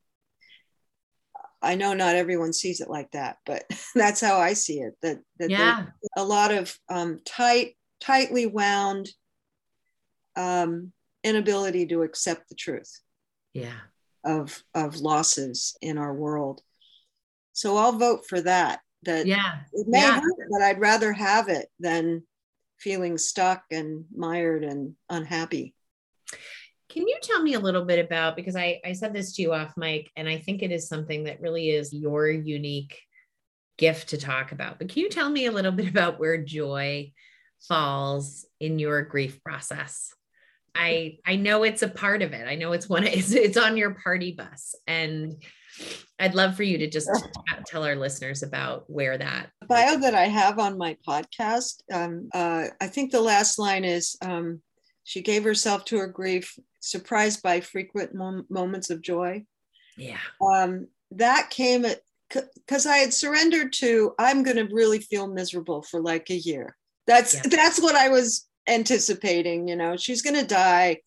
I 1.61 1.75
know 1.75 1.93
not 1.93 2.15
everyone 2.15 2.53
sees 2.53 2.81
it 2.81 2.89
like 2.89 3.11
that, 3.11 3.37
but 3.45 3.63
that's 3.95 4.21
how 4.21 4.39
I 4.39 4.53
see 4.53 4.79
it. 4.79 4.95
That, 5.01 5.19
that 5.39 5.49
yeah. 5.49 5.85
a 6.17 6.23
lot 6.23 6.51
of 6.51 6.75
um, 6.89 7.19
tight, 7.25 7.75
tightly 7.99 8.47
wound 8.47 9.09
um, 10.35 10.91
inability 11.23 11.85
to 11.87 12.01
accept 12.03 12.49
the 12.49 12.55
truth. 12.55 12.99
Yeah. 13.53 13.79
Of 14.23 14.61
of 14.75 14.97
losses 14.97 15.75
in 15.81 15.97
our 15.97 16.13
world, 16.13 16.61
so 17.53 17.77
I'll 17.77 17.93
vote 17.93 18.25
for 18.27 18.41
that. 18.41 18.81
That 19.03 19.25
yeah, 19.25 19.61
it 19.73 19.87
may 19.87 20.01
yeah. 20.01 20.19
hurt, 20.19 20.47
but 20.51 20.61
I'd 20.61 20.79
rather 20.79 21.11
have 21.11 21.49
it 21.49 21.67
than 21.79 22.23
feeling 22.79 23.17
stuck 23.17 23.63
and 23.71 24.05
mired 24.15 24.63
and 24.63 24.95
unhappy. 25.09 25.73
Can 26.89 27.07
you 27.07 27.17
tell 27.21 27.41
me 27.41 27.53
a 27.53 27.59
little 27.59 27.85
bit 27.85 28.03
about 28.03 28.35
because 28.35 28.55
I, 28.55 28.79
I 28.85 28.93
said 28.93 29.13
this 29.13 29.33
to 29.35 29.41
you 29.41 29.53
off 29.53 29.77
mic, 29.77 30.11
and 30.15 30.27
I 30.27 30.37
think 30.37 30.61
it 30.61 30.71
is 30.71 30.87
something 30.87 31.23
that 31.23 31.41
really 31.41 31.69
is 31.69 31.93
your 31.93 32.29
unique 32.29 32.99
gift 33.77 34.09
to 34.09 34.17
talk 34.17 34.51
about. 34.51 34.77
But 34.77 34.89
can 34.89 35.01
you 35.01 35.09
tell 35.09 35.29
me 35.29 35.45
a 35.45 35.51
little 35.51 35.71
bit 35.79 35.87
about 35.87 36.19
where 36.19 36.37
joy 36.37 37.11
falls 37.67 38.45
in 38.59 38.77
your 38.77 39.01
grief 39.03 39.43
process? 39.43 40.13
I 40.75 41.17
I 41.25 41.35
know 41.35 41.63
it's 41.63 41.81
a 41.81 41.87
part 41.87 42.21
of 42.21 42.33
it. 42.33 42.47
I 42.47 42.55
know 42.55 42.71
it's 42.73 42.87
one 42.87 43.03
it's, 43.07 43.31
it's 43.31 43.57
on 43.57 43.77
your 43.77 43.95
party 43.95 44.33
bus 44.33 44.75
and 44.87 45.41
I'd 46.19 46.35
love 46.35 46.55
for 46.55 46.63
you 46.63 46.77
to 46.77 46.89
just 46.89 47.09
tell 47.65 47.83
our 47.83 47.95
listeners 47.95 48.43
about 48.43 48.89
where 48.89 49.17
that 49.17 49.49
bio 49.67 49.97
that 49.97 50.13
I 50.13 50.25
have 50.25 50.59
on 50.59 50.77
my 50.77 50.97
podcast. 51.07 51.81
Um, 51.91 52.29
uh, 52.33 52.67
I 52.79 52.87
think 52.87 53.11
the 53.11 53.21
last 53.21 53.57
line 53.57 53.85
is 53.85 54.15
um, 54.21 54.61
she 55.03 55.21
gave 55.21 55.43
herself 55.43 55.85
to 55.85 55.97
her 55.97 56.07
grief, 56.07 56.57
surprised 56.79 57.41
by 57.41 57.61
frequent 57.61 58.13
mom- 58.13 58.45
moments 58.49 58.89
of 58.89 59.01
joy. 59.01 59.45
Yeah. 59.97 60.19
Um, 60.41 60.87
that 61.11 61.49
came 61.49 61.85
at 61.85 62.01
because 62.29 62.85
I 62.85 62.97
had 62.97 63.13
surrendered 63.13 63.73
to 63.73 64.13
I'm 64.17 64.43
going 64.43 64.55
to 64.55 64.73
really 64.73 64.99
feel 64.99 65.27
miserable 65.27 65.81
for 65.81 66.01
like 66.01 66.29
a 66.29 66.35
year. 66.35 66.75
That's 67.07 67.33
yeah. 67.33 67.41
that's 67.49 67.81
what 67.81 67.95
I 67.95 68.09
was 68.09 68.47
anticipating. 68.67 69.67
You 69.67 69.75
know, 69.75 69.97
she's 69.97 70.21
going 70.21 70.37
to 70.37 70.45
die. 70.45 70.99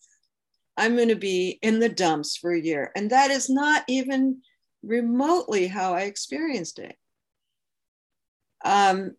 I'm 0.76 0.96
going 0.96 1.08
to 1.08 1.16
be 1.16 1.58
in 1.62 1.78
the 1.78 1.88
dumps 1.88 2.36
for 2.36 2.52
a 2.52 2.60
year, 2.60 2.92
and 2.96 3.10
that 3.10 3.30
is 3.30 3.48
not 3.48 3.84
even 3.88 4.42
remotely 4.86 5.66
how 5.66 5.94
I 5.94 6.02
experienced 6.02 6.78
it. 6.78 6.96
Um, 8.64 9.12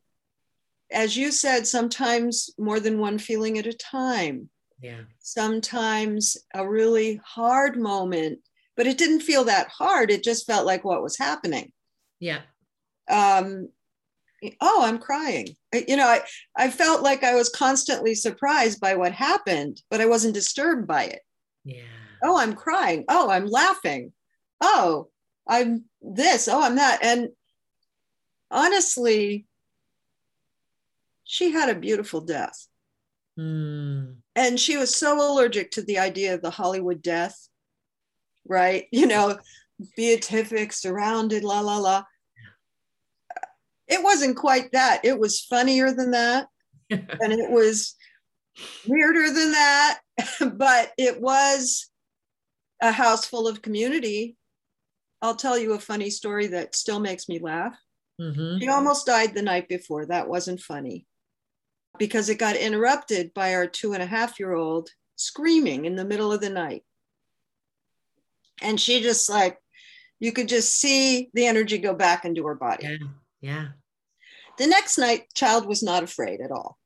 as 0.91 1.17
you 1.17 1.31
said, 1.31 1.67
sometimes 1.67 2.49
more 2.57 2.79
than 2.79 2.99
one 2.99 3.17
feeling 3.17 3.57
at 3.57 3.65
a 3.65 3.73
time. 3.73 4.49
Yeah. 4.81 5.01
Sometimes 5.19 6.37
a 6.53 6.67
really 6.67 7.19
hard 7.23 7.77
moment, 7.77 8.39
but 8.75 8.87
it 8.87 8.97
didn't 8.97 9.21
feel 9.21 9.45
that 9.45 9.69
hard. 9.69 10.11
It 10.11 10.23
just 10.23 10.45
felt 10.45 10.65
like 10.65 10.83
what 10.83 11.03
was 11.03 11.17
happening. 11.17 11.71
Yeah. 12.19 12.41
Um, 13.09 13.69
oh, 14.61 14.83
I'm 14.83 14.99
crying. 14.99 15.55
You 15.73 15.97
know, 15.97 16.07
I, 16.07 16.21
I 16.55 16.69
felt 16.69 17.01
like 17.01 17.23
I 17.23 17.35
was 17.35 17.49
constantly 17.49 18.15
surprised 18.15 18.79
by 18.79 18.95
what 18.95 19.11
happened, 19.11 19.81
but 19.89 20.01
I 20.01 20.05
wasn't 20.05 20.33
disturbed 20.33 20.87
by 20.87 21.05
it. 21.05 21.21
Yeah. 21.63 21.81
Oh, 22.23 22.37
I'm 22.37 22.53
crying. 22.53 23.05
Oh, 23.09 23.29
I'm 23.29 23.47
laughing. 23.47 24.13
Oh, 24.61 25.09
I'm 25.47 25.85
this, 26.01 26.47
oh, 26.47 26.61
I'm 26.61 26.75
that. 26.75 26.99
And 27.03 27.29
honestly, 28.49 29.45
she 31.23 31.51
had 31.51 31.69
a 31.69 31.79
beautiful 31.79 32.21
death. 32.21 32.67
Mm. 33.37 34.17
And 34.35 34.59
she 34.59 34.77
was 34.77 34.95
so 34.95 35.19
allergic 35.19 35.71
to 35.71 35.81
the 35.81 35.99
idea 35.99 36.33
of 36.33 36.41
the 36.41 36.49
Hollywood 36.49 37.01
death, 37.01 37.47
right? 38.47 38.87
You 38.91 39.07
know, 39.07 39.37
beatific, 39.97 40.71
surrounded, 40.71 41.43
la, 41.43 41.59
la, 41.59 41.77
la. 41.77 42.03
It 43.87 44.01
wasn't 44.01 44.37
quite 44.37 44.71
that. 44.71 45.01
It 45.03 45.19
was 45.19 45.41
funnier 45.41 45.91
than 45.91 46.11
that. 46.11 46.47
and 46.89 47.33
it 47.33 47.51
was 47.51 47.95
weirder 48.87 49.27
than 49.33 49.51
that. 49.51 49.99
but 50.53 50.91
it 50.97 51.21
was 51.21 51.89
a 52.81 52.91
house 52.91 53.25
full 53.25 53.47
of 53.47 53.61
community 53.61 54.37
I'll 55.25 55.35
tell 55.35 55.57
you 55.57 55.73
a 55.73 55.79
funny 55.79 56.11
story 56.11 56.45
that 56.47 56.75
still 56.75 56.99
makes 56.99 57.27
me 57.27 57.39
laugh. 57.39 57.75
Mm-hmm. 58.21 58.59
She 58.59 58.67
almost 58.67 59.07
died 59.07 59.33
the 59.33 59.41
night 59.41 59.67
before. 59.67 60.05
That 60.05 60.29
wasn't 60.29 60.61
funny 60.61 61.07
because 61.97 62.29
it 62.29 62.37
got 62.37 62.55
interrupted 62.55 63.33
by 63.33 63.55
our 63.55 63.65
two 63.65 63.93
and 63.93 64.03
a 64.03 64.05
half 64.05 64.39
year 64.39 64.53
old 64.53 64.91
screaming 65.15 65.85
in 65.85 65.95
the 65.95 66.05
middle 66.05 66.31
of 66.31 66.41
the 66.41 66.51
night. 66.51 66.83
And 68.61 68.79
she 68.79 69.01
just 69.01 69.27
like, 69.27 69.57
you 70.19 70.31
could 70.31 70.47
just 70.47 70.79
see 70.79 71.31
the 71.33 71.47
energy 71.47 71.79
go 71.79 71.95
back 71.95 72.23
into 72.23 72.45
her 72.45 72.55
body. 72.55 72.83
Yeah. 72.83 72.97
Yeah. 73.41 73.67
The 74.59 74.67
next 74.67 74.99
night, 74.99 75.33
child 75.33 75.65
was 75.65 75.81
not 75.81 76.03
afraid 76.03 76.39
at 76.39 76.51
all. 76.51 76.77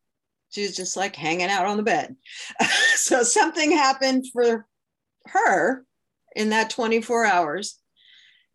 She 0.52 0.62
was 0.62 0.78
just 0.78 0.96
like 0.96 1.18
hanging 1.18 1.50
out 1.50 1.66
on 1.66 1.76
the 1.76 1.84
bed. 1.84 2.16
so 2.96 3.22
something 3.22 3.74
happened 3.74 4.28
for 4.32 4.66
her 5.26 5.86
in 6.38 6.52
that 6.52 6.70
24 6.70 7.26
hours 7.26 7.76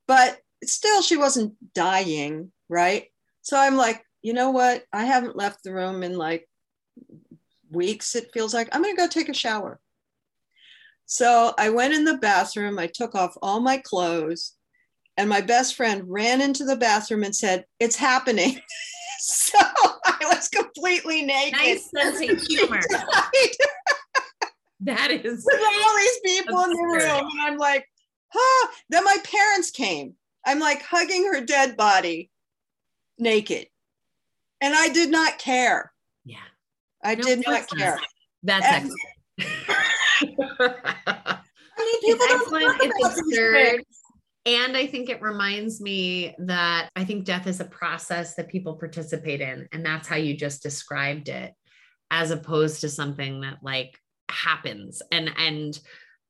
but 0.06 0.38
still 0.64 1.02
she 1.02 1.16
wasn't 1.16 1.54
dying 1.74 2.50
right 2.68 3.06
so 3.42 3.58
i'm 3.58 3.76
like 3.76 4.02
you 4.22 4.32
know 4.32 4.50
what 4.50 4.84
i 4.92 5.04
haven't 5.04 5.36
left 5.36 5.62
the 5.62 5.72
room 5.72 6.02
in 6.02 6.16
like 6.16 6.48
weeks 7.70 8.14
it 8.14 8.30
feels 8.32 8.54
like 8.54 8.68
i'm 8.72 8.82
going 8.82 8.94
to 8.94 9.00
go 9.00 9.08
take 9.08 9.28
a 9.28 9.34
shower 9.34 9.78
So 11.06 11.52
I 11.58 11.68
went 11.68 11.92
in 11.92 12.04
the 12.04 12.16
bathroom, 12.16 12.78
I 12.78 12.86
took 12.88 13.14
off 13.14 13.36
all 13.42 13.60
my 13.60 13.76
clothes, 13.76 14.56
and 15.18 15.28
my 15.28 15.42
best 15.42 15.74
friend 15.76 16.02
ran 16.06 16.40
into 16.40 16.64
the 16.64 16.76
bathroom 16.76 17.24
and 17.24 17.36
said, 17.36 17.66
It's 17.78 17.96
happening. 17.96 18.58
so 19.20 19.58
I 20.06 20.16
was 20.32 20.48
completely 20.48 21.20
naked. 21.22 21.58
Nice 21.60 21.90
sense 21.90 22.20
of 22.24 22.40
humor. 22.48 22.80
that 24.80 25.10
is 25.10 25.44
with 25.44 25.60
all 25.60 25.96
these 25.96 26.20
people 26.24 26.58
absurd. 26.58 26.70
in 26.72 26.76
the 26.88 27.04
room. 27.04 27.28
And 27.32 27.40
I'm 27.42 27.58
like, 27.58 27.84
huh. 28.34 28.70
Then 28.90 29.04
my 29.04 29.16
parents 29.24 29.70
came. 29.70 30.14
I'm 30.46 30.58
like 30.58 30.82
hugging 30.82 31.24
her 31.32 31.44
dead 31.44 31.76
body 31.76 32.30
naked. 33.18 33.66
And 34.60 34.74
I 34.74 34.88
did 34.88 35.10
not 35.10 35.38
care. 35.38 35.92
Yeah. 36.24 36.36
I 37.02 37.14
no, 37.14 37.22
did 37.22 37.42
not 37.46 37.68
care. 37.68 37.98
That's 38.42 38.66
and, 38.66 38.90
excellent. 39.38 39.60
I 41.06 41.40
mean, 41.78 42.00
people 42.00 42.26
it's 42.26 42.50
don't 42.50 42.62
excellent. 42.62 42.80
It's 42.82 43.20
absurd. 43.20 43.84
And 44.46 44.76
I 44.76 44.86
think 44.86 45.08
it 45.08 45.22
reminds 45.22 45.80
me 45.80 46.34
that 46.38 46.90
I 46.94 47.04
think 47.04 47.24
death 47.24 47.46
is 47.46 47.60
a 47.60 47.64
process 47.64 48.34
that 48.34 48.48
people 48.48 48.74
participate 48.74 49.40
in. 49.40 49.68
And 49.72 49.84
that's 49.84 50.06
how 50.06 50.16
you 50.16 50.36
just 50.36 50.62
described 50.62 51.28
it, 51.28 51.54
as 52.10 52.30
opposed 52.30 52.82
to 52.82 52.90
something 52.90 53.40
that 53.40 53.58
like 53.62 53.98
happens. 54.30 55.00
And, 55.10 55.30
and, 55.38 55.78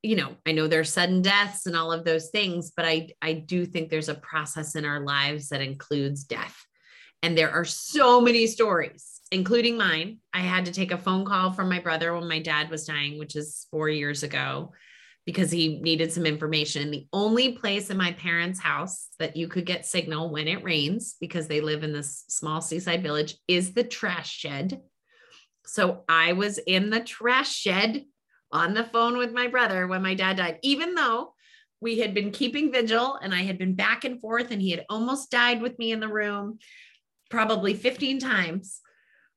you 0.05 0.15
know, 0.15 0.35
I 0.45 0.51
know 0.51 0.67
there's 0.67 0.93
sudden 0.93 1.21
deaths 1.21 1.65
and 1.65 1.75
all 1.75 1.91
of 1.91 2.05
those 2.05 2.29
things, 2.29 2.71
but 2.75 2.85
I, 2.85 3.09
I 3.21 3.33
do 3.33 3.65
think 3.65 3.89
there's 3.89 4.09
a 4.09 4.15
process 4.15 4.75
in 4.75 4.85
our 4.85 4.99
lives 4.99 5.49
that 5.49 5.61
includes 5.61 6.23
death. 6.23 6.55
And 7.23 7.37
there 7.37 7.51
are 7.51 7.65
so 7.65 8.21
many 8.21 8.45
stories, 8.45 9.21
including 9.31 9.77
mine. 9.77 10.19
I 10.33 10.41
had 10.41 10.65
to 10.65 10.71
take 10.71 10.91
a 10.91 10.97
phone 10.97 11.25
call 11.25 11.53
from 11.53 11.69
my 11.69 11.79
brother 11.79 12.13
when 12.13 12.27
my 12.27 12.39
dad 12.39 12.69
was 12.69 12.85
dying, 12.85 13.17
which 13.17 13.35
is 13.35 13.65
four 13.71 13.89
years 13.89 14.21
ago 14.23 14.73
because 15.25 15.49
he 15.49 15.79
needed 15.79 16.11
some 16.11 16.25
information. 16.25 16.91
The 16.91 17.07
only 17.11 17.53
place 17.53 17.89
in 17.89 17.97
my 17.97 18.11
parents' 18.11 18.59
house 18.59 19.07
that 19.17 19.35
you 19.35 19.47
could 19.47 19.65
get 19.65 19.85
signal 19.85 20.29
when 20.29 20.47
it 20.47 20.63
rains, 20.63 21.15
because 21.19 21.47
they 21.47 21.61
live 21.61 21.83
in 21.83 21.93
this 21.93 22.25
small 22.27 22.61
seaside 22.61 23.01
village, 23.01 23.35
is 23.47 23.73
the 23.73 23.83
trash 23.83 24.31
shed. 24.31 24.81
So 25.65 26.03
I 26.07 26.33
was 26.33 26.59
in 26.59 26.91
the 26.91 26.99
trash 26.99 27.51
shed 27.51 28.05
on 28.55 28.73
the 28.73 28.85
phone 28.85 29.17
with 29.17 29.33
my 29.33 29.47
brother 29.47 29.85
when 29.85 30.01
my 30.01 30.13
dad 30.13 30.37
died, 30.37 30.59
even 30.63 30.95
though 30.95 31.33
we 31.81 31.99
had 31.99 32.13
been 32.13 32.31
keeping 32.31 32.71
vigil 32.71 33.19
and 33.21 33.33
I 33.33 33.41
had 33.41 33.57
been 33.57 33.75
back 33.75 34.05
and 34.05 34.21
forth 34.21 34.51
and 34.51 34.61
he 34.61 34.71
had 34.71 34.85
almost 34.89 35.29
died 35.29 35.61
with 35.61 35.77
me 35.77 35.91
in 35.91 35.99
the 35.99 36.07
room 36.07 36.59
probably 37.29 37.73
15 37.73 38.19
times. 38.19 38.79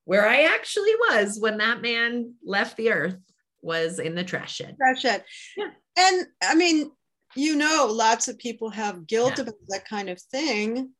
Where 0.04 0.26
I 0.26 0.44
actually 0.44 0.94
was 0.94 1.38
when 1.38 1.58
that 1.58 1.82
man 1.82 2.34
left 2.42 2.76
the 2.78 2.92
earth 2.92 3.18
was 3.60 3.98
in 3.98 4.14
the 4.14 4.24
trash 4.24 4.54
shed. 4.54 4.76
Trash 4.78 5.02
shed. 5.02 5.24
Yeah. 5.56 5.70
And 5.98 6.26
I 6.42 6.54
mean, 6.54 6.92
you 7.34 7.56
know, 7.56 7.88
lots 7.90 8.28
of 8.28 8.38
people 8.38 8.70
have 8.70 9.06
guilt 9.06 9.34
yeah. 9.36 9.42
about 9.42 9.54
that 9.68 9.86
kind 9.86 10.08
of 10.08 10.22
thing, 10.22 10.92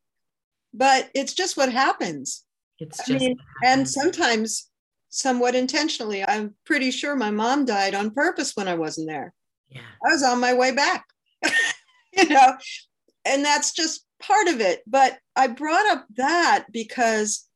but 0.75 1.09
it's 1.14 1.33
just 1.33 1.57
what 1.57 1.73
happens. 1.73 2.45
It's 2.81 2.99
just 2.99 3.11
I 3.11 3.29
mean, 3.29 3.37
and 3.64 3.89
sometimes 3.89 4.69
somewhat 5.09 5.55
intentionally. 5.55 6.27
I'm 6.27 6.55
pretty 6.65 6.91
sure 6.91 7.17
my 7.17 7.31
mom 7.31 7.65
died 7.65 7.95
on 7.95 8.11
purpose 8.11 8.53
when 8.55 8.69
I 8.69 8.75
wasn't 8.75 9.09
there. 9.09 9.33
Yeah. 9.69 9.81
I 10.05 10.13
was 10.13 10.23
on 10.23 10.41
my 10.41 10.55
way 10.55 10.73
back. 10.73 11.05
you 12.13 12.29
know, 12.29 12.55
and 13.25 13.45
that's 13.45 13.73
just 13.73 14.05
part 14.21 14.49
of 14.49 14.61
it. 14.61 14.83
But 14.87 15.19
I 15.37 15.47
brought 15.49 15.87
up 15.87 16.07
that 16.17 16.67
because 16.73 17.47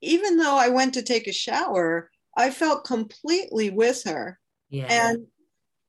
even 0.00 0.36
though 0.36 0.56
I 0.56 0.68
went 0.68 0.94
to 0.94 1.02
take 1.02 1.26
a 1.26 1.32
shower, 1.32 2.10
I 2.36 2.50
felt 2.50 2.84
completely 2.84 3.70
with 3.70 4.04
her. 4.04 4.38
Yeah. 4.68 4.86
And 4.88 5.26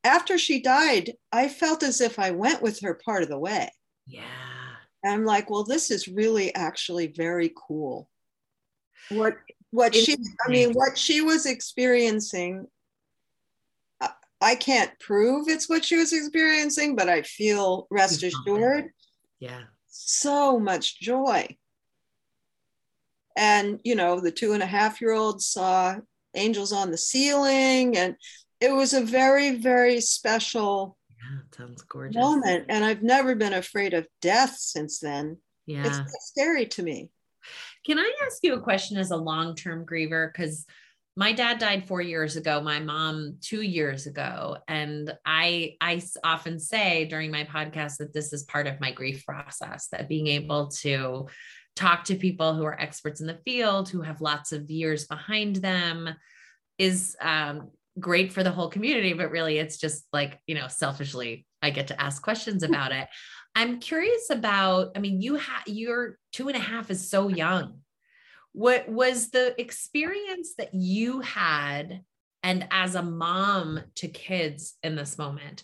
after 0.03 0.37
she 0.37 0.61
died, 0.61 1.13
I 1.31 1.49
felt 1.49 1.83
as 1.83 2.01
if 2.01 2.19
I 2.19 2.31
went 2.31 2.61
with 2.61 2.79
her 2.81 2.93
part 2.93 3.23
of 3.23 3.29
the 3.29 3.39
way. 3.39 3.69
Yeah. 4.05 4.23
And 5.03 5.13
I'm 5.13 5.25
like, 5.25 5.49
well, 5.49 5.63
this 5.63 5.91
is 5.91 6.07
really 6.07 6.53
actually 6.55 7.07
very 7.07 7.51
cool. 7.67 8.09
What 9.09 9.35
what 9.71 9.95
she 9.95 10.17
I 10.45 10.51
mean, 10.51 10.73
what 10.73 10.97
she 10.97 11.21
was 11.21 11.45
experiencing, 11.45 12.67
I 14.39 14.55
can't 14.55 14.91
prove 14.99 15.47
it's 15.49 15.67
what 15.67 15.83
she 15.83 15.95
was 15.95 16.13
experiencing, 16.13 16.95
but 16.95 17.09
I 17.09 17.23
feel 17.23 17.87
rest 17.89 18.23
assured. 18.23 18.89
Yeah. 19.39 19.61
So 19.87 20.59
much 20.59 20.99
joy. 20.99 21.57
And 23.35 23.79
you 23.83 23.95
know, 23.95 24.19
the 24.19 24.31
two 24.31 24.53
and 24.53 24.63
a 24.63 24.67
half 24.67 25.01
year 25.01 25.11
old 25.11 25.41
saw 25.41 25.97
angels 26.37 26.71
on 26.71 26.91
the 26.91 26.97
ceiling 26.97 27.97
and 27.97 28.15
it 28.59 28.71
was 28.71 28.93
a 28.93 29.01
very 29.01 29.55
very 29.55 29.99
special 29.99 30.97
yeah, 31.09 31.39
sounds 31.55 31.81
gorgeous 31.83 32.15
moment 32.15 32.65
and 32.69 32.85
i've 32.85 33.03
never 33.03 33.35
been 33.35 33.53
afraid 33.53 33.93
of 33.93 34.07
death 34.21 34.55
since 34.57 34.99
then 34.99 35.37
yeah 35.65 35.85
it's 35.85 36.29
scary 36.29 36.65
to 36.65 36.83
me 36.83 37.09
can 37.87 37.97
i 37.97 38.13
ask 38.25 38.43
you 38.43 38.53
a 38.53 38.61
question 38.61 38.97
as 38.97 39.11
a 39.11 39.17
long-term 39.17 39.85
griever 39.85 40.31
because 40.31 40.65
my 41.15 41.31
dad 41.31 41.57
died 41.57 41.87
four 41.87 42.01
years 42.01 42.35
ago 42.35 42.61
my 42.61 42.79
mom 42.79 43.37
two 43.41 43.61
years 43.61 44.05
ago 44.05 44.57
and 44.67 45.15
i 45.25 45.75
i 45.81 46.01
often 46.23 46.59
say 46.59 47.05
during 47.05 47.31
my 47.31 47.43
podcast 47.45 47.97
that 47.97 48.13
this 48.13 48.33
is 48.33 48.43
part 48.43 48.67
of 48.67 48.79
my 48.79 48.91
grief 48.91 49.25
process 49.25 49.87
that 49.87 50.09
being 50.09 50.27
able 50.27 50.67
to 50.67 51.25
talk 51.75 52.03
to 52.03 52.15
people 52.15 52.53
who 52.53 52.65
are 52.65 52.79
experts 52.79 53.21
in 53.21 53.27
the 53.27 53.39
field 53.45 53.87
who 53.87 54.01
have 54.01 54.19
lots 54.19 54.51
of 54.51 54.69
years 54.69 55.05
behind 55.05 55.55
them 55.57 56.09
is 56.77 57.15
um, 57.21 57.69
great 57.99 58.31
for 58.31 58.43
the 58.43 58.51
whole 58.51 58.69
community, 58.69 59.13
but 59.13 59.31
really 59.31 59.57
it's 59.57 59.77
just 59.77 60.05
like, 60.13 60.39
you 60.47 60.55
know, 60.55 60.67
selfishly, 60.67 61.45
I 61.61 61.71
get 61.71 61.87
to 61.87 62.01
ask 62.01 62.21
questions 62.21 62.63
about 62.63 62.91
it. 62.91 63.07
I'm 63.57 63.79
curious 63.79 64.29
about, 64.29 64.91
I 64.95 64.99
mean, 64.99 65.19
you 65.19 65.33
have 65.33 65.63
your 65.65 66.19
two 66.31 66.47
and 66.47 66.55
a 66.55 66.59
half 66.59 66.91
is 66.91 67.09
so 67.09 67.27
young. 67.27 67.79
What 68.51 68.87
was 68.87 69.31
the 69.31 69.59
experience 69.59 70.53
that 70.59 70.75
you 70.75 71.21
had 71.21 72.01
and 72.43 72.67
as 72.69 72.93
a 72.93 73.01
mom 73.01 73.79
to 73.95 74.07
kids 74.09 74.75
in 74.83 74.95
this 74.95 75.17
moment? 75.17 75.63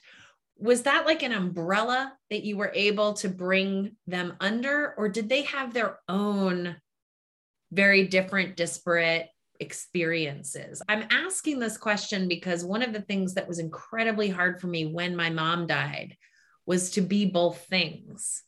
Was 0.57 0.81
that 0.83 1.05
like 1.05 1.21
an 1.21 1.33
umbrella 1.33 2.13
that 2.31 2.43
you 2.43 2.57
were 2.57 2.71
able 2.73 3.13
to 3.13 3.29
bring 3.29 3.95
them 4.07 4.33
under, 4.39 4.95
or 4.97 5.07
did 5.07 5.29
they 5.29 5.43
have 5.43 5.71
their 5.71 5.99
own 6.09 6.75
very 7.71 8.07
different, 8.07 8.55
disparate 8.55 9.27
experiences. 9.59 10.81
I'm 10.89 11.05
asking 11.09 11.59
this 11.59 11.77
question 11.77 12.27
because 12.27 12.65
one 12.65 12.81
of 12.81 12.91
the 12.91 13.01
things 13.01 13.35
that 13.35 13.47
was 13.47 13.59
incredibly 13.59 14.29
hard 14.29 14.59
for 14.59 14.67
me 14.67 14.87
when 14.87 15.15
my 15.15 15.29
mom 15.29 15.67
died 15.67 16.17
was 16.66 16.91
to 16.91 17.01
be 17.01 17.26
both 17.26 17.66
things 17.66 18.43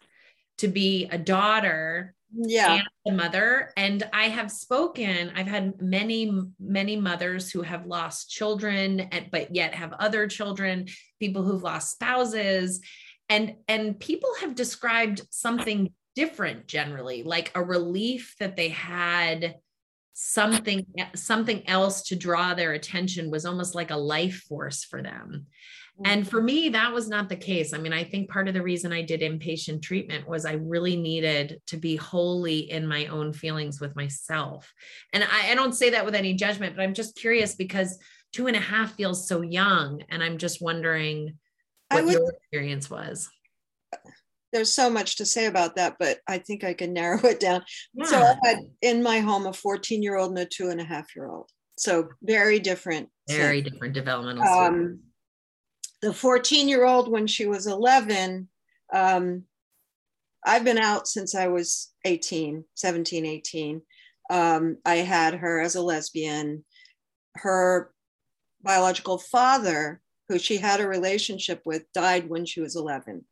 to 0.57 0.67
be 0.67 1.07
a 1.11 1.17
daughter 1.17 2.15
yeah. 2.33 2.75
and 2.75 2.83
a 3.07 3.11
mother. 3.11 3.71
And 3.77 4.07
i 4.13 4.25
have 4.25 4.51
spoken 4.51 5.31
i've 5.35 5.47
had 5.47 5.81
many 5.81 6.31
many 6.59 6.95
mothers 6.95 7.51
who 7.51 7.61
have 7.61 7.85
lost 7.85 8.29
children 8.29 8.99
and, 8.99 9.29
but 9.31 9.53
yet 9.55 9.73
have 9.75 9.93
other 9.93 10.27
children 10.27 10.87
people 11.19 11.43
who've 11.43 11.63
lost 11.63 11.91
spouses. 11.91 12.81
And 13.29 13.55
and 13.67 13.99
people 13.99 14.29
have 14.41 14.55
described 14.55 15.21
something 15.31 15.91
different 16.15 16.67
generally 16.67 17.23
like 17.23 17.51
a 17.55 17.63
relief 17.63 18.35
that 18.39 18.55
they 18.55 18.69
had 18.69 19.55
something 20.13 20.85
something 21.13 21.67
else 21.67 22.03
to 22.03 22.15
draw 22.15 22.53
their 22.53 22.71
attention 22.71 23.29
was 23.29 23.45
almost 23.45 23.75
like 23.75 23.91
a 23.91 23.97
life 23.97 24.45
force 24.47 24.85
for 24.85 25.01
them 25.01 25.47
and 26.03 26.27
for 26.27 26.37
mm-hmm. 26.37 26.45
me 26.45 26.69
that 26.69 26.91
was 26.93 27.07
not 27.07 27.29
the 27.29 27.35
case 27.35 27.73
i 27.73 27.77
mean 27.77 27.93
i 27.93 28.03
think 28.03 28.29
part 28.29 28.47
of 28.47 28.53
the 28.53 28.61
reason 28.61 28.91
i 28.91 29.01
did 29.01 29.21
inpatient 29.21 29.81
treatment 29.81 30.27
was 30.27 30.45
i 30.45 30.53
really 30.53 30.95
needed 30.95 31.61
to 31.65 31.77
be 31.77 31.95
wholly 31.95 32.69
in 32.71 32.85
my 32.85 33.05
own 33.07 33.31
feelings 33.31 33.79
with 33.79 33.95
myself 33.95 34.73
and 35.13 35.23
I, 35.23 35.51
I 35.51 35.55
don't 35.55 35.73
say 35.73 35.91
that 35.91 36.05
with 36.05 36.15
any 36.15 36.33
judgment 36.33 36.75
but 36.75 36.83
i'm 36.83 36.93
just 36.93 37.15
curious 37.15 37.55
because 37.55 37.97
two 38.33 38.47
and 38.47 38.57
a 38.57 38.59
half 38.61 38.95
feels 38.95 39.27
so 39.27 39.41
young 39.41 40.03
and 40.09 40.21
i'm 40.21 40.37
just 40.37 40.61
wondering 40.61 41.37
what 41.89 42.03
would, 42.03 42.13
your 42.13 42.29
experience 42.29 42.89
was 42.89 43.29
there's 44.51 44.71
so 44.71 44.89
much 44.89 45.17
to 45.17 45.25
say 45.25 45.47
about 45.47 45.75
that, 45.75 45.97
but 45.99 46.19
I 46.29 46.37
think 46.37 46.63
I 46.63 46.73
can 46.73 46.93
narrow 46.93 47.19
it 47.25 47.41
down. 47.41 47.63
Yeah. 47.93 48.05
So 48.05 48.17
I 48.17 48.35
had 48.47 48.59
in 48.81 49.03
my 49.03 49.19
home 49.19 49.45
a 49.47 49.53
14 49.53 50.01
year 50.01 50.15
old 50.15 50.29
and 50.29 50.39
a 50.39 50.45
two 50.45 50.69
and 50.69 50.79
a 50.79 50.85
half 50.85 51.13
year 51.13 51.27
old. 51.27 51.49
So 51.77 52.07
very 52.23 52.59
different. 52.59 53.09
Very 53.27 53.61
different 53.61 53.93
developmental. 53.93 54.47
Um, 54.47 54.99
the 56.05 56.13
14 56.13 56.69
year 56.69 56.85
old, 56.85 57.09
when 57.09 57.25
she 57.25 57.47
was 57.47 57.65
11, 57.65 58.47
um, 58.93 59.43
I've 60.45 60.63
been 60.63 60.77
out 60.77 61.07
since 61.07 61.33
I 61.33 61.47
was 61.47 61.91
18, 62.05 62.63
17, 62.75 63.25
18. 63.25 63.81
Um, 64.29 64.77
I 64.85 64.97
had 64.97 65.33
her 65.33 65.59
as 65.59 65.73
a 65.73 65.81
lesbian. 65.81 66.63
Her 67.37 67.91
biological 68.61 69.17
father, 69.17 69.99
who 70.29 70.37
she 70.37 70.57
had 70.57 70.79
a 70.79 70.87
relationship 70.87 71.63
with, 71.65 71.91
died 71.91 72.29
when 72.29 72.45
she 72.45 72.61
was 72.61 72.75
11. 72.75 73.25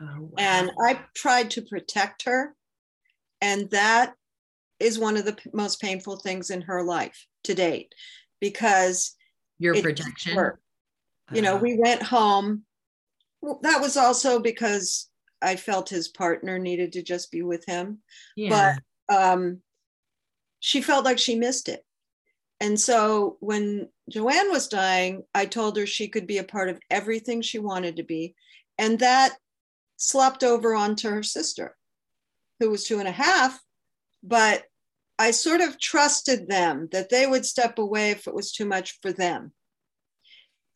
Oh, 0.00 0.06
wow. 0.06 0.30
And 0.38 0.70
I 0.86 1.00
tried 1.16 1.50
to 1.50 1.62
protect 1.62 2.26
her. 2.26 2.54
And 3.40 3.68
that 3.70 4.14
is 4.78 5.00
one 5.00 5.16
of 5.16 5.24
the 5.24 5.32
p- 5.32 5.50
most 5.52 5.80
painful 5.80 6.18
things 6.18 6.50
in 6.50 6.62
her 6.62 6.84
life 6.84 7.26
to 7.42 7.54
date 7.54 7.92
because 8.40 9.16
your 9.58 9.74
protection. 9.82 10.52
You 11.32 11.42
know, 11.42 11.56
Uh, 11.56 11.60
we 11.60 11.78
went 11.78 12.02
home. 12.02 12.64
That 13.62 13.80
was 13.80 13.96
also 13.96 14.40
because 14.40 15.08
I 15.40 15.56
felt 15.56 15.88
his 15.88 16.08
partner 16.08 16.58
needed 16.58 16.92
to 16.92 17.02
just 17.02 17.30
be 17.30 17.42
with 17.42 17.64
him. 17.66 18.02
yeah. 18.36 18.76
um, 19.08 19.60
she 20.60 20.80
felt 20.80 21.04
like 21.04 21.18
she 21.18 21.34
missed 21.34 21.68
it. 21.68 21.84
And 22.60 22.80
so 22.80 23.36
when 23.40 23.88
Joanne 24.08 24.50
was 24.50 24.68
dying, 24.68 25.24
I 25.34 25.44
told 25.44 25.76
her 25.76 25.86
she 25.86 26.08
could 26.08 26.26
be 26.26 26.38
a 26.38 26.44
part 26.44 26.70
of 26.70 26.80
everything 26.90 27.42
she 27.42 27.58
wanted 27.58 27.96
to 27.96 28.02
be. 28.02 28.34
And 28.78 28.98
that 29.00 29.36
slopped 29.96 30.42
over 30.42 30.74
onto 30.74 31.10
her 31.10 31.22
sister, 31.22 31.76
who 32.60 32.70
was 32.70 32.84
two 32.84 32.98
and 32.98 33.08
a 33.08 33.12
half. 33.12 33.60
But 34.22 34.64
I 35.18 35.32
sort 35.32 35.60
of 35.60 35.78
trusted 35.78 36.48
them 36.48 36.88
that 36.92 37.10
they 37.10 37.26
would 37.26 37.44
step 37.44 37.78
away 37.78 38.10
if 38.10 38.26
it 38.26 38.34
was 38.34 38.52
too 38.52 38.64
much 38.64 38.98
for 39.02 39.12
them. 39.12 39.52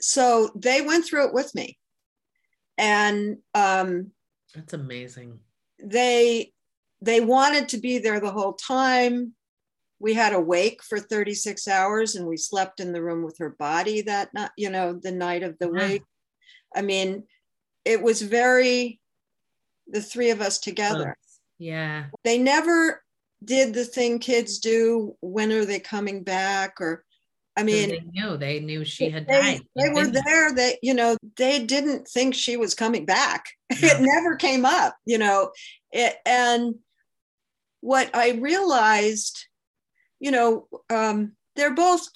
So 0.01 0.51
they 0.55 0.81
went 0.81 1.05
through 1.05 1.29
it 1.29 1.35
with 1.35 1.55
me. 1.55 1.79
And 2.77 3.39
um, 3.55 4.13
That's 4.55 4.73
amazing. 4.73 5.41
they 5.83 6.53
they 7.01 7.21
wanted 7.21 7.69
to 7.71 7.79
be 7.79 7.99
there 7.99 8.21
the 8.21 8.31
whole 8.33 8.55
time 8.55 9.35
we 10.01 10.15
had 10.15 10.33
a 10.33 10.41
wake 10.41 10.83
for 10.83 10.99
36 11.01 11.67
hours 11.69 12.15
and 12.17 12.27
we 12.27 12.37
slept 12.37 12.81
in 12.81 12.93
the 12.93 13.03
room 13.03 13.23
with 13.25 13.37
her 13.39 13.51
body 13.51 14.03
that 14.03 14.33
night 14.35 14.51
you 14.57 14.71
know 14.71 14.93
the 15.01 15.13
night 15.13 15.43
of 15.45 15.57
the 15.59 15.69
wake 15.69 16.03
i 16.75 16.83
mean 16.83 17.25
it 17.85 18.03
was 18.03 18.21
very 18.23 19.01
the 19.89 20.03
three 20.03 20.31
of 20.31 20.41
us 20.41 20.59
together 20.59 21.17
Yeah. 21.59 22.07
they 22.25 22.39
never 22.39 23.03
did 23.45 23.75
the 23.75 23.85
thing 23.85 24.19
kids 24.19 24.59
do 24.59 25.17
when 25.21 25.53
are 25.53 25.65
they 25.65 25.81
coming 25.81 26.25
back 26.25 26.81
or 26.81 27.05
i 27.59 27.63
mean 27.65 27.89
they 27.91 28.05
knew 28.13 28.37
they 28.37 28.61
knew 28.61 28.85
she 28.85 29.11
had 29.11 29.27
they, 29.27 29.41
died. 29.41 29.61
they 29.75 29.89
were 29.89 30.07
there 30.07 30.55
they 30.55 30.79
you 30.81 30.95
know 30.95 31.17
they 31.37 31.65
didn't 31.65 32.07
think 32.07 32.35
she 32.35 32.57
was 32.57 32.75
coming 32.75 33.05
back. 33.05 33.47
No. 33.83 33.89
it 33.89 34.01
never 34.01 34.37
came 34.37 34.65
up 34.65 34.97
you 35.05 35.19
know. 35.19 35.51
It, 35.93 36.17
and 36.25 36.77
what 37.81 38.11
i 38.15 38.31
realized 38.33 39.47
you 40.21 40.31
know 40.31 40.69
um, 40.89 41.33
they're 41.57 41.75
both 41.75 42.09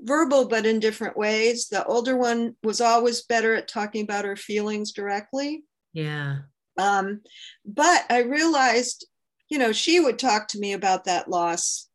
verbal 0.00 0.46
but 0.48 0.64
in 0.64 0.78
different 0.78 1.16
ways. 1.16 1.68
The 1.68 1.84
older 1.84 2.16
one 2.16 2.54
was 2.62 2.80
always 2.80 3.22
better 3.22 3.54
at 3.54 3.66
talking 3.68 4.04
about 4.04 4.24
her 4.24 4.36
feelings 4.36 4.92
directly. 4.92 5.64
Yeah. 5.92 6.40
um, 6.76 7.22
but 7.64 8.04
i 8.08 8.22
realized 8.22 9.06
you 9.48 9.58
know 9.58 9.72
she 9.72 9.98
would 9.98 10.18
talk 10.18 10.48
to 10.48 10.58
me 10.58 10.72
about 10.72 11.04
that 11.04 11.28
loss. 11.28 11.88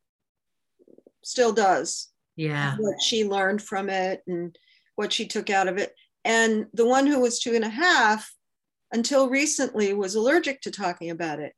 Still 1.22 1.52
does 1.52 2.13
Yeah. 2.36 2.76
what 2.78 3.00
she 3.00 3.24
learned 3.24 3.62
from 3.62 3.88
it 3.88 4.22
and 4.26 4.56
what 4.96 5.12
she 5.12 5.26
took 5.26 5.50
out 5.50 5.68
of 5.68 5.78
it. 5.78 5.94
And 6.24 6.66
the 6.72 6.86
one 6.86 7.06
who 7.06 7.20
was 7.20 7.38
two 7.38 7.54
and 7.54 7.64
a 7.64 7.68
half, 7.68 8.32
until 8.92 9.28
recently, 9.28 9.92
was 9.92 10.14
allergic 10.14 10.60
to 10.62 10.70
talking 10.70 11.10
about 11.10 11.40
it. 11.40 11.52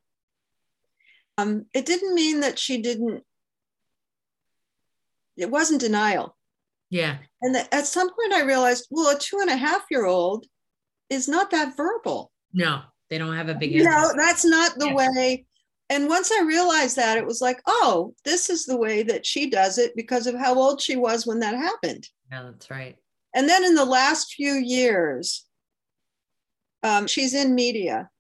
Um, 1.39 1.67
it 1.75 1.87
didn't 1.87 2.15
mean 2.15 2.41
that 2.41 2.59
she 2.59 2.81
didn't, 2.81 3.23
it 5.37 5.51
wasn't 5.51 5.81
denial. 5.81 6.37
Yeah. 6.91 7.19
And 7.43 7.55
that 7.55 7.73
at 7.73 7.87
some 7.87 8.09
point, 8.09 8.33
I 8.33 8.43
realized, 8.43 8.87
well, 8.91 9.15
a 9.15 9.19
two 9.19 9.39
and 9.41 9.51
a 9.51 9.57
half 9.57 9.85
year 9.91 10.07
old 10.07 10.47
is 11.11 11.29
not 11.29 11.51
that 11.51 11.77
verbal. 11.77 12.33
No, 12.53 12.83
they 13.11 13.19
don't 13.19 13.37
have 13.37 13.49
a 13.49 13.55
big 13.55 13.73
You 13.73 13.85
know, 13.85 14.13
that's 14.17 14.45
not 14.45 14.79
the 14.79 14.87
Yeah. 14.87 14.95
way. 14.95 15.47
And 15.89 16.09
once 16.09 16.33
I 16.33 16.43
realized 16.43 16.97
that, 16.97 17.17
it 17.17 17.27
was 17.27 17.41
like, 17.41 17.61
oh, 17.67 18.15
this 18.25 18.51
is 18.51 18.67
the 18.67 18.77
way 18.77 19.03
that 19.05 19.25
she 19.25 19.49
does 19.49 19.79
it 19.79 19.95
because 19.95 20.27
of 20.27 20.35
how 20.35 20.55
old 20.55 20.81
she 20.81 20.97
was 20.97 21.27
when 21.27 21.41
that 21.41 21.55
happened. 21.55 22.09
Yeah, 22.31 22.43
that's 22.43 22.71
right. 22.71 22.97
And 23.35 23.49
then 23.49 23.65
in 23.65 23.75
the 23.75 23.85
last 23.85 24.35
few 24.35 24.55
years, 24.55 25.45
um, 26.83 27.07
she's 27.07 27.35
in 27.35 27.55
media 27.55 28.11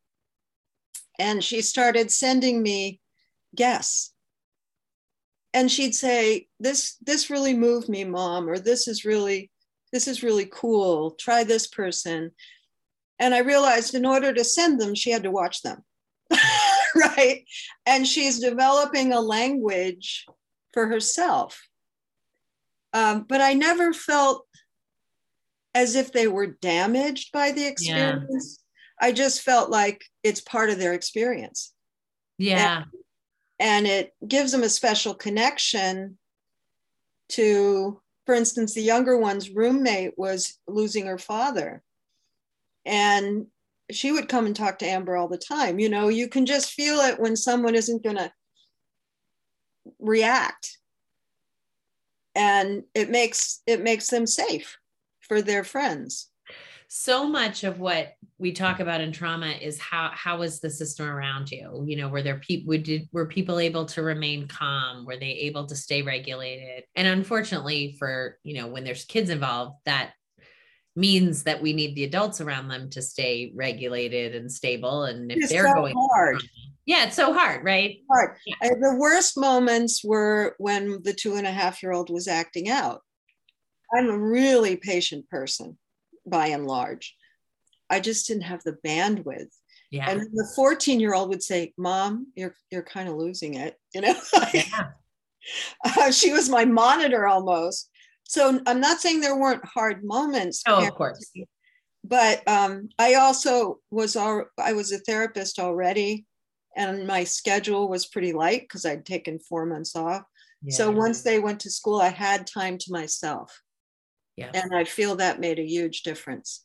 and 1.19 1.43
she 1.43 1.62
started 1.62 2.11
sending 2.11 2.62
me 2.62 3.01
guests. 3.55 4.12
And 5.55 5.73
she'd 5.73 5.95
say, 5.95 6.49
This 6.61 6.97
this 7.01 7.31
really 7.31 7.55
moved 7.55 7.89
me, 7.89 8.05
mom, 8.05 8.49
or 8.49 8.59
this 8.59 8.87
is 8.87 9.07
really, 9.07 9.51
this 9.93 10.07
is 10.07 10.23
really 10.23 10.47
cool. 10.53 11.12
Try 11.12 11.45
this 11.45 11.67
person. 11.67 12.33
And 13.19 13.35
I 13.35 13.39
realized 13.39 13.95
in 13.95 14.05
order 14.05 14.35
to 14.35 14.45
send 14.45 14.79
them, 14.79 14.95
she 14.95 15.11
had 15.11 15.23
to 15.23 15.31
watch 15.31 15.62
them. 15.62 15.83
right. 17.16 17.44
And 17.84 18.07
she's 18.07 18.40
developing 18.40 19.12
a 19.12 19.20
language 19.20 20.26
for 20.72 20.86
herself. 20.86 21.68
Um, 22.92 23.24
but 23.28 23.40
I 23.40 23.53
never 23.55 23.92
felt 23.92 24.47
as 25.74 25.94
if 25.94 26.12
they 26.12 26.26
were 26.26 26.47
damaged 26.47 27.32
by 27.32 27.53
the 27.53 27.66
experience. 27.66 28.62
I 28.99 29.12
just 29.12 29.42
felt 29.42 29.68
like 29.70 30.03
it's 30.22 30.40
part 30.40 30.70
of 30.70 30.78
their 30.78 30.94
experience 30.94 31.74
Yeah. 32.38 32.84
and 33.59 33.86
it 33.86 34.14
gives 34.26 34.53
them 34.53 34.62
a 34.62 34.70
special 34.70 35.14
connection 35.14 36.16
to, 37.30 38.01
for 38.24 38.34
instance, 38.34 38.72
the 38.72 38.80
younger 38.82 39.18
one's 39.18 39.51
roommate 39.51 40.14
was 40.16 40.59
losing 40.66 41.07
her 41.07 41.18
father. 41.18 41.82
And 42.86 43.49
she 43.91 44.12
would 44.12 44.28
come 44.28 44.47
and 44.47 44.57
talk 44.57 44.78
to 44.80 44.87
Amber 44.87 45.16
all 45.16 45.28
the 45.28 45.39
time. 45.39 45.78
You 45.78 45.89
know, 45.89 46.09
you 46.09 46.28
can 46.28 46.47
just 46.47 46.72
feel 46.72 46.99
it 47.01 47.20
when 47.20 47.37
someone 47.37 47.74
isn't 47.74 48.03
going 48.03 48.16
to 48.16 48.32
react. 49.99 50.78
And 52.34 52.82
it 52.95 53.11
makes 53.11 53.62
it 53.66 53.82
makes 53.82 54.09
them 54.09 54.26
safe 54.26 54.76
for 55.20 55.41
their 55.43 55.64
friends. 55.64 56.30
so 56.89 57.26
much 57.28 57.64
of 57.64 57.80
what 57.80 58.12
we 58.39 58.53
talk 58.53 58.80
about 58.80 59.01
in 59.01 59.11
trauma 59.11 59.49
is 59.49 59.78
how 59.80 60.11
how 60.14 60.39
was 60.39 60.61
the 60.61 60.70
system 60.70 61.07
around 61.09 61.51
you 61.51 61.82
you 61.87 61.97
know 61.97 62.09
were 62.09 62.22
there 62.22 62.39
people 62.39 62.76
did 62.78 63.09
were 63.12 63.26
people 63.26 63.59
able 63.59 63.84
to 63.87 64.03
remain 64.03 64.47
calm 64.47 65.05
were 65.05 65.16
they 65.16 65.32
able 65.32 65.66
to 65.66 65.74
stay 65.74 66.03
regulated 66.03 66.84
and 66.95 67.09
unfortunately 67.09 67.97
for 67.99 68.39
you 68.45 68.55
know 68.55 68.68
when 68.68 68.84
there's 68.84 69.05
kids 69.05 69.30
involved 69.30 69.74
that 69.84 70.12
means 70.97 71.42
that 71.44 71.61
we 71.61 71.72
need 71.72 71.94
the 71.94 72.05
adults 72.05 72.40
around 72.40 72.68
them 72.68 72.88
to 72.90 73.03
stay 73.03 73.53
regulated 73.55 74.34
and 74.34 74.51
stable 74.51 75.05
and 75.05 75.30
if 75.30 75.38
It's 75.38 75.49
they're 75.51 75.68
so 75.68 75.74
going 75.74 75.94
hard. 76.11 76.42
yeah 76.86 77.05
it's 77.07 77.16
so 77.16 77.32
hard 77.34 77.64
right 77.64 77.99
hard. 78.11 78.36
Yeah. 78.47 78.55
Uh, 78.64 78.68
the 78.80 78.97
worst 78.99 79.36
moments 79.38 80.03
were 80.03 80.57
when 80.59 81.03
the 81.03 81.12
two 81.12 81.34
and 81.36 81.47
a 81.47 81.53
half 81.53 81.82
year 81.82 81.92
old 81.92 82.09
was 82.11 82.26
acting 82.28 82.68
out. 82.70 83.03
I'm 83.94 84.09
a 84.09 84.18
really 84.18 84.76
patient 84.76 85.28
person 85.28 85.78
by 86.26 86.49
and 86.49 86.66
large. 86.66 87.14
I 87.88 88.01
just 88.01 88.26
didn't 88.26 88.42
have 88.44 88.62
the 88.64 88.76
bandwidth. 88.84 89.53
yeah 89.92 90.11
And 90.11 90.22
the 90.22 90.49
14 90.57 90.99
year 90.99 91.14
old 91.14 91.28
would 91.28 91.42
say, 91.42 91.72
Mom, 91.78 92.26
you're, 92.34 92.55
you're 92.72 92.82
kind 92.82 93.09
of 93.09 93.14
losing 93.16 93.55
it. 93.55 93.76
You 93.94 94.01
know, 94.01 94.14
yeah 94.55 94.88
Uh, 95.84 96.11
she 96.11 96.32
was 96.32 96.49
my 96.49 96.64
monitor 96.64 97.26
almost. 97.28 97.88
So 98.29 98.61
I'm 98.66 98.81
not 98.81 99.01
saying 99.01 99.20
there 99.20 99.39
weren't 99.39 99.64
hard 99.64 100.05
moments. 100.05 100.62
oh 100.66 100.87
of 100.87 100.95
course 100.95 101.33
but 102.09 102.47
um, 102.47 102.89
I 102.99 103.14
also 103.14 103.81
was 103.91 104.16
all 104.16 104.45
I 104.59 104.72
was 104.72 104.93
a 104.93 104.99
therapist 104.99 105.59
already, 105.59 106.27
and 106.77 107.07
my 107.07 107.24
schedule 107.24 107.89
was 107.89 108.07
pretty 108.07 108.33
light 108.33 108.62
because 108.62 108.87
I'd 108.87 109.05
taken 109.05 109.39
four 109.39 109.66
months 109.66 109.97
off. 109.97 110.22
So 110.68 110.91
once 110.91 111.22
they 111.22 111.39
went 111.39 111.61
to 111.61 111.70
school, 111.70 112.01
I 112.01 112.09
had 112.09 112.47
time 112.47 112.79
to 112.79 112.93
myself, 112.93 113.61
yeah 114.37 114.51
and 114.53 114.74
I 114.74 114.85
feel 114.85 115.16
that 115.16 115.41
made 115.41 115.59
a 115.59 115.66
huge 115.66 116.03
difference. 116.03 116.64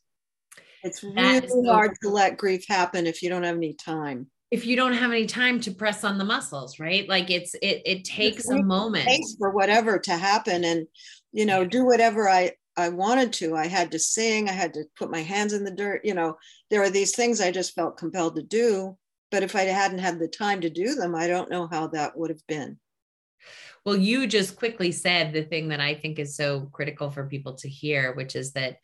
It's 0.82 1.00
That 1.00 1.44
really 1.44 1.48
so 1.48 1.72
hard 1.72 1.92
to 2.02 2.08
let 2.08 2.36
grief 2.36 2.64
happen 2.68 3.06
if 3.06 3.22
you 3.22 3.28
don't 3.28 3.44
have 3.44 3.56
any 3.56 3.74
time. 3.74 4.28
If 4.52 4.66
you 4.66 4.76
don't 4.76 4.92
have 4.92 5.10
any 5.10 5.26
time 5.26 5.58
to 5.58 5.72
press 5.72 6.04
on 6.04 6.18
the 6.18 6.24
muscles 6.24 6.78
right 6.78 7.08
like 7.08 7.30
it's 7.30 7.54
it 7.54 7.82
it 7.86 8.04
takes 8.04 8.48
a 8.50 8.62
moment 8.62 9.08
for 9.38 9.50
whatever 9.50 9.98
to 9.98 10.16
happen, 10.16 10.62
and 10.64 10.86
you 11.32 11.46
know, 11.46 11.64
do 11.64 11.84
whatever 11.84 12.28
I 12.28 12.52
I 12.76 12.88
wanted 12.90 13.32
to. 13.34 13.56
I 13.56 13.66
had 13.66 13.90
to 13.92 13.98
sing. 13.98 14.48
I 14.48 14.52
had 14.52 14.74
to 14.74 14.84
put 14.96 15.10
my 15.10 15.20
hands 15.20 15.52
in 15.52 15.64
the 15.64 15.74
dirt. 15.74 16.02
You 16.04 16.14
know, 16.14 16.36
there 16.70 16.82
are 16.82 16.90
these 16.90 17.14
things 17.14 17.40
I 17.40 17.50
just 17.50 17.74
felt 17.74 17.98
compelled 17.98 18.36
to 18.36 18.42
do. 18.42 18.96
But 19.30 19.42
if 19.42 19.56
I 19.56 19.62
hadn't 19.62 19.98
had 19.98 20.18
the 20.18 20.28
time 20.28 20.60
to 20.60 20.70
do 20.70 20.94
them, 20.94 21.14
I 21.14 21.26
don't 21.26 21.50
know 21.50 21.66
how 21.66 21.88
that 21.88 22.16
would 22.16 22.30
have 22.30 22.46
been. 22.46 22.78
Well, 23.84 23.96
you 23.96 24.26
just 24.26 24.56
quickly 24.56 24.92
said 24.92 25.32
the 25.32 25.42
thing 25.42 25.68
that 25.68 25.80
I 25.80 25.94
think 25.94 26.18
is 26.18 26.36
so 26.36 26.68
critical 26.72 27.10
for 27.10 27.26
people 27.26 27.54
to 27.56 27.68
hear, 27.68 28.14
which 28.14 28.36
is 28.36 28.52
that 28.52 28.76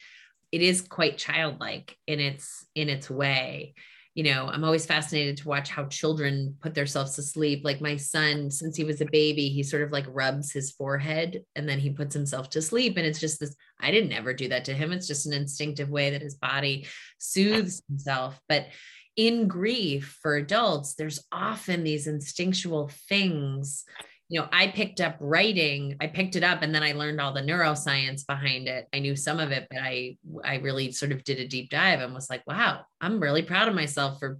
it 0.50 0.62
is 0.62 0.80
quite 0.80 1.18
childlike 1.18 1.96
in 2.06 2.20
its 2.20 2.66
in 2.74 2.88
its 2.88 3.10
way. 3.10 3.74
You 4.14 4.24
know, 4.24 4.48
I'm 4.48 4.64
always 4.64 4.86
fascinated 4.86 5.36
to 5.38 5.48
watch 5.48 5.70
how 5.70 5.84
children 5.84 6.56
put 6.60 6.74
themselves 6.74 7.14
to 7.14 7.22
sleep. 7.22 7.64
Like 7.64 7.80
my 7.80 7.96
son, 7.96 8.50
since 8.50 8.76
he 8.76 8.82
was 8.82 9.00
a 9.00 9.06
baby, 9.06 9.48
he 9.48 9.62
sort 9.62 9.82
of 9.82 9.92
like 9.92 10.06
rubs 10.08 10.50
his 10.50 10.72
forehead 10.72 11.44
and 11.54 11.68
then 11.68 11.78
he 11.78 11.90
puts 11.90 12.14
himself 12.14 12.50
to 12.50 12.62
sleep. 12.62 12.96
And 12.96 13.06
it's 13.06 13.20
just 13.20 13.38
this, 13.38 13.54
I 13.80 13.92
didn't 13.92 14.12
ever 14.12 14.34
do 14.34 14.48
that 14.48 14.64
to 14.64 14.74
him. 14.74 14.90
It's 14.90 15.06
just 15.06 15.26
an 15.26 15.34
instinctive 15.34 15.88
way 15.88 16.10
that 16.10 16.22
his 16.22 16.34
body 16.34 16.88
soothes 17.18 17.82
himself. 17.88 18.40
But 18.48 18.66
in 19.14 19.48
grief 19.48 20.18
for 20.22 20.36
adults, 20.36 20.94
there's 20.94 21.24
often 21.30 21.84
these 21.84 22.06
instinctual 22.06 22.90
things 23.08 23.84
you 24.28 24.38
know, 24.40 24.48
I 24.52 24.68
picked 24.68 25.00
up 25.00 25.16
writing, 25.20 25.96
I 26.00 26.06
picked 26.06 26.36
it 26.36 26.44
up 26.44 26.62
and 26.62 26.74
then 26.74 26.82
I 26.82 26.92
learned 26.92 27.20
all 27.20 27.32
the 27.32 27.40
neuroscience 27.40 28.26
behind 28.26 28.68
it. 28.68 28.86
I 28.92 28.98
knew 28.98 29.16
some 29.16 29.40
of 29.40 29.52
it, 29.52 29.66
but 29.70 29.80
I 29.80 30.18
I 30.44 30.56
really 30.56 30.92
sort 30.92 31.12
of 31.12 31.24
did 31.24 31.38
a 31.38 31.48
deep 31.48 31.70
dive 31.70 32.00
and 32.00 32.14
was 32.14 32.28
like, 32.28 32.42
wow, 32.46 32.82
I'm 33.00 33.20
really 33.20 33.42
proud 33.42 33.68
of 33.68 33.74
myself 33.74 34.18
for 34.18 34.38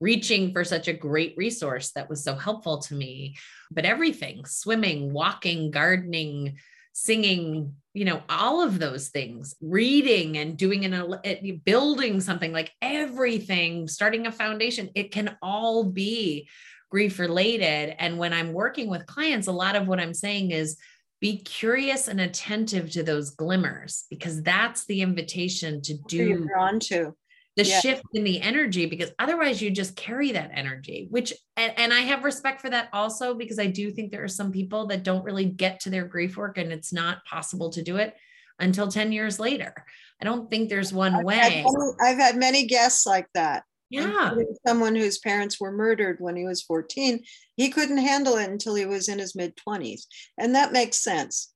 reaching 0.00 0.52
for 0.52 0.64
such 0.64 0.86
a 0.86 0.92
great 0.92 1.34
resource 1.36 1.90
that 1.92 2.08
was 2.08 2.22
so 2.22 2.36
helpful 2.36 2.78
to 2.82 2.94
me. 2.94 3.36
But 3.72 3.84
everything, 3.84 4.44
swimming, 4.44 5.12
walking, 5.12 5.72
gardening, 5.72 6.58
singing, 6.92 7.74
you 7.92 8.04
know, 8.04 8.22
all 8.28 8.62
of 8.62 8.78
those 8.78 9.08
things, 9.08 9.56
reading 9.60 10.38
and 10.38 10.56
doing 10.56 10.84
an 10.84 11.60
building 11.64 12.20
something 12.20 12.52
like 12.52 12.70
everything, 12.80 13.88
starting 13.88 14.28
a 14.28 14.32
foundation, 14.32 14.90
it 14.94 15.10
can 15.10 15.36
all 15.42 15.82
be 15.82 16.48
grief 16.94 17.18
related. 17.18 18.00
And 18.00 18.18
when 18.18 18.32
I'm 18.32 18.52
working 18.52 18.88
with 18.88 19.04
clients, 19.04 19.48
a 19.48 19.52
lot 19.52 19.74
of 19.74 19.88
what 19.88 19.98
I'm 19.98 20.14
saying 20.14 20.52
is 20.52 20.76
be 21.20 21.38
curious 21.38 22.06
and 22.06 22.20
attentive 22.20 22.88
to 22.92 23.02
those 23.02 23.30
glimmers 23.30 24.04
because 24.10 24.40
that's 24.44 24.84
the 24.84 25.02
invitation 25.02 25.82
to 25.82 25.94
do 26.06 26.46
drawn 26.46 26.78
to 26.78 27.12
the 27.56 27.64
yeah. 27.64 27.80
shift 27.80 28.04
in 28.12 28.22
the 28.22 28.40
energy 28.40 28.86
because 28.86 29.10
otherwise 29.18 29.60
you 29.60 29.72
just 29.72 29.96
carry 29.96 30.30
that 30.32 30.52
energy 30.54 31.06
which 31.10 31.32
and, 31.56 31.72
and, 31.76 31.92
i 31.92 32.00
have 32.00 32.24
respect 32.24 32.60
for 32.60 32.68
that 32.68 32.88
also 32.92 33.32
because 33.32 33.60
i 33.60 33.66
do 33.66 33.92
think 33.92 34.10
there 34.10 34.24
are 34.24 34.28
some 34.28 34.50
people 34.50 34.86
that 34.88 35.04
don't 35.04 35.24
really 35.24 35.44
get 35.44 35.78
to 35.78 35.88
their 35.88 36.04
grief 36.04 36.36
work 36.36 36.58
and 36.58 36.72
it's 36.72 36.92
not 36.92 37.24
possible 37.24 37.70
to 37.70 37.82
do 37.82 37.96
it 37.96 38.14
until 38.58 38.88
10 38.88 39.12
years 39.12 39.38
later 39.38 39.72
i 40.20 40.24
don't 40.24 40.50
think 40.50 40.68
there's 40.68 40.92
one 40.92 41.14
I've 41.14 41.24
way 41.24 41.36
had 41.36 41.52
many, 41.64 41.92
i've 42.02 42.18
had 42.18 42.36
many 42.36 42.66
guests 42.66 43.06
like 43.06 43.28
that 43.34 43.62
yeah 44.02 44.34
someone 44.66 44.94
whose 44.94 45.18
parents 45.18 45.60
were 45.60 45.72
murdered 45.72 46.16
when 46.20 46.36
he 46.36 46.44
was 46.44 46.62
14 46.62 47.22
he 47.56 47.70
couldn't 47.70 47.98
handle 47.98 48.36
it 48.36 48.50
until 48.50 48.74
he 48.74 48.86
was 48.86 49.08
in 49.08 49.18
his 49.18 49.34
mid 49.34 49.54
20s 49.56 50.02
and 50.38 50.54
that 50.54 50.72
makes 50.72 50.96
sense 50.96 51.54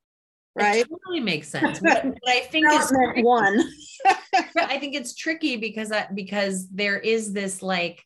right? 0.59 0.81
It 0.81 0.89
totally 0.91 1.21
makes 1.21 1.49
sense. 1.51 1.81
But, 1.81 2.05
I 2.27 2.41
think 2.41 2.67
it's 2.69 2.93
one. 3.23 3.63
I 4.57 4.79
think 4.79 4.95
it's 4.95 5.15
tricky 5.15 5.57
because 5.57 5.93
I, 5.93 6.09
because 6.15 6.69
there 6.69 6.99
is 6.99 7.33
this 7.33 7.63
like, 7.63 8.03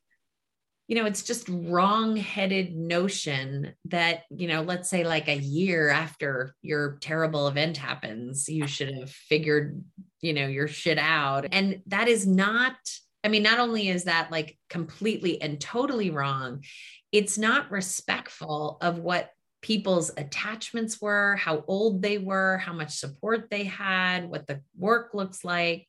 you 0.89 0.97
know, 0.97 1.07
it's 1.07 1.23
just 1.23 1.49
wrong-headed 1.49 2.77
notion 2.77 3.73
that 3.87 4.25
you 4.31 4.49
know, 4.49 4.63
let's 4.63 4.91
say 4.91 5.05
like 5.05 5.29
a 5.29 5.37
year 5.37 5.89
after 5.89 6.55
your 6.61 6.99
terrible 7.01 7.49
event 7.49 7.79
happens, 7.79 8.49
you 8.49 8.67
should 8.67 8.93
have 8.95 9.11
figured, 9.11 9.83
you 10.21 10.35
know, 10.35 10.47
your 10.47 10.69
shit 10.69 10.99
out, 10.99 11.47
and 11.53 11.83
that 11.87 12.09
is 12.09 12.27
not. 12.27 12.77
I 13.25 13.29
mean, 13.29 13.43
not 13.43 13.59
only 13.59 13.89
is 13.89 14.05
that 14.05 14.31
like 14.31 14.59
completely 14.69 15.41
and 15.41 15.61
totally 15.61 16.11
wrong, 16.11 16.65
it's 17.13 17.39
not 17.39 17.71
respectful 17.71 18.79
of 18.81 18.99
what 18.99 19.31
people's 19.61 20.11
attachments 20.17 21.01
were, 21.01 21.37
how 21.37 21.65
old 21.69 22.03
they 22.03 22.19
were, 22.19 22.59
how 22.59 22.73
much 22.73 22.97
support 22.97 23.49
they 23.49 23.65
had, 23.65 24.29
what 24.29 24.47
the 24.47 24.61
work 24.77 25.15
looks 25.15 25.45
like. 25.45 25.87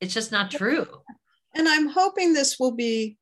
It's 0.00 0.14
just 0.14 0.30
not 0.30 0.50
true. 0.50 0.86
And 1.54 1.66
I'm 1.66 1.88
hoping 1.88 2.32
this 2.32 2.58
will 2.58 2.72
be, 2.72 3.16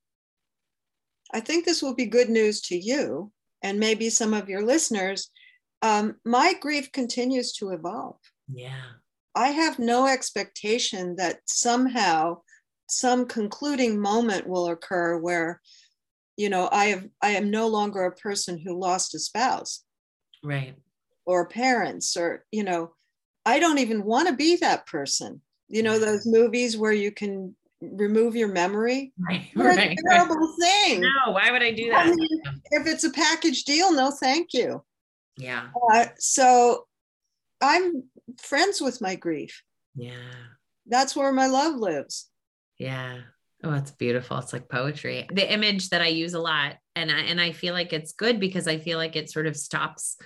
I 1.33 1.41
think 1.41 1.65
this 1.65 1.83
will 1.83 1.95
be 1.95 2.07
good 2.07 2.29
news 2.29 2.61
to 2.63 2.77
you 2.77 3.33
and 3.63 3.79
maybe 3.79 4.11
some 4.11 4.35
of 4.35 4.49
your 4.49 4.63
listeners. 4.63 5.31
Um, 5.83 6.17
my 6.25 6.55
grief 6.61 6.91
continues 6.91 7.53
to 7.55 7.71
evolve. 7.71 8.17
Yeah. 8.53 8.83
I 9.35 9.49
have 9.49 9.79
no 9.79 10.07
expectation 10.07 11.17
that 11.17 11.41
somehow 11.47 12.39
some 12.87 13.27
concluding 13.27 14.01
moment 14.01 14.47
will 14.47 14.69
occur 14.69 15.19
where 15.19 15.61
you 16.37 16.49
know 16.49 16.69
i 16.71 16.87
have 16.87 17.07
i 17.23 17.31
am 17.31 17.51
no 17.51 17.67
longer 17.67 18.05
a 18.05 18.15
person 18.15 18.59
who 18.59 18.79
lost 18.79 19.15
a 19.15 19.19
spouse. 19.19 19.85
Right. 20.43 20.77
Or 21.25 21.49
parents 21.49 22.17
or 22.17 22.45
you 22.53 22.63
know 22.63 22.93
i 23.45 23.59
don't 23.59 23.79
even 23.79 24.05
want 24.05 24.29
to 24.29 24.35
be 24.35 24.57
that 24.57 24.87
person. 24.87 25.41
You 25.69 25.83
know 25.83 25.99
those 25.99 26.27
movies 26.27 26.77
where 26.77 26.93
you 26.93 27.11
can 27.11 27.55
remove 27.81 28.37
your 28.37 28.49
memory? 28.49 29.13
Right, 29.19 29.49
right. 29.57 29.97
terrible 30.09 30.37
right. 30.37 30.55
thing. 30.61 31.01
No 31.01 31.33
why 31.33 31.51
would 31.51 31.63
i 31.63 31.73
do 31.73 31.91
that? 31.91 32.07
I 32.07 32.11
mean, 32.11 32.29
if 32.71 32.87
it's 32.87 33.05
a 33.05 33.11
package 33.11 33.65
deal 33.65 33.93
no 33.93 34.11
thank 34.11 34.53
you. 34.53 34.83
Yeah. 35.37 35.69
Uh, 35.93 36.07
so 36.19 36.87
i'm 37.61 38.05
friends 38.41 38.81
with 38.81 39.01
my 39.01 39.17
grief. 39.17 39.63
Yeah. 39.97 40.13
That's 40.89 41.17
where 41.17 41.33
my 41.33 41.47
love 41.47 41.75
lives 41.75 42.31
yeah 42.79 43.19
Oh, 43.65 43.73
it's 43.73 43.91
beautiful. 43.91 44.39
It's 44.39 44.53
like 44.53 44.69
poetry. 44.69 45.27
The 45.33 45.51
image 45.51 45.89
that 45.89 46.03
I 46.03 46.09
use 46.09 46.35
a 46.35 46.41
lot, 46.41 46.77
and 46.95 47.11
I 47.11 47.21
and 47.21 47.41
I 47.41 47.53
feel 47.53 47.73
like 47.73 47.93
it's 47.93 48.13
good 48.13 48.39
because 48.39 48.69
I 48.69 48.79
feel 48.79 48.99
like 48.99 49.17
it 49.17 49.31
sort 49.31 49.47
of 49.47 49.57
stops 49.57 50.17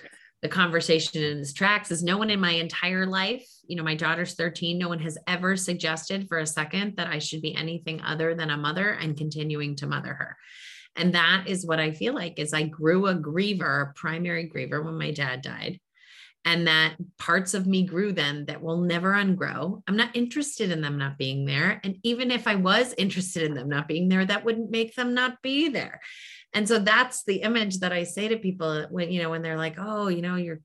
the 0.41 0.49
conversation 0.49 1.23
in 1.23 1.39
its 1.39 1.53
tracks. 1.53 1.91
Is 1.91 2.03
no 2.03 2.17
one 2.17 2.29
in 2.29 2.39
my 2.39 2.51
entire 2.51 3.05
life, 3.05 3.47
you 3.65 3.75
know, 3.75 3.83
my 3.83 3.95
daughter's 3.95 4.33
13, 4.33 4.77
no 4.77 4.89
one 4.89 4.99
has 4.99 5.17
ever 5.27 5.55
suggested 5.55 6.27
for 6.27 6.39
a 6.39 6.45
second 6.45 6.97
that 6.97 7.07
I 7.07 7.19
should 7.19 7.41
be 7.41 7.55
anything 7.55 8.01
other 8.01 8.35
than 8.35 8.49
a 8.49 8.57
mother 8.57 8.89
and 8.89 9.17
continuing 9.17 9.75
to 9.77 9.87
mother 9.87 10.13
her. 10.13 10.37
And 10.97 11.15
that 11.15 11.45
is 11.47 11.65
what 11.65 11.79
I 11.79 11.93
feel 11.93 12.13
like 12.13 12.37
is 12.37 12.53
I 12.53 12.63
grew 12.63 13.07
a 13.07 13.15
griever, 13.15 13.89
a 13.89 13.93
primary 13.93 14.49
griever 14.53 14.83
when 14.83 14.97
my 14.97 15.11
dad 15.11 15.41
died 15.41 15.79
and 16.43 16.67
that 16.67 16.95
parts 17.19 17.53
of 17.53 17.67
me 17.67 17.85
grew 17.85 18.11
then 18.11 18.45
that 18.45 18.61
will 18.61 18.81
never 18.81 19.13
ungrow. 19.13 19.83
I'm 19.87 19.95
not 19.95 20.15
interested 20.15 20.71
in 20.71 20.81
them 20.81 20.97
not 20.97 21.17
being 21.17 21.45
there. 21.45 21.79
And 21.83 21.97
even 22.03 22.31
if 22.31 22.47
I 22.47 22.55
was 22.55 22.95
interested 22.97 23.43
in 23.43 23.53
them 23.53 23.69
not 23.69 23.87
being 23.87 24.09
there, 24.09 24.25
that 24.25 24.43
wouldn't 24.43 24.71
make 24.71 24.95
them 24.95 25.13
not 25.13 25.41
be 25.41 25.69
there. 25.69 26.01
And 26.53 26.67
so 26.67 26.79
that's 26.79 27.23
the 27.23 27.43
image 27.43 27.79
that 27.79 27.93
I 27.93 28.03
say 28.03 28.27
to 28.27 28.37
people 28.37 28.87
when, 28.89 29.11
you 29.11 29.21
know, 29.21 29.29
when 29.29 29.43
they're 29.43 29.57
like, 29.57 29.75
oh, 29.77 30.07
you 30.07 30.21
know, 30.21 30.35
you're, 30.35 30.61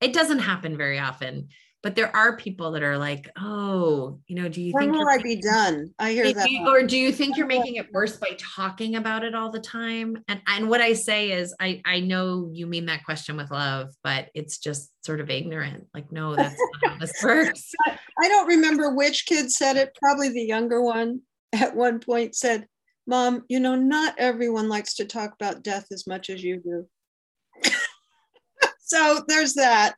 it 0.00 0.12
doesn't 0.12 0.38
happen 0.38 0.76
very 0.76 0.98
often 0.98 1.48
but 1.86 1.94
there 1.94 2.10
are 2.16 2.36
people 2.36 2.72
that 2.72 2.82
are 2.82 2.98
like, 2.98 3.30
oh, 3.38 4.18
you 4.26 4.34
know, 4.34 4.48
do 4.48 4.60
you 4.60 4.72
when 4.72 4.86
think 4.86 4.96
will 4.96 5.08
I 5.08 5.18
be 5.22 5.36
done? 5.36 5.94
I 6.00 6.10
hear 6.10 6.32
that. 6.32 6.50
You, 6.50 6.66
or 6.66 6.82
do 6.82 6.98
you 6.98 7.12
think 7.12 7.36
you're 7.36 7.46
making 7.46 7.76
it 7.76 7.92
worse 7.92 8.16
by 8.16 8.36
talking 8.40 8.96
about 8.96 9.22
it 9.22 9.36
all 9.36 9.52
the 9.52 9.60
time? 9.60 10.18
And 10.26 10.42
and 10.48 10.68
what 10.68 10.80
I 10.80 10.94
say 10.94 11.30
is, 11.30 11.54
I 11.60 11.80
I 11.84 12.00
know 12.00 12.50
you 12.52 12.66
mean 12.66 12.86
that 12.86 13.04
question 13.04 13.36
with 13.36 13.52
love, 13.52 13.94
but 14.02 14.30
it's 14.34 14.58
just 14.58 14.90
sort 15.04 15.20
of 15.20 15.30
ignorant. 15.30 15.86
Like, 15.94 16.10
no, 16.10 16.34
that's 16.36 16.56
not 16.58 16.90
how 16.90 16.98
this 16.98 17.22
works. 17.22 17.70
I 17.86 18.26
don't 18.26 18.48
remember 18.48 18.92
which 18.92 19.24
kid 19.26 19.52
said 19.52 19.76
it. 19.76 19.96
Probably 20.02 20.30
the 20.30 20.42
younger 20.42 20.82
one 20.82 21.20
at 21.52 21.76
one 21.76 22.00
point 22.00 22.34
said, 22.34 22.66
"Mom, 23.06 23.44
you 23.48 23.60
know, 23.60 23.76
not 23.76 24.16
everyone 24.18 24.68
likes 24.68 24.94
to 24.94 25.04
talk 25.04 25.34
about 25.34 25.62
death 25.62 25.86
as 25.92 26.04
much 26.04 26.30
as 26.30 26.42
you 26.42 26.60
do." 26.60 27.70
so 28.80 29.22
there's 29.28 29.54
that 29.54 29.94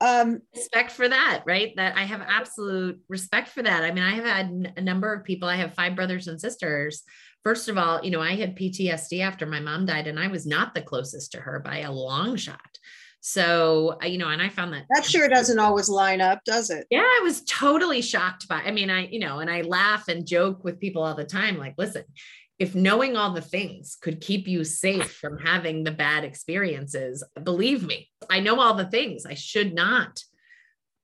um, 0.00 0.40
respect 0.54 0.92
for 0.92 1.08
that, 1.08 1.42
right? 1.46 1.74
That 1.76 1.96
I 1.96 2.04
have 2.04 2.22
absolute 2.22 3.00
respect 3.08 3.48
for 3.48 3.62
that. 3.62 3.84
I 3.84 3.92
mean, 3.92 4.04
I 4.04 4.14
have 4.14 4.24
had 4.24 4.72
a 4.76 4.80
number 4.80 5.12
of 5.12 5.24
people, 5.24 5.48
I 5.48 5.56
have 5.56 5.74
five 5.74 5.94
brothers 5.94 6.28
and 6.28 6.40
sisters. 6.40 7.02
First 7.42 7.68
of 7.68 7.78
all, 7.78 8.04
you 8.04 8.10
know, 8.10 8.20
I 8.20 8.34
had 8.34 8.56
PTSD 8.56 9.20
after 9.20 9.46
my 9.46 9.60
mom 9.60 9.86
died, 9.86 10.06
and 10.06 10.18
I 10.18 10.28
was 10.28 10.46
not 10.46 10.74
the 10.74 10.82
closest 10.82 11.32
to 11.32 11.40
her 11.40 11.60
by 11.60 11.78
a 11.80 11.92
long 11.92 12.36
shot. 12.36 12.78
So, 13.22 13.98
you 14.02 14.16
know, 14.16 14.28
and 14.28 14.40
I 14.40 14.48
found 14.48 14.72
that 14.72 14.86
that 14.94 15.04
sure 15.04 15.28
doesn't 15.28 15.58
always 15.58 15.90
line 15.90 16.22
up, 16.22 16.42
does 16.44 16.70
it? 16.70 16.86
Yeah, 16.90 17.00
I 17.00 17.20
was 17.22 17.42
totally 17.42 18.00
shocked 18.00 18.48
by. 18.48 18.62
I 18.62 18.70
mean, 18.70 18.88
I, 18.88 19.08
you 19.08 19.18
know, 19.18 19.40
and 19.40 19.50
I 19.50 19.60
laugh 19.60 20.08
and 20.08 20.26
joke 20.26 20.64
with 20.64 20.80
people 20.80 21.02
all 21.02 21.14
the 21.14 21.24
time 21.24 21.58
like, 21.58 21.74
listen, 21.76 22.04
if 22.60 22.74
knowing 22.74 23.16
all 23.16 23.32
the 23.32 23.40
things 23.40 23.96
could 24.02 24.20
keep 24.20 24.46
you 24.46 24.64
safe 24.64 25.10
from 25.12 25.38
having 25.38 25.82
the 25.82 25.90
bad 25.90 26.24
experiences, 26.24 27.24
believe 27.42 27.82
me, 27.84 28.10
I 28.28 28.40
know 28.40 28.60
all 28.60 28.74
the 28.74 28.84
things. 28.84 29.24
I 29.24 29.32
should 29.32 29.74
not. 29.74 30.22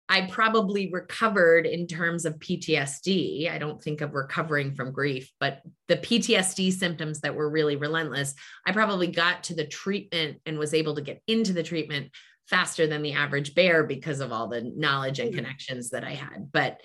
I 0.09 0.26
probably 0.26 0.92
recovered 0.92 1.66
in 1.66 1.86
terms 1.86 2.26
of 2.26 2.38
PTSD. 2.38 3.50
I 3.50 3.57
don't 3.57 3.82
think 3.82 4.02
of 4.02 4.12
recovering 4.12 4.74
from 4.74 4.92
grief, 4.92 5.32
but 5.40 5.62
the 5.88 5.96
PTSD 5.96 6.72
symptoms 6.72 7.20
that 7.22 7.34
were 7.34 7.50
really 7.50 7.76
relentless, 7.76 8.34
I 8.66 8.72
probably 8.72 9.09
got 9.09 9.44
to 9.44 9.54
the 9.54 9.66
treatment 9.66 10.42
and 10.44 10.59
was 10.59 10.74
able 10.74 10.94
to 10.96 11.02
get 11.02 11.22
into 11.26 11.54
the 11.54 11.64
treatment 11.64 12.11
faster 12.48 12.86
than 12.86 13.02
the 13.02 13.14
average 13.14 13.54
bear 13.54 13.82
because 13.82 14.20
of 14.20 14.30
all 14.30 14.46
the 14.46 14.61
knowledge 14.76 15.18
and 15.20 15.32
mm. 15.32 15.36
connections 15.36 15.90
that 15.90 16.04
I 16.04 16.12
had. 16.12 16.52
But 16.52 16.80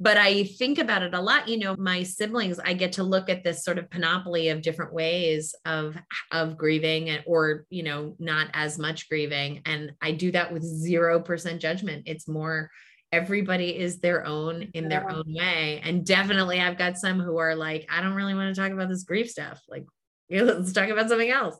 but 0.00 0.16
I 0.16 0.44
think 0.44 0.78
about 0.78 1.02
it 1.02 1.14
a 1.14 1.20
lot. 1.20 1.48
You 1.48 1.58
know, 1.58 1.76
my 1.78 2.02
siblings, 2.02 2.58
I 2.58 2.74
get 2.74 2.92
to 2.92 3.04
look 3.04 3.28
at 3.28 3.44
this 3.44 3.64
sort 3.64 3.78
of 3.78 3.90
panoply 3.90 4.48
of 4.48 4.62
different 4.62 4.92
ways 4.92 5.54
of 5.64 5.96
of 6.32 6.56
grieving 6.56 7.16
or, 7.26 7.64
you 7.70 7.84
know, 7.84 8.16
not 8.18 8.48
as 8.54 8.78
much 8.78 9.08
grieving. 9.08 9.62
And 9.66 9.92
I 10.02 10.12
do 10.12 10.32
that 10.32 10.52
with 10.52 10.62
zero 10.62 11.20
percent 11.20 11.60
judgment. 11.60 12.04
It's 12.06 12.26
more 12.26 12.70
everybody 13.12 13.78
is 13.78 14.00
their 14.00 14.26
own 14.26 14.70
in 14.74 14.88
their 14.88 15.08
own 15.08 15.24
way. 15.28 15.80
And 15.84 16.04
definitely 16.04 16.60
I've 16.60 16.78
got 16.78 16.98
some 16.98 17.20
who 17.20 17.36
are 17.38 17.54
like, 17.54 17.86
I 17.88 18.00
don't 18.00 18.14
really 18.14 18.34
want 18.34 18.52
to 18.52 18.60
talk 18.60 18.72
about 18.72 18.88
this 18.88 19.04
grief 19.04 19.30
stuff. 19.30 19.62
Like, 19.68 19.84
let's 20.30 20.72
talk 20.72 20.88
about 20.88 21.08
something 21.08 21.30
else. 21.30 21.56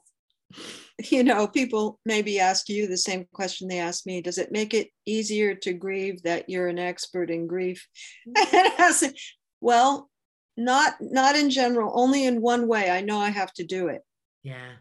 you 1.10 1.24
know, 1.24 1.46
people 1.46 1.98
maybe 2.04 2.38
ask 2.38 2.68
you 2.68 2.86
the 2.86 2.96
same 2.96 3.26
question 3.32 3.68
they 3.68 3.78
ask 3.78 4.06
me 4.06 4.20
Does 4.20 4.38
it 4.38 4.52
make 4.52 4.74
it 4.74 4.88
easier 5.06 5.54
to 5.56 5.72
grieve 5.72 6.22
that 6.22 6.48
you're 6.48 6.68
an 6.68 6.78
expert 6.78 7.30
in 7.30 7.46
grief? 7.46 7.86
Mm-hmm. 8.28 9.08
well, 9.60 10.10
not 10.56 10.94
not 11.00 11.36
in 11.36 11.50
general, 11.50 11.92
only 11.94 12.26
in 12.26 12.40
one 12.40 12.68
way. 12.68 12.90
I 12.90 13.00
know 13.00 13.18
I 13.18 13.30
have 13.30 13.52
to 13.54 13.64
do 13.64 13.88
it. 13.88 14.02
Yeah. 14.42 14.72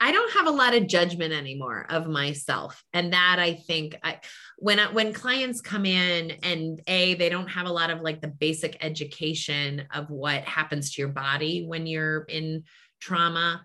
I 0.00 0.10
don't 0.10 0.32
have 0.32 0.48
a 0.48 0.50
lot 0.50 0.74
of 0.74 0.88
judgment 0.88 1.32
anymore 1.32 1.86
of 1.88 2.08
myself. 2.08 2.82
And 2.92 3.12
that 3.12 3.36
I 3.38 3.54
think 3.54 3.96
I 4.02 4.18
when 4.58 4.80
I, 4.80 4.90
when 4.90 5.12
clients 5.12 5.60
come 5.60 5.86
in 5.86 6.32
and 6.42 6.80
a 6.88 7.14
they 7.14 7.28
don't 7.28 7.48
have 7.48 7.66
a 7.66 7.72
lot 7.72 7.90
of 7.90 8.00
like 8.00 8.20
the 8.20 8.28
basic 8.28 8.76
education 8.80 9.84
of 9.94 10.10
what 10.10 10.42
happens 10.42 10.92
to 10.92 11.02
your 11.02 11.10
body 11.10 11.64
when 11.64 11.86
you're 11.86 12.22
in 12.24 12.64
trauma, 13.00 13.62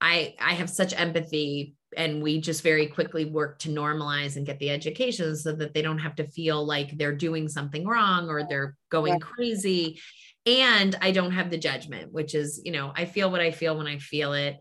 I 0.00 0.34
I 0.40 0.54
have 0.54 0.70
such 0.70 0.98
empathy 0.98 1.76
and 1.96 2.22
we 2.22 2.40
just 2.40 2.62
very 2.62 2.86
quickly 2.86 3.24
work 3.24 3.58
to 3.60 3.68
normalize 3.68 4.36
and 4.36 4.46
get 4.46 4.58
the 4.58 4.70
education 4.70 5.36
so 5.36 5.52
that 5.52 5.72
they 5.72 5.82
don't 5.82 5.98
have 5.98 6.16
to 6.16 6.26
feel 6.26 6.64
like 6.64 6.96
they're 6.96 7.14
doing 7.14 7.48
something 7.48 7.86
wrong 7.86 8.28
or 8.28 8.44
they're 8.44 8.76
going 8.90 9.14
yeah. 9.14 9.18
crazy 9.18 10.00
and 10.44 10.96
i 11.00 11.10
don't 11.10 11.32
have 11.32 11.50
the 11.50 11.56
judgment 11.56 12.12
which 12.12 12.34
is 12.34 12.60
you 12.64 12.72
know 12.72 12.92
i 12.96 13.04
feel 13.04 13.30
what 13.30 13.40
i 13.40 13.50
feel 13.50 13.76
when 13.76 13.86
i 13.86 13.98
feel 13.98 14.32
it 14.32 14.58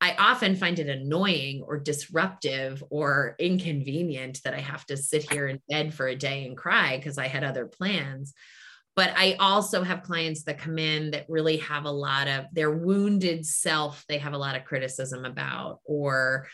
I 0.00 0.14
often 0.18 0.54
find 0.56 0.78
it 0.78 0.88
annoying 0.88 1.62
or 1.66 1.78
disruptive 1.78 2.84
or 2.90 3.36
inconvenient 3.38 4.40
that 4.44 4.52
I 4.52 4.60
have 4.60 4.84
to 4.86 4.98
sit 4.98 5.30
here 5.32 5.48
in 5.48 5.62
bed 5.66 5.94
for 5.94 6.06
a 6.06 6.14
day 6.14 6.46
and 6.46 6.58
cry 6.58 6.98
because 6.98 7.16
I 7.16 7.26
had 7.26 7.42
other 7.42 7.64
plans. 7.64 8.34
But 8.96 9.12
I 9.16 9.36
also 9.40 9.82
have 9.82 10.04
clients 10.04 10.44
that 10.44 10.58
come 10.58 10.78
in 10.78 11.10
that 11.10 11.26
really 11.28 11.56
have 11.58 11.84
a 11.84 11.90
lot 11.90 12.28
of 12.28 12.46
their 12.52 12.70
wounded 12.70 13.44
self, 13.44 14.04
they 14.08 14.18
have 14.18 14.34
a 14.34 14.38
lot 14.38 14.56
of 14.56 14.64
criticism 14.64 15.24
about, 15.24 15.80
or 15.84 16.46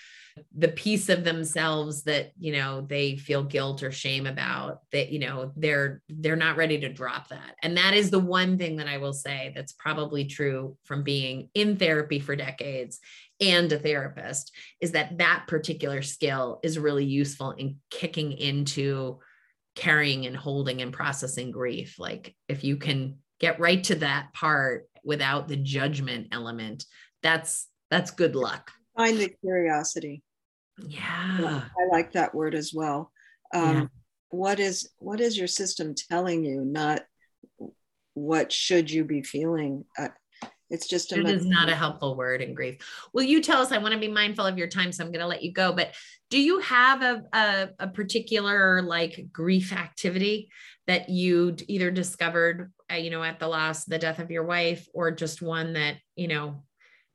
the 0.57 0.69
piece 0.69 1.09
of 1.09 1.25
themselves 1.25 2.05
that 2.05 2.31
you 2.39 2.53
know 2.53 2.83
they 2.83 3.17
feel 3.17 3.43
guilt 3.43 3.83
or 3.83 3.91
shame 3.91 4.27
about 4.27 4.79
that 4.93 5.11
you 5.11 5.19
know 5.19 5.53
they're 5.57 6.01
they're 6.09 6.37
not 6.37 6.57
ready 6.57 6.79
to 6.81 6.93
drop 6.93 7.29
that. 7.29 7.57
And 7.63 7.77
that 7.77 7.95
is 7.95 8.11
the 8.11 8.21
one 8.21 8.57
thing 8.57 8.77
that 8.77 8.89
i 8.89 8.99
will 8.99 9.13
say 9.13 9.53
that's 9.55 9.73
probably 9.73 10.25
true 10.25 10.77
from 10.85 11.03
being 11.03 11.51
in 11.55 11.77
therapy 11.77 12.21
for 12.21 12.37
decades 12.37 13.01
and 13.41 13.73
a 13.73 13.79
therapist 13.79 14.53
is 14.81 14.93
that 14.93 15.19
that 15.19 15.45
particular 15.49 16.03
skill 16.03 16.61
is 16.63 16.79
really 16.79 17.07
useful 17.07 17.53
in 17.53 17.77
kicking 17.91 18.33
into 18.33 19.19
carrying 19.75 20.27
and 20.27 20.37
holding 20.37 20.83
and 20.83 20.93
processing 20.93 21.51
grief 21.51 21.97
like 21.99 22.35
if 22.49 22.65
you 22.65 22.77
can 22.77 23.17
get 23.39 23.61
right 23.61 23.85
to 23.85 23.95
that 23.95 24.33
part 24.35 24.89
without 25.05 25.49
the 25.49 25.57
judgment 25.57 26.29
element 26.33 26.85
that's 27.23 27.69
that's 27.91 28.13
good 28.13 28.37
luck. 28.37 28.71
Find 28.97 29.19
the 29.19 29.29
curiosity. 29.41 30.23
Yeah. 30.79 31.65
I 31.79 31.87
like 31.91 32.13
that 32.13 32.35
word 32.35 32.55
as 32.55 32.73
well. 32.75 33.11
Um, 33.53 33.77
yeah. 33.77 33.87
what 34.31 34.61
is 34.61 34.91
what 34.99 35.21
is 35.21 35.37
your 35.37 35.49
system 35.49 35.95
telling 35.95 36.45
you 36.45 36.65
not 36.65 37.03
what 38.15 38.53
should 38.53 38.91
you 38.91 39.05
be 39.05 39.23
feeling 39.23 39.85
uh, 39.99 40.09
it's 40.71 40.87
just 40.87 41.13
a 41.13 41.21
it 41.21 41.29
is 41.29 41.45
not 41.45 41.69
a 41.69 41.75
helpful 41.75 42.17
word 42.17 42.41
in 42.41 42.55
grief. 42.55 42.79
Will 43.13 43.25
you 43.25 43.43
tell 43.43 43.61
us? 43.61 43.73
I 43.73 43.79
want 43.79 43.93
to 43.93 44.01
be 44.01 44.09
mindful 44.09 44.47
of 44.47 44.57
your 44.57 44.69
time, 44.69 44.93
so 44.93 45.05
I'm 45.05 45.11
going 45.11 45.21
to 45.21 45.27
let 45.27 45.43
you 45.43 45.53
go. 45.53 45.73
But 45.73 45.95
do 46.31 46.41
you 46.41 46.61
have 46.61 47.03
a, 47.03 47.23
a, 47.33 47.69
a 47.81 47.89
particular 47.89 48.81
like 48.81 49.27
grief 49.33 49.73
activity 49.73 50.49
that 50.87 51.09
you 51.09 51.57
either 51.67 51.91
discovered, 51.91 52.73
uh, 52.91 52.95
you 52.97 53.11
know, 53.11 53.23
at 53.23 53.41
the 53.41 53.49
loss, 53.49 53.85
the 53.85 53.99
death 53.99 54.21
of 54.21 54.31
your 54.31 54.45
wife, 54.45 54.87
or 54.95 55.11
just 55.11 55.43
one 55.43 55.73
that 55.73 55.97
you 56.15 56.29
know, 56.29 56.63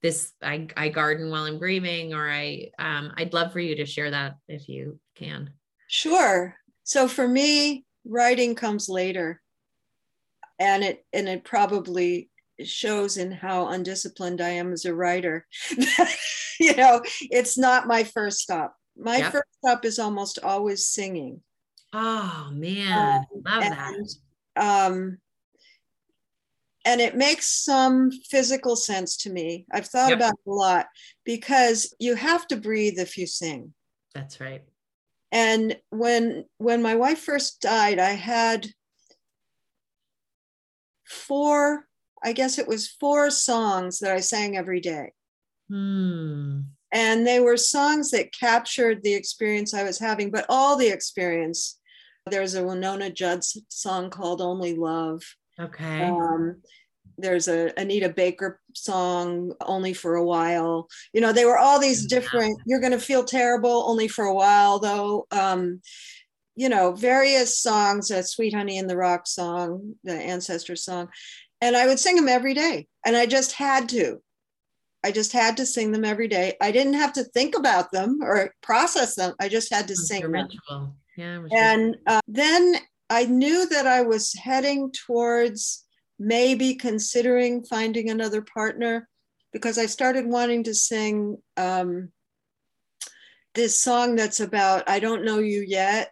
this 0.01 0.33
I, 0.43 0.67
I 0.75 0.89
garden 0.89 1.31
while 1.31 1.45
I'm 1.45 1.57
grieving, 1.57 2.13
or 2.13 2.29
I 2.29 2.71
um, 2.77 3.13
I'd 3.17 3.33
love 3.33 3.53
for 3.53 3.59
you 3.59 3.77
to 3.77 3.85
share 3.85 4.11
that 4.11 4.35
if 4.49 4.67
you 4.67 4.99
can. 5.15 5.51
Sure. 5.87 6.55
So 6.83 7.07
for 7.07 7.27
me, 7.27 7.85
writing 8.05 8.53
comes 8.53 8.89
later, 8.89 9.41
and 10.59 10.83
it 10.83 11.05
and 11.13 11.29
it 11.29 11.45
probably 11.45 12.29
shows 12.63 13.17
in 13.17 13.31
how 13.31 13.67
undisciplined 13.67 14.41
I 14.41 14.49
am 14.49 14.71
as 14.71 14.85
a 14.85 14.95
writer. 14.95 15.45
you 16.59 16.75
know, 16.75 17.01
it's 17.21 17.57
not 17.57 17.87
my 17.87 18.03
first 18.03 18.39
stop. 18.39 18.75
My 18.97 19.17
yep. 19.17 19.31
first 19.31 19.49
stop 19.63 19.85
is 19.85 19.99
almost 19.99 20.39
always 20.43 20.85
singing. 20.85 21.41
Oh 21.93 22.49
man, 22.51 23.19
um, 23.19 23.41
love 23.45 23.63
and, 23.63 23.73
that. 24.55 24.87
Um, 24.87 25.17
and 26.85 27.01
it 27.01 27.17
makes 27.17 27.47
some 27.47 28.11
physical 28.11 28.75
sense 28.75 29.17
to 29.17 29.29
me. 29.29 29.65
I've 29.71 29.87
thought 29.87 30.09
yep. 30.09 30.19
about 30.19 30.33
it 30.33 30.49
a 30.49 30.53
lot 30.53 30.87
because 31.23 31.93
you 31.99 32.15
have 32.15 32.47
to 32.47 32.57
breathe 32.57 32.99
if 32.99 33.17
you 33.17 33.27
sing. 33.27 33.73
That's 34.13 34.39
right. 34.39 34.63
And 35.31 35.77
when 35.89 36.45
when 36.57 36.81
my 36.81 36.95
wife 36.95 37.19
first 37.19 37.59
died, 37.59 37.99
I 37.99 38.11
had 38.11 38.67
four 41.05 41.85
I 42.26 42.34
guess 42.34 42.57
it 42.57 42.67
was 42.67 42.89
four 42.99 43.30
songs 43.30 43.99
that 43.99 44.11
I 44.11 44.19
sang 44.19 44.57
every 44.57 44.82
day. 44.82 45.11
Hmm. 45.69 46.61
And 46.91 47.26
they 47.26 47.39
were 47.39 47.55
songs 47.55 48.11
that 48.11 48.34
captured 48.34 49.03
the 49.03 49.13
experience 49.13 49.73
I 49.73 49.84
was 49.84 49.99
having, 49.99 50.32
but 50.32 50.45
all 50.49 50.76
the 50.76 50.88
experience. 50.88 51.80
There's 52.30 52.55
a 52.55 52.63
Wynonna 52.63 53.13
Judd 53.13 53.43
song 53.69 54.09
called 54.09 54.41
Only 54.41 54.76
Love. 54.76 55.21
Okay. 55.59 56.05
Um, 56.05 56.61
there's 57.19 57.47
a 57.47 57.71
Anita 57.80 58.09
Baker 58.09 58.59
song, 58.73 59.53
Only 59.61 59.93
for 59.93 60.15
a 60.15 60.26
While. 60.26 60.88
You 61.13 61.21
know, 61.21 61.32
they 61.32 61.45
were 61.45 61.59
all 61.59 61.80
these 61.80 62.07
different, 62.07 62.59
you're 62.65 62.80
going 62.80 62.91
to 62.91 62.99
feel 62.99 63.23
terrible 63.23 63.86
only 63.88 64.07
for 64.07 64.26
a 64.26 64.34
while, 64.34 64.80
though. 64.80 65.28
Um, 65.30 65.82
you 66.55 66.69
know, 66.69 66.93
various 66.93 67.59
songs, 67.59 68.09
a 68.09 68.23
Sweet 68.23 68.53
Honey 68.55 68.78
in 68.78 68.88
the 68.88 68.97
Rock 68.97 69.28
song, 69.28 69.95
the 70.03 70.13
ancestor 70.13 70.76
song 70.76 71.09
and 71.61 71.75
I 71.75 71.87
would 71.87 71.99
sing 71.99 72.15
them 72.15 72.27
every 72.27 72.53
day. 72.53 72.87
And 73.05 73.15
I 73.15 73.25
just 73.25 73.53
had 73.53 73.89
to. 73.89 74.21
I 75.03 75.11
just 75.11 75.31
had 75.31 75.57
to 75.57 75.65
sing 75.65 75.91
them 75.91 76.03
every 76.03 76.27
day. 76.27 76.53
I 76.61 76.71
didn't 76.71 76.95
have 76.95 77.13
to 77.13 77.23
think 77.23 77.55
about 77.55 77.91
them 77.91 78.19
or 78.23 78.51
process 78.63 79.15
them. 79.15 79.35
I 79.39 79.49
just 79.49 79.71
had 79.71 79.87
to 79.89 79.95
sing 79.95 80.23
them. 80.23 80.31
Ritual. 80.31 80.95
Yeah. 81.15 81.43
And 81.51 81.97
uh, 82.07 82.21
then 82.27 82.75
I 83.09 83.25
knew 83.25 83.67
that 83.69 83.85
I 83.85 84.01
was 84.01 84.33
heading 84.33 84.91
towards 84.91 85.85
maybe 86.17 86.75
considering 86.75 87.63
finding 87.63 88.09
another 88.09 88.41
partner 88.41 89.07
because 89.53 89.77
I 89.77 89.85
started 89.85 90.25
wanting 90.25 90.63
to 90.63 90.73
sing 90.73 91.37
um, 91.55 92.09
this 93.53 93.79
song 93.79 94.15
that's 94.15 94.39
about 94.39 94.89
I 94.89 94.99
don't 94.99 95.23
know 95.23 95.39
you 95.39 95.61
yet 95.61 96.11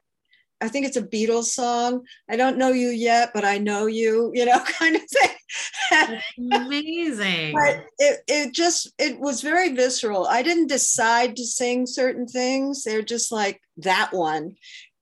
I 0.64 0.70
think 0.70 0.86
it's 0.86 0.96
a 0.96 1.04
Beatles 1.04 1.48
song. 1.48 2.06
I 2.30 2.38
don't 2.38 2.58
know 2.58 2.70
you 2.70 2.88
yet, 2.88 3.32
but 3.34 3.44
I 3.44 3.58
know 3.58 3.86
you, 3.86 4.32
you 4.34 4.46
know, 4.46 4.60
kind 4.80 4.96
of 4.96 5.02
thing. 5.02 6.22
amazing. 6.54 7.54
but 7.54 7.84
it, 8.00 8.22
it 8.30 8.54
just, 8.54 8.94
it 8.98 9.20
was 9.20 9.42
very 9.42 9.74
visceral. 9.74 10.26
I 10.26 10.42
didn't 10.42 10.68
decide 10.68 11.36
to 11.36 11.46
sing 11.46 11.86
certain 11.86 12.26
things. 12.28 12.86
They're 12.86 13.02
just 13.02 13.30
like 13.30 13.60
that 13.78 14.14
one. 14.14 14.56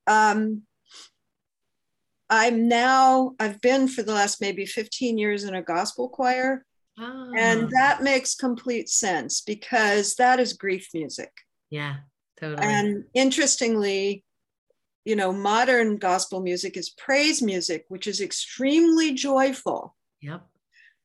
Um, 0.08 0.64
I'm 2.28 2.68
now, 2.68 3.36
I've 3.40 3.62
been 3.62 3.88
for 3.88 4.02
the 4.02 4.14
last 4.14 4.42
maybe 4.42 4.66
15 4.66 5.20
years 5.20 5.44
in 5.44 5.54
a 5.54 5.62
gospel 5.62 6.10
choir. 6.10 6.66
Oh. 7.00 7.34
And 7.38 7.70
that 7.70 8.02
makes 8.02 8.34
complete 8.34 8.90
sense 8.90 9.42
because 9.42 10.16
that 10.16 10.40
is 10.40 10.54
grief 10.54 10.88
music. 10.92 11.32
Yeah, 11.70 11.98
totally. 12.40 12.64
And 12.64 13.04
interestingly, 13.14 14.24
you 15.06 15.16
know, 15.16 15.32
modern 15.32 15.98
gospel 15.98 16.42
music 16.42 16.78
is 16.78 16.90
praise 16.90 17.42
music, 17.42 17.86
which 17.88 18.08
is 18.08 18.22
extremely 18.22 19.14
joyful. 19.14 19.96
Yep. 20.22 20.46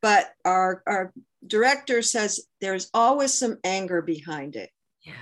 But 0.02 0.32
our 0.44 0.82
our 0.86 1.12
director 1.46 2.02
says 2.02 2.46
there's 2.60 2.90
always 2.92 3.32
some 3.32 3.58
anger 3.64 4.02
behind 4.02 4.56
it. 4.56 4.70
Yeah. 5.02 5.14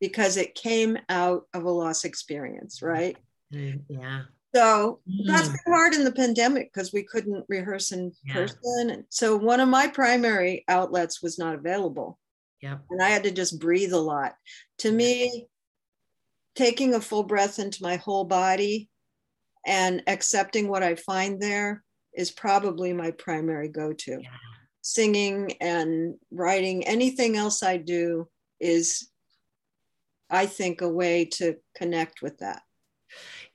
Because 0.00 0.36
it 0.36 0.54
came 0.54 0.98
out 1.08 1.44
of 1.54 1.64
a 1.64 1.70
loss 1.70 2.04
experience, 2.04 2.82
right? 2.82 3.16
Yeah. 3.50 4.22
So 4.54 5.00
mm. 5.08 5.26
that's 5.26 5.48
been 5.48 5.58
hard 5.66 5.94
in 5.94 6.04
the 6.04 6.12
pandemic 6.12 6.72
because 6.72 6.92
we 6.92 7.02
couldn't 7.02 7.44
rehearse 7.48 7.92
in 7.92 8.12
yeah. 8.24 8.34
person. 8.34 8.90
And 8.90 9.04
so 9.08 9.36
one 9.36 9.60
of 9.60 9.68
my 9.68 9.88
primary 9.88 10.64
outlets 10.68 11.22
was 11.22 11.38
not 11.38 11.54
available. 11.54 12.18
Yeah. 12.62 12.78
And 12.90 13.02
I 13.02 13.10
had 13.10 13.24
to 13.24 13.30
just 13.30 13.60
breathe 13.60 13.92
a 13.92 13.98
lot. 13.98 14.34
To 14.78 14.92
me, 14.92 15.46
taking 16.58 16.94
a 16.94 17.00
full 17.00 17.22
breath 17.22 17.60
into 17.60 17.84
my 17.84 17.94
whole 17.96 18.24
body 18.24 18.88
and 19.64 20.02
accepting 20.08 20.66
what 20.66 20.82
I 20.82 20.96
find 20.96 21.40
there 21.40 21.84
is 22.12 22.32
probably 22.32 22.92
my 22.92 23.12
primary 23.12 23.68
go 23.68 23.92
to. 23.92 24.18
Yeah. 24.20 24.28
Singing 24.82 25.52
and 25.60 26.16
writing, 26.32 26.84
anything 26.84 27.36
else 27.36 27.62
I 27.62 27.76
do 27.76 28.28
is, 28.58 29.08
I 30.28 30.46
think, 30.46 30.80
a 30.80 30.88
way 30.88 31.26
to 31.34 31.56
connect 31.76 32.22
with 32.22 32.38
that. 32.38 32.62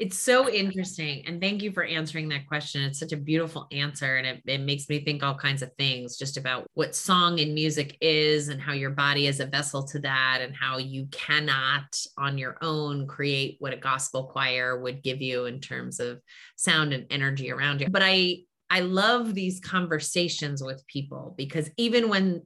It's 0.03 0.19
so 0.19 0.49
interesting. 0.49 1.25
And 1.25 1.39
thank 1.39 1.61
you 1.61 1.71
for 1.71 1.85
answering 1.85 2.27
that 2.27 2.45
question. 2.45 2.81
It's 2.81 2.99
such 2.99 3.13
a 3.13 3.17
beautiful 3.17 3.67
answer. 3.71 4.17
And 4.17 4.27
it, 4.27 4.41
it 4.45 4.59
makes 4.59 4.89
me 4.89 4.99
think 4.99 5.23
all 5.23 5.33
kinds 5.33 5.61
of 5.61 5.71
things 5.77 6.17
just 6.17 6.35
about 6.35 6.67
what 6.73 6.93
song 6.93 7.39
and 7.39 7.53
music 7.53 7.95
is 8.01 8.49
and 8.49 8.59
how 8.59 8.73
your 8.73 8.89
body 8.89 9.27
is 9.27 9.39
a 9.39 9.45
vessel 9.45 9.81
to 9.87 9.99
that 9.99 10.39
and 10.41 10.53
how 10.53 10.77
you 10.77 11.07
cannot 11.09 11.85
on 12.17 12.37
your 12.37 12.57
own 12.61 13.07
create 13.07 13.55
what 13.59 13.71
a 13.71 13.77
gospel 13.77 14.25
choir 14.25 14.77
would 14.77 15.03
give 15.03 15.21
you 15.21 15.45
in 15.45 15.61
terms 15.61 16.01
of 16.01 16.19
sound 16.57 16.91
and 16.91 17.05
energy 17.09 17.49
around 17.49 17.79
you. 17.79 17.87
But 17.89 18.03
I 18.03 18.39
I 18.69 18.81
love 18.81 19.33
these 19.33 19.61
conversations 19.61 20.61
with 20.61 20.85
people 20.87 21.33
because 21.37 21.69
even 21.77 22.09
when 22.09 22.41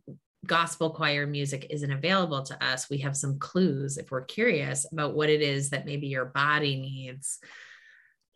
gospel 0.48 0.90
choir 0.90 1.28
music 1.28 1.68
isn't 1.70 1.92
available 1.92 2.42
to 2.44 2.66
us, 2.66 2.90
we 2.90 3.00
have 3.00 3.16
some 3.16 3.38
clues 3.40 3.98
if 3.98 4.10
we're 4.10 4.26
curious 4.26 4.86
about 4.92 5.14
what 5.14 5.30
it 5.30 5.42
is 5.42 5.70
that 5.70 5.86
maybe 5.86 6.08
your 6.08 6.26
body 6.26 6.78
needs 6.78 7.40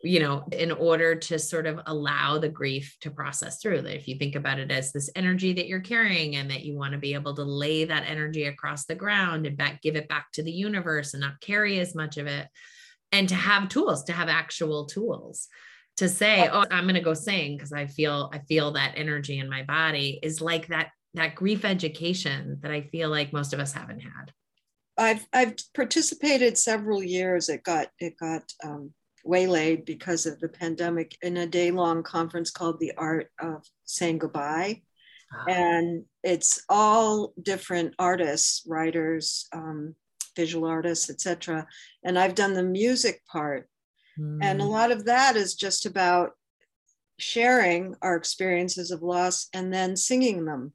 you 0.04 0.18
know, 0.18 0.44
in 0.50 0.72
order 0.72 1.14
to 1.14 1.38
sort 1.38 1.66
of 1.66 1.80
allow 1.86 2.38
the 2.38 2.48
grief 2.48 2.96
to 3.00 3.10
process 3.10 3.60
through. 3.60 3.82
That 3.82 3.94
if 3.94 4.08
you 4.08 4.16
think 4.16 4.34
about 4.34 4.58
it 4.58 4.70
as 4.70 4.92
this 4.92 5.08
energy 5.14 5.52
that 5.52 5.68
you're 5.68 5.80
carrying 5.80 6.36
and 6.36 6.50
that 6.50 6.64
you 6.64 6.76
want 6.76 6.92
to 6.92 6.98
be 6.98 7.14
able 7.14 7.34
to 7.36 7.44
lay 7.44 7.84
that 7.84 8.08
energy 8.08 8.44
across 8.44 8.84
the 8.84 8.96
ground 8.96 9.46
and 9.46 9.56
back, 9.56 9.80
give 9.80 9.94
it 9.94 10.08
back 10.08 10.32
to 10.32 10.42
the 10.42 10.50
universe 10.50 11.14
and 11.14 11.20
not 11.20 11.40
carry 11.40 11.78
as 11.78 11.94
much 11.94 12.16
of 12.16 12.26
it, 12.26 12.48
and 13.12 13.28
to 13.28 13.34
have 13.34 13.68
tools, 13.68 14.04
to 14.04 14.12
have 14.12 14.28
actual 14.28 14.86
tools 14.86 15.48
to 15.98 16.08
say, 16.08 16.48
oh, 16.50 16.64
I'm 16.70 16.84
going 16.84 16.94
to 16.94 17.00
go 17.00 17.14
sing 17.14 17.56
because 17.56 17.72
I 17.72 17.86
feel 17.86 18.30
I 18.32 18.40
feel 18.40 18.72
that 18.72 18.94
energy 18.96 19.38
in 19.38 19.48
my 19.48 19.62
body 19.62 20.18
is 20.22 20.40
like 20.40 20.68
that 20.68 20.88
that 21.14 21.34
grief 21.34 21.64
education 21.64 22.58
that 22.62 22.70
I 22.70 22.82
feel 22.82 23.10
like 23.10 23.32
most 23.32 23.52
of 23.52 23.60
us 23.60 23.72
haven't 23.72 24.00
had. 24.00 24.32
I've 24.96 25.26
I've 25.32 25.56
participated 25.74 26.58
several 26.58 27.02
years. 27.02 27.48
It 27.48 27.62
got 27.64 27.88
it 27.98 28.14
got 28.18 28.42
um, 28.62 28.92
waylaid 29.24 29.84
because 29.84 30.26
of 30.26 30.38
the 30.40 30.48
pandemic 30.48 31.16
in 31.22 31.36
a 31.38 31.46
day 31.46 31.70
long 31.70 32.02
conference 32.02 32.50
called 32.50 32.78
The 32.78 32.92
Art 32.96 33.28
of 33.40 33.64
Saying 33.84 34.18
Goodbye. 34.18 34.82
Ah. 35.32 35.44
And 35.48 36.04
it's 36.22 36.62
all 36.68 37.32
different 37.40 37.94
artists, 37.98 38.62
writers, 38.66 39.48
um, 39.52 39.94
visual 40.36 40.68
artists, 40.68 41.10
etc. 41.10 41.66
And 42.04 42.18
I've 42.18 42.34
done 42.34 42.54
the 42.54 42.62
music 42.62 43.22
part. 43.30 43.68
Mm. 44.18 44.38
And 44.42 44.60
a 44.60 44.64
hmm. 44.64 44.70
lot 44.70 44.92
of 44.92 45.06
that 45.06 45.36
is 45.36 45.54
just 45.54 45.86
about 45.86 46.32
sharing 47.18 47.94
our 48.02 48.16
experiences 48.16 48.90
of 48.90 49.02
loss 49.02 49.48
and 49.54 49.72
then 49.72 49.96
singing 49.96 50.44
them. 50.44 50.72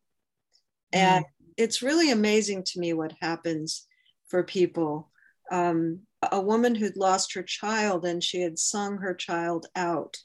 Mm. 0.94 1.00
And 1.00 1.26
it's 1.58 1.82
really 1.82 2.12
amazing 2.12 2.64
to 2.64 2.80
me 2.80 2.94
what 2.94 3.14
happens 3.22 3.88
for 4.28 4.44
people. 4.44 5.12
Um, 5.52 6.02
a 6.32 6.42
woman 6.42 6.76
who'd 6.76 6.98
lost 6.98 7.34
her 7.34 7.44
child 7.44 8.06
and 8.06 8.24
she 8.24 8.42
had 8.42 8.60
sung 8.60 8.98
her 8.98 9.14
child 9.14 9.68
out. 9.76 10.18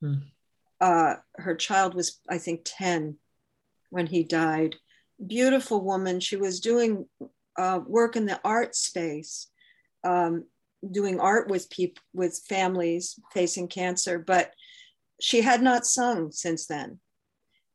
Hmm. 0.00 0.14
Uh, 0.80 1.14
her 1.36 1.54
child 1.54 1.94
was, 1.94 2.20
I 2.28 2.38
think, 2.38 2.62
10 2.64 3.16
when 3.90 4.06
he 4.06 4.22
died. 4.22 4.76
Beautiful 5.24 5.82
woman. 5.82 6.20
She 6.20 6.36
was 6.36 6.60
doing 6.60 7.06
uh, 7.58 7.80
work 7.86 8.16
in 8.16 8.26
the 8.26 8.40
art 8.44 8.76
space, 8.76 9.48
um, 10.04 10.44
doing 10.88 11.18
art 11.18 11.48
with 11.48 11.68
people, 11.70 12.02
with 12.14 12.40
families 12.48 13.18
facing 13.32 13.68
cancer, 13.68 14.18
but 14.18 14.52
she 15.20 15.40
had 15.40 15.60
not 15.62 15.84
sung 15.84 16.30
since 16.30 16.66
then. 16.66 17.00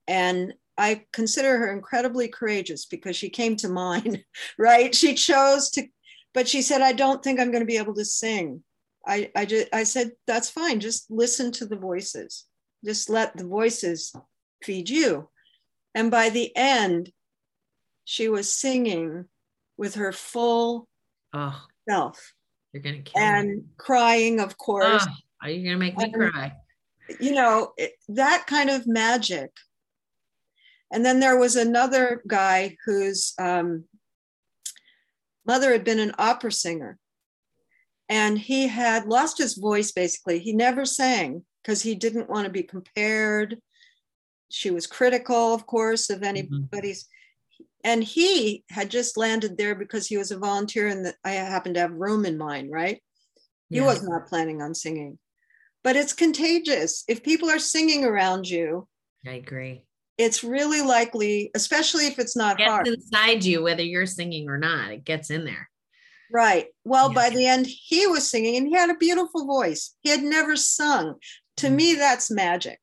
And 0.07 0.53
I 0.78 1.05
consider 1.11 1.57
her 1.57 1.71
incredibly 1.71 2.28
courageous 2.28 2.86
because 2.86 3.15
she 3.15 3.30
came 3.30 3.55
to 3.57 3.69
mine, 3.69 4.24
right? 4.57 4.93
She 4.93 5.13
chose 5.13 5.69
to 5.71 5.88
but 6.34 6.47
she 6.47 6.61
said, 6.61 6.82
I 6.82 6.93
don't 6.93 7.24
think 7.24 7.39
I'm 7.39 7.51
going 7.51 7.61
to 7.61 7.67
be 7.67 7.78
able 7.78 7.93
to 7.95 8.05
sing. 8.05 8.63
I, 9.05 9.32
I, 9.36 9.45
just, 9.45 9.67
I 9.71 9.84
said, 9.84 10.11
that's 10.26 10.49
fine. 10.49 10.80
Just 10.80 11.09
listen 11.11 11.51
to 11.53 11.65
the 11.65 11.76
voices. 11.76 12.45
Just 12.84 13.09
let 13.09 13.38
the 13.38 13.45
voices 13.45 14.13
feed 14.63 14.89
you. 14.89 15.30
And 15.93 16.09
by 16.09 16.30
the 16.30 16.55
end, 16.55 17.11
she 18.05 18.30
was 18.30 18.53
singing 18.53 19.26
with 19.78 19.95
her 19.95 20.11
full 20.11 20.88
oh, 21.34 21.61
self. 21.88 22.34
You're 22.71 22.82
going 22.82 23.03
to 23.03 23.11
kill 23.11 23.21
And 23.21 23.49
me. 23.49 23.63
crying, 23.78 24.39
of 24.39 24.57
course. 24.57 25.05
Oh, 25.07 25.13
are 25.43 25.49
you 25.49 25.63
going 25.63 25.80
to 25.80 25.86
make 25.86 25.97
me 25.97 26.05
and, 26.05 26.13
cry? 26.13 26.53
You 27.19 27.34
know, 27.34 27.74
it, 27.78 27.93
that 28.09 28.47
kind 28.47 28.69
of 28.69 28.88
magic. 28.88 29.51
And 30.93 31.03
then 31.03 31.19
there 31.19 31.37
was 31.37 31.55
another 31.55 32.21
guy 32.27 32.77
whose 32.85 33.33
um, 33.39 33.85
mother 35.43 35.71
had 35.71 35.83
been 35.83 35.99
an 35.99 36.13
opera 36.19 36.51
singer 36.51 36.99
and 38.07 38.37
he 38.37 38.67
had 38.67 39.07
lost 39.07 39.39
his 39.39 39.55
voice 39.55 39.91
basically. 39.91 40.37
He 40.37 40.53
never 40.53 40.85
sang 40.85 41.45
because 41.63 41.81
he 41.81 41.95
didn't 41.95 42.29
want 42.29 42.45
to 42.45 42.51
be 42.51 42.61
compared. 42.61 43.57
She 44.51 44.69
was 44.69 44.85
critical, 44.85 45.55
of 45.55 45.65
course, 45.65 46.11
of 46.11 46.17
mm-hmm. 46.17 46.25
anybody's. 46.25 47.05
Mm-hmm. 47.05 47.63
And 47.85 48.03
he 48.03 48.63
had 48.69 48.91
just 48.91 49.17
landed 49.17 49.57
there 49.57 49.73
because 49.73 50.05
he 50.05 50.15
was 50.15 50.29
a 50.29 50.37
volunteer 50.37 50.87
and 50.87 51.11
I 51.25 51.31
happened 51.31 51.73
to 51.73 51.81
have 51.81 51.91
room 51.91 52.23
in 52.23 52.37
mind, 52.37 52.71
right? 52.71 53.01
He 53.69 53.77
yeah. 53.77 53.85
was 53.85 54.03
not 54.03 54.27
planning 54.27 54.61
on 54.61 54.75
singing. 54.75 55.17
But 55.83 55.95
it's 55.95 56.13
contagious. 56.13 57.03
If 57.07 57.23
people 57.23 57.49
are 57.49 57.59
singing 57.59 58.05
around 58.05 58.47
you, 58.47 58.87
I 59.27 59.31
agree 59.31 59.85
it's 60.18 60.43
really 60.43 60.82
likely, 60.82 61.51
especially 61.55 62.07
if 62.07 62.20
it's 62.20 62.36
not 62.36 62.59
it 62.59 62.68
hard. 62.68 62.88
inside 62.88 63.43
you, 63.43 63.64
whether 63.64 63.84
you're 63.84 64.05
singing 64.05 64.49
or 64.49 64.57
not, 64.57 64.91
it 64.91 65.03
gets 65.03 65.30
in 65.30 65.45
there. 65.45 65.70
Right. 66.32 66.68
Well, 66.84 67.09
yeah. 67.09 67.16
by 67.16 67.30
the 67.30 67.45
end, 67.45 67.68
he 67.68 68.07
was 68.07 68.30
singing 68.30 68.55
and 68.57 68.68
he 68.68 68.74
had 68.74 68.89
a 68.89 68.97
beautiful 68.97 69.45
voice. 69.45 69.95
He 70.01 70.09
had 70.09 70.24
never 70.24 70.55
sung. 70.55 71.16
To 71.57 71.68
mm 71.68 71.76
me, 71.76 71.93
that's 71.95 72.32
magic 72.32 72.80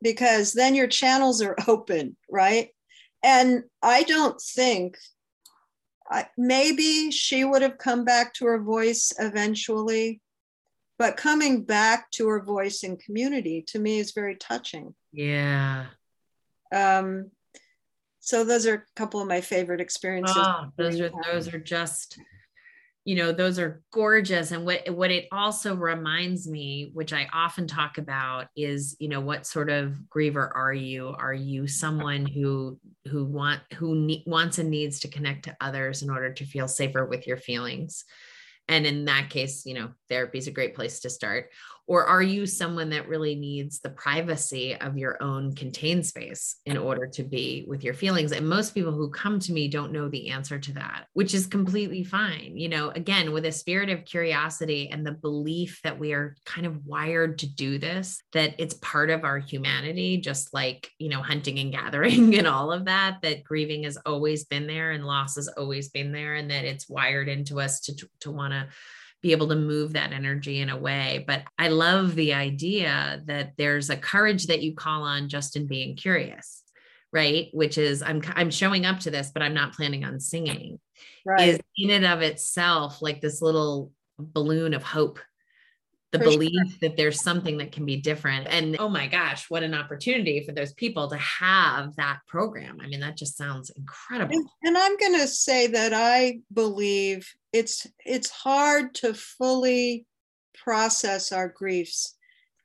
because 0.00 0.52
then 0.52 0.74
your 0.74 0.86
channels 0.86 1.40
are 1.42 1.56
open, 1.68 2.16
right? 2.30 2.68
And 3.22 3.64
I 3.82 4.02
don't 4.02 4.40
think 4.40 4.96
I, 6.10 6.26
maybe 6.36 7.10
she 7.10 7.44
would 7.44 7.62
have 7.62 7.78
come 7.78 8.04
back 8.04 8.34
to 8.34 8.46
her 8.46 8.60
voice 8.60 9.12
eventually, 9.18 10.20
but 10.98 11.16
coming 11.16 11.64
back 11.64 12.10
to 12.12 12.28
her 12.28 12.42
voice 12.42 12.82
in 12.82 12.96
community 12.96 13.64
to 13.68 13.78
me 13.78 13.98
is 13.98 14.12
very 14.12 14.36
touching. 14.36 14.94
Yeah. 15.12 15.86
Um, 16.72 17.30
so 18.20 18.44
those 18.44 18.66
are 18.66 18.74
a 18.74 18.84
couple 18.96 19.20
of 19.20 19.28
my 19.28 19.40
favorite 19.40 19.80
experiences. 19.80 20.36
Oh, 20.36 20.66
those 20.76 21.00
are 21.00 21.10
those 21.30 21.52
are 21.52 21.58
just, 21.58 22.18
you 23.04 23.16
know, 23.16 23.32
those 23.32 23.58
are 23.58 23.82
gorgeous. 23.92 24.52
And 24.52 24.64
what 24.64 24.88
what 24.90 25.10
it 25.10 25.26
also 25.32 25.74
reminds 25.74 26.48
me, 26.48 26.90
which 26.94 27.12
I 27.12 27.28
often 27.32 27.66
talk 27.66 27.98
about, 27.98 28.46
is 28.56 28.96
you 29.00 29.08
know 29.08 29.20
what 29.20 29.46
sort 29.46 29.70
of 29.70 29.96
griever 30.08 30.50
are 30.54 30.72
you? 30.72 31.08
Are 31.18 31.34
you 31.34 31.66
someone 31.66 32.26
who 32.26 32.78
who 33.08 33.24
want 33.24 33.60
who 33.74 33.94
ne- 33.96 34.24
wants 34.26 34.58
and 34.58 34.70
needs 34.70 35.00
to 35.00 35.08
connect 35.08 35.44
to 35.46 35.56
others 35.60 36.02
in 36.02 36.10
order 36.10 36.32
to 36.32 36.46
feel 36.46 36.68
safer 36.68 37.04
with 37.04 37.26
your 37.26 37.36
feelings? 37.36 38.04
And 38.68 38.86
in 38.86 39.06
that 39.06 39.30
case, 39.30 39.66
you 39.66 39.74
know, 39.74 39.90
therapy 40.08 40.38
is 40.38 40.46
a 40.46 40.52
great 40.52 40.74
place 40.74 41.00
to 41.00 41.10
start. 41.10 41.50
Or 41.92 42.06
are 42.06 42.22
you 42.22 42.46
someone 42.46 42.88
that 42.88 43.06
really 43.06 43.34
needs 43.34 43.80
the 43.80 43.90
privacy 43.90 44.74
of 44.74 44.96
your 44.96 45.22
own 45.22 45.54
contained 45.54 46.06
space 46.06 46.56
in 46.64 46.78
order 46.78 47.06
to 47.08 47.22
be 47.22 47.66
with 47.68 47.84
your 47.84 47.92
feelings? 47.92 48.32
And 48.32 48.48
most 48.48 48.72
people 48.72 48.92
who 48.92 49.10
come 49.10 49.38
to 49.40 49.52
me 49.52 49.68
don't 49.68 49.92
know 49.92 50.08
the 50.08 50.30
answer 50.30 50.58
to 50.58 50.72
that, 50.72 51.04
which 51.12 51.34
is 51.34 51.46
completely 51.46 52.02
fine. 52.02 52.56
You 52.56 52.70
know, 52.70 52.88
again, 52.88 53.30
with 53.30 53.44
a 53.44 53.52
spirit 53.52 53.90
of 53.90 54.06
curiosity 54.06 54.88
and 54.90 55.06
the 55.06 55.12
belief 55.12 55.80
that 55.84 55.98
we 55.98 56.14
are 56.14 56.34
kind 56.46 56.66
of 56.66 56.86
wired 56.86 57.40
to 57.40 57.46
do 57.46 57.76
this, 57.76 58.22
that 58.32 58.54
it's 58.56 58.72
part 58.80 59.10
of 59.10 59.24
our 59.24 59.38
humanity, 59.38 60.16
just 60.16 60.54
like, 60.54 60.88
you 60.98 61.10
know, 61.10 61.20
hunting 61.20 61.58
and 61.58 61.72
gathering 61.72 62.34
and 62.38 62.46
all 62.46 62.72
of 62.72 62.86
that, 62.86 63.18
that 63.20 63.44
grieving 63.44 63.82
has 63.82 63.98
always 64.06 64.46
been 64.46 64.66
there 64.66 64.92
and 64.92 65.04
loss 65.04 65.34
has 65.34 65.48
always 65.48 65.90
been 65.90 66.10
there, 66.10 66.36
and 66.36 66.50
that 66.50 66.64
it's 66.64 66.88
wired 66.88 67.28
into 67.28 67.60
us 67.60 67.80
to, 67.80 68.08
to 68.20 68.30
want 68.30 68.54
to 68.54 68.66
be 69.22 69.32
able 69.32 69.48
to 69.48 69.56
move 69.56 69.92
that 69.92 70.12
energy 70.12 70.60
in 70.60 70.68
a 70.68 70.76
way. 70.76 71.24
But 71.26 71.44
I 71.58 71.68
love 71.68 72.14
the 72.14 72.34
idea 72.34 73.22
that 73.26 73.52
there's 73.56 73.88
a 73.88 73.96
courage 73.96 74.48
that 74.48 74.62
you 74.62 74.74
call 74.74 75.04
on 75.04 75.28
just 75.28 75.56
in 75.56 75.66
being 75.66 75.96
curious, 75.96 76.62
right? 77.12 77.48
Which 77.52 77.78
is 77.78 78.02
I'm 78.02 78.20
I'm 78.34 78.50
showing 78.50 78.84
up 78.84 79.00
to 79.00 79.10
this, 79.10 79.30
but 79.32 79.42
I'm 79.42 79.54
not 79.54 79.74
planning 79.74 80.04
on 80.04 80.20
singing. 80.20 80.80
Right. 81.24 81.50
Is 81.50 81.60
in 81.76 81.90
and 81.90 82.04
of 82.04 82.20
itself 82.20 83.00
like 83.00 83.20
this 83.20 83.40
little 83.40 83.92
balloon 84.18 84.74
of 84.74 84.82
hope 84.82 85.20
the 86.12 86.18
for 86.18 86.24
belief 86.24 86.52
sure. 86.52 86.78
that 86.82 86.96
there's 86.96 87.22
something 87.22 87.56
that 87.58 87.72
can 87.72 87.86
be 87.86 87.96
different. 87.96 88.46
And 88.50 88.76
oh 88.78 88.88
my 88.88 89.06
gosh, 89.06 89.48
what 89.48 89.62
an 89.62 89.74
opportunity 89.74 90.44
for 90.44 90.52
those 90.52 90.74
people 90.74 91.08
to 91.08 91.16
have 91.16 91.96
that 91.96 92.18
program. 92.28 92.78
I 92.82 92.86
mean, 92.86 93.00
that 93.00 93.16
just 93.16 93.36
sounds 93.36 93.70
incredible. 93.70 94.34
And, 94.34 94.46
and 94.62 94.76
I'm 94.76 94.96
going 94.98 95.18
to 95.20 95.26
say 95.26 95.68
that 95.68 95.94
I 95.94 96.40
believe 96.52 97.32
it's 97.52 97.86
it's 98.04 98.30
hard 98.30 98.94
to 98.94 99.14
fully 99.14 100.06
process 100.54 101.32
our 101.32 101.48
griefs 101.48 102.16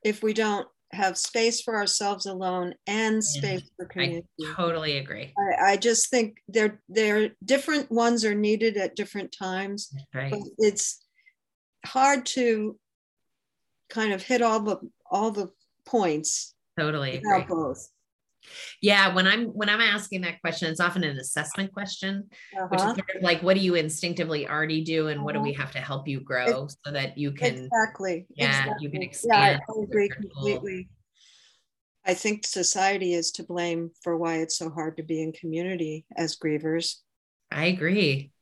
if 0.04 0.22
we 0.22 0.32
don't 0.32 0.66
have 0.92 1.18
space 1.18 1.60
for 1.60 1.76
ourselves 1.76 2.24
alone 2.26 2.74
and 2.86 3.22
space 3.22 3.60
yeah, 3.62 3.68
for 3.76 3.84
community. 3.86 4.26
I 4.40 4.54
totally 4.54 4.96
agree. 4.96 5.34
I, 5.38 5.72
I, 5.72 5.76
just 5.76 6.08
think 6.08 6.38
they're 6.48 6.80
they're 6.88 7.30
different 7.44 7.90
ones 7.90 8.24
are 8.24 8.34
needed 8.34 8.78
at 8.78 8.96
different 8.96 9.34
times. 9.38 9.92
Right. 10.14 10.30
But 10.30 10.40
it's 10.56 11.04
hard 11.84 12.24
to 12.26 12.78
kind 13.90 14.12
of 14.12 14.22
hit 14.22 14.40
all 14.40 14.60
the 14.60 14.78
all 15.10 15.30
the 15.30 15.50
points. 15.86 16.54
Totally 16.78 17.16
agree. 17.18 17.44
Both. 17.46 17.90
Yeah, 18.80 19.14
when 19.14 19.26
I'm 19.26 19.46
when 19.46 19.68
I'm 19.68 19.80
asking 19.80 20.22
that 20.22 20.40
question, 20.40 20.70
it's 20.70 20.80
often 20.80 21.04
an 21.04 21.16
assessment 21.18 21.72
question, 21.72 22.28
uh-huh. 22.56 22.66
which 22.70 22.80
is 22.80 22.84
uh-huh. 22.86 22.94
sort 22.94 23.16
of 23.16 23.22
like, 23.22 23.42
what 23.42 23.54
do 23.56 23.60
you 23.60 23.74
instinctively 23.74 24.48
already 24.48 24.82
do, 24.82 25.08
and 25.08 25.22
what 25.24 25.34
do 25.34 25.40
we 25.40 25.50
uh-huh. 25.50 25.62
have 25.62 25.72
to 25.72 25.80
help 25.80 26.08
you 26.08 26.20
grow 26.20 26.64
it's, 26.64 26.76
so 26.84 26.92
that 26.92 27.18
you 27.18 27.32
can 27.32 27.64
exactly 27.64 28.26
yeah 28.34 28.60
exactly. 28.60 28.76
you 28.80 28.90
can 28.90 29.02
expand. 29.02 29.60
Yeah, 29.68 29.74
I 29.74 29.82
agree 29.82 30.08
completely. 30.08 30.88
I 32.04 32.14
think 32.14 32.46
society 32.46 33.12
is 33.12 33.32
to 33.32 33.42
blame 33.42 33.90
for 34.02 34.16
why 34.16 34.36
it's 34.36 34.56
so 34.56 34.70
hard 34.70 34.96
to 34.96 35.02
be 35.02 35.22
in 35.22 35.32
community 35.32 36.06
as 36.16 36.36
grievers. 36.36 36.96
I 37.50 37.66
agree. 37.66 38.32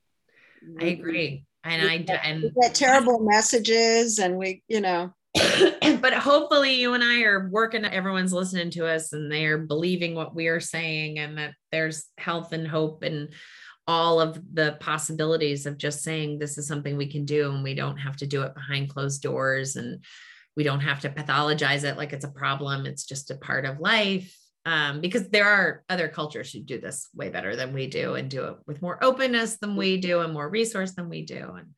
I 0.80 0.84
agree. 0.84 1.46
And 1.64 1.82
I 1.82 2.18
and 2.22 2.42
we 2.42 2.52
get 2.62 2.76
terrible 2.76 3.18
messages 3.18 4.20
and 4.20 4.36
we, 4.36 4.62
you 4.68 4.80
know. 4.80 5.12
but 6.00 6.14
hopefully 6.14 6.74
you 6.74 6.94
and 6.94 7.04
I 7.04 7.22
are 7.22 7.48
working 7.50 7.84
everyone's 7.84 8.32
listening 8.32 8.70
to 8.70 8.86
us 8.86 9.12
and 9.12 9.30
they 9.30 9.46
are 9.46 9.58
believing 9.58 10.14
what 10.14 10.34
we 10.34 10.48
are 10.48 10.60
saying 10.60 11.18
and 11.18 11.38
that 11.38 11.54
there's 11.72 12.06
health 12.18 12.52
and 12.52 12.66
hope 12.66 13.02
and 13.02 13.30
all 13.88 14.20
of 14.20 14.40
the 14.52 14.76
possibilities 14.80 15.66
of 15.66 15.78
just 15.78 16.02
saying 16.02 16.38
this 16.38 16.58
is 16.58 16.66
something 16.66 16.96
we 16.96 17.10
can 17.10 17.24
do 17.24 17.52
and 17.52 17.62
we 17.62 17.74
don't 17.74 17.98
have 17.98 18.16
to 18.16 18.26
do 18.26 18.42
it 18.42 18.54
behind 18.54 18.88
closed 18.88 19.22
doors 19.22 19.76
and 19.76 20.04
we 20.56 20.64
don't 20.64 20.80
have 20.80 21.00
to 21.00 21.10
pathologize 21.10 21.84
it 21.84 21.96
like 21.96 22.12
it's 22.12 22.24
a 22.24 22.30
problem. 22.30 22.86
It's 22.86 23.04
just 23.04 23.30
a 23.30 23.36
part 23.36 23.64
of 23.64 23.78
life. 23.78 24.34
Um, 24.64 25.00
because 25.00 25.28
there 25.28 25.48
are 25.48 25.84
other 25.88 26.08
cultures 26.08 26.50
who 26.50 26.58
do 26.58 26.80
this 26.80 27.08
way 27.14 27.28
better 27.28 27.54
than 27.54 27.72
we 27.72 27.86
do 27.86 28.14
and 28.14 28.28
do 28.28 28.46
it 28.46 28.56
with 28.66 28.82
more 28.82 29.02
openness 29.04 29.58
than 29.58 29.76
we 29.76 29.98
do 29.98 30.20
and 30.20 30.32
more 30.32 30.48
resource 30.48 30.92
than 30.92 31.08
we 31.08 31.24
do. 31.24 31.52
And 31.56 31.68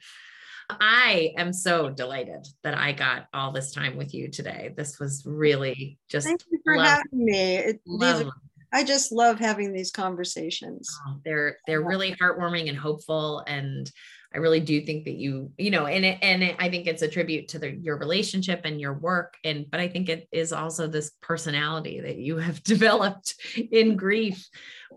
I 0.70 1.32
am 1.36 1.52
so 1.52 1.90
delighted 1.90 2.46
that 2.62 2.76
I 2.76 2.92
got 2.92 3.26
all 3.32 3.52
this 3.52 3.72
time 3.72 3.96
with 3.96 4.12
you 4.14 4.28
today. 4.28 4.74
This 4.76 5.00
was 5.00 5.22
really 5.24 5.98
just 6.08 6.26
thank 6.26 6.42
you 6.50 6.58
for 6.64 6.76
lovely. 6.76 6.90
having 6.90 7.24
me. 7.24 7.54
It, 7.56 7.80
are, 8.02 8.30
I 8.72 8.84
just 8.84 9.10
love 9.10 9.38
having 9.38 9.72
these 9.72 9.90
conversations. 9.90 10.88
Oh, 11.06 11.16
they're 11.24 11.58
they're 11.66 11.82
really 11.82 12.14
heartwarming 12.16 12.68
and 12.68 12.76
hopeful 12.76 13.42
and 13.46 13.90
I 14.34 14.38
really 14.38 14.60
do 14.60 14.82
think 14.82 15.04
that 15.04 15.14
you, 15.14 15.50
you 15.56 15.70
know, 15.70 15.86
and 15.86 16.04
it, 16.04 16.18
and 16.20 16.42
it, 16.42 16.56
I 16.58 16.68
think 16.68 16.86
it's 16.86 17.00
a 17.00 17.08
tribute 17.08 17.48
to 17.48 17.58
the, 17.58 17.70
your 17.70 17.96
relationship 17.96 18.60
and 18.64 18.78
your 18.78 18.92
work. 18.92 19.34
And, 19.42 19.64
but 19.70 19.80
I 19.80 19.88
think 19.88 20.10
it 20.10 20.28
is 20.30 20.52
also 20.52 20.86
this 20.86 21.12
personality 21.22 22.00
that 22.00 22.16
you 22.16 22.36
have 22.36 22.62
developed 22.62 23.34
in 23.56 23.96
grief, 23.96 24.46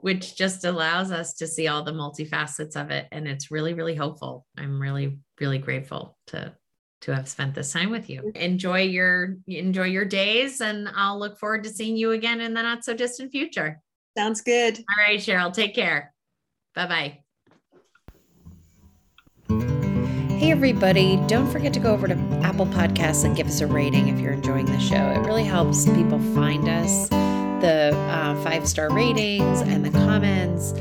which 0.01 0.36
just 0.36 0.65
allows 0.65 1.11
us 1.11 1.34
to 1.36 1.47
see 1.47 1.69
all 1.69 1.84
the 1.84 1.93
multifacets 1.93 2.76
of 2.76 2.91
it. 2.91 3.07
And 3.11 3.26
it's 3.26 3.51
really, 3.51 3.74
really 3.74 3.95
hopeful. 3.95 4.45
I'm 4.57 4.82
really, 4.82 5.17
really 5.41 5.57
grateful 5.57 6.17
to, 6.27 6.53
to 7.01 7.13
have 7.13 7.27
spent 7.27 7.55
this 7.55 7.73
time 7.73 7.89
with 7.89 8.09
you. 8.09 8.31
Enjoy 8.35 8.83
your, 8.83 9.35
enjoy 9.47 9.85
your 9.85 10.05
days. 10.05 10.61
And 10.61 10.87
I'll 10.95 11.19
look 11.19 11.37
forward 11.37 11.63
to 11.65 11.69
seeing 11.69 11.97
you 11.97 12.11
again 12.11 12.39
in 12.39 12.53
the 12.53 12.61
not 12.61 12.85
so 12.85 12.93
distant 12.93 13.31
future. 13.31 13.81
Sounds 14.17 14.41
good. 14.41 14.77
All 14.77 15.03
right, 15.03 15.19
Cheryl, 15.19 15.51
take 15.51 15.75
care. 15.75 16.13
Bye 16.75 16.87
bye. 16.87 17.17
Hey, 20.37 20.51
everybody, 20.51 21.17
don't 21.27 21.49
forget 21.51 21.73
to 21.73 21.79
go 21.79 21.91
over 21.91 22.07
to 22.07 22.15
Apple 22.41 22.65
Podcasts 22.65 23.25
and 23.25 23.35
give 23.35 23.47
us 23.47 23.61
a 23.61 23.67
rating 23.67 24.07
if 24.07 24.19
you're 24.19 24.33
enjoying 24.33 24.65
the 24.65 24.79
show. 24.79 25.09
It 25.11 25.19
really 25.19 25.43
helps 25.43 25.85
people 25.85 26.19
find 26.33 26.67
us. 26.67 27.09
The 27.61 27.91
uh, 27.93 28.41
five 28.43 28.67
star 28.67 28.91
ratings 28.91 29.61
and 29.61 29.85
the 29.85 29.91
comments 29.91 30.71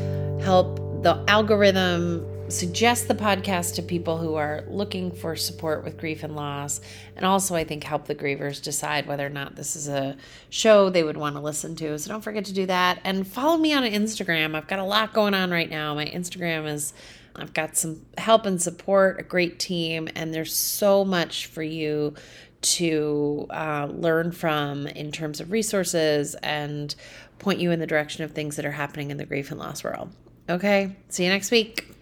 help 0.42 0.76
the 1.02 1.22
algorithm 1.28 2.26
suggest 2.52 3.08
the 3.08 3.14
podcast 3.14 3.74
to 3.74 3.82
people 3.82 4.18
who 4.18 4.34
are 4.34 4.64
looking 4.68 5.10
for 5.12 5.36
support 5.36 5.84
with 5.84 5.98
grief 5.98 6.22
and 6.22 6.34
loss. 6.34 6.80
And 7.16 7.24
also, 7.24 7.54
I 7.54 7.64
think, 7.64 7.84
help 7.84 8.06
the 8.06 8.14
grievers 8.14 8.62
decide 8.62 9.06
whether 9.06 9.26
or 9.26 9.30
not 9.30 9.56
this 9.56 9.76
is 9.76 9.88
a 9.88 10.16
show 10.48 10.90
they 10.90 11.02
would 11.02 11.16
want 11.16 11.36
to 11.36 11.40
listen 11.40 11.76
to. 11.76 11.98
So 11.98 12.10
don't 12.10 12.22
forget 12.22 12.44
to 12.46 12.52
do 12.52 12.66
that. 12.66 13.00
And 13.04 13.26
follow 13.26 13.56
me 13.56 13.72
on 13.72 13.82
Instagram. 13.84 14.54
I've 14.54 14.68
got 14.68 14.78
a 14.78 14.84
lot 14.84 15.12
going 15.12 15.34
on 15.34 15.50
right 15.50 15.70
now. 15.70 15.94
My 15.94 16.06
Instagram 16.06 16.66
is 16.66 16.92
I've 17.36 17.54
got 17.54 17.76
some 17.76 18.04
help 18.18 18.46
and 18.46 18.60
support, 18.60 19.20
a 19.20 19.22
great 19.22 19.58
team, 19.58 20.08
and 20.14 20.34
there's 20.34 20.54
so 20.54 21.04
much 21.04 21.46
for 21.46 21.62
you 21.62 22.14
to 22.62 23.46
uh, 23.50 23.88
learn 23.90 24.32
from 24.32 24.86
in 24.86 25.12
terms 25.12 25.40
of 25.40 25.50
resources 25.50 26.34
and 26.42 26.94
point 27.38 27.58
you 27.58 27.70
in 27.70 27.80
the 27.80 27.86
direction 27.86 28.24
of 28.24 28.32
things 28.32 28.56
that 28.56 28.66
are 28.66 28.72
happening 28.72 29.10
in 29.10 29.16
the 29.16 29.24
grief 29.24 29.50
and 29.50 29.58
loss 29.58 29.82
world. 29.82 30.12
Okay, 30.48 30.96
see 31.08 31.24
you 31.24 31.30
next 31.30 31.50
week. 31.50 31.99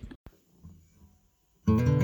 Mm-hmm. 1.69 1.98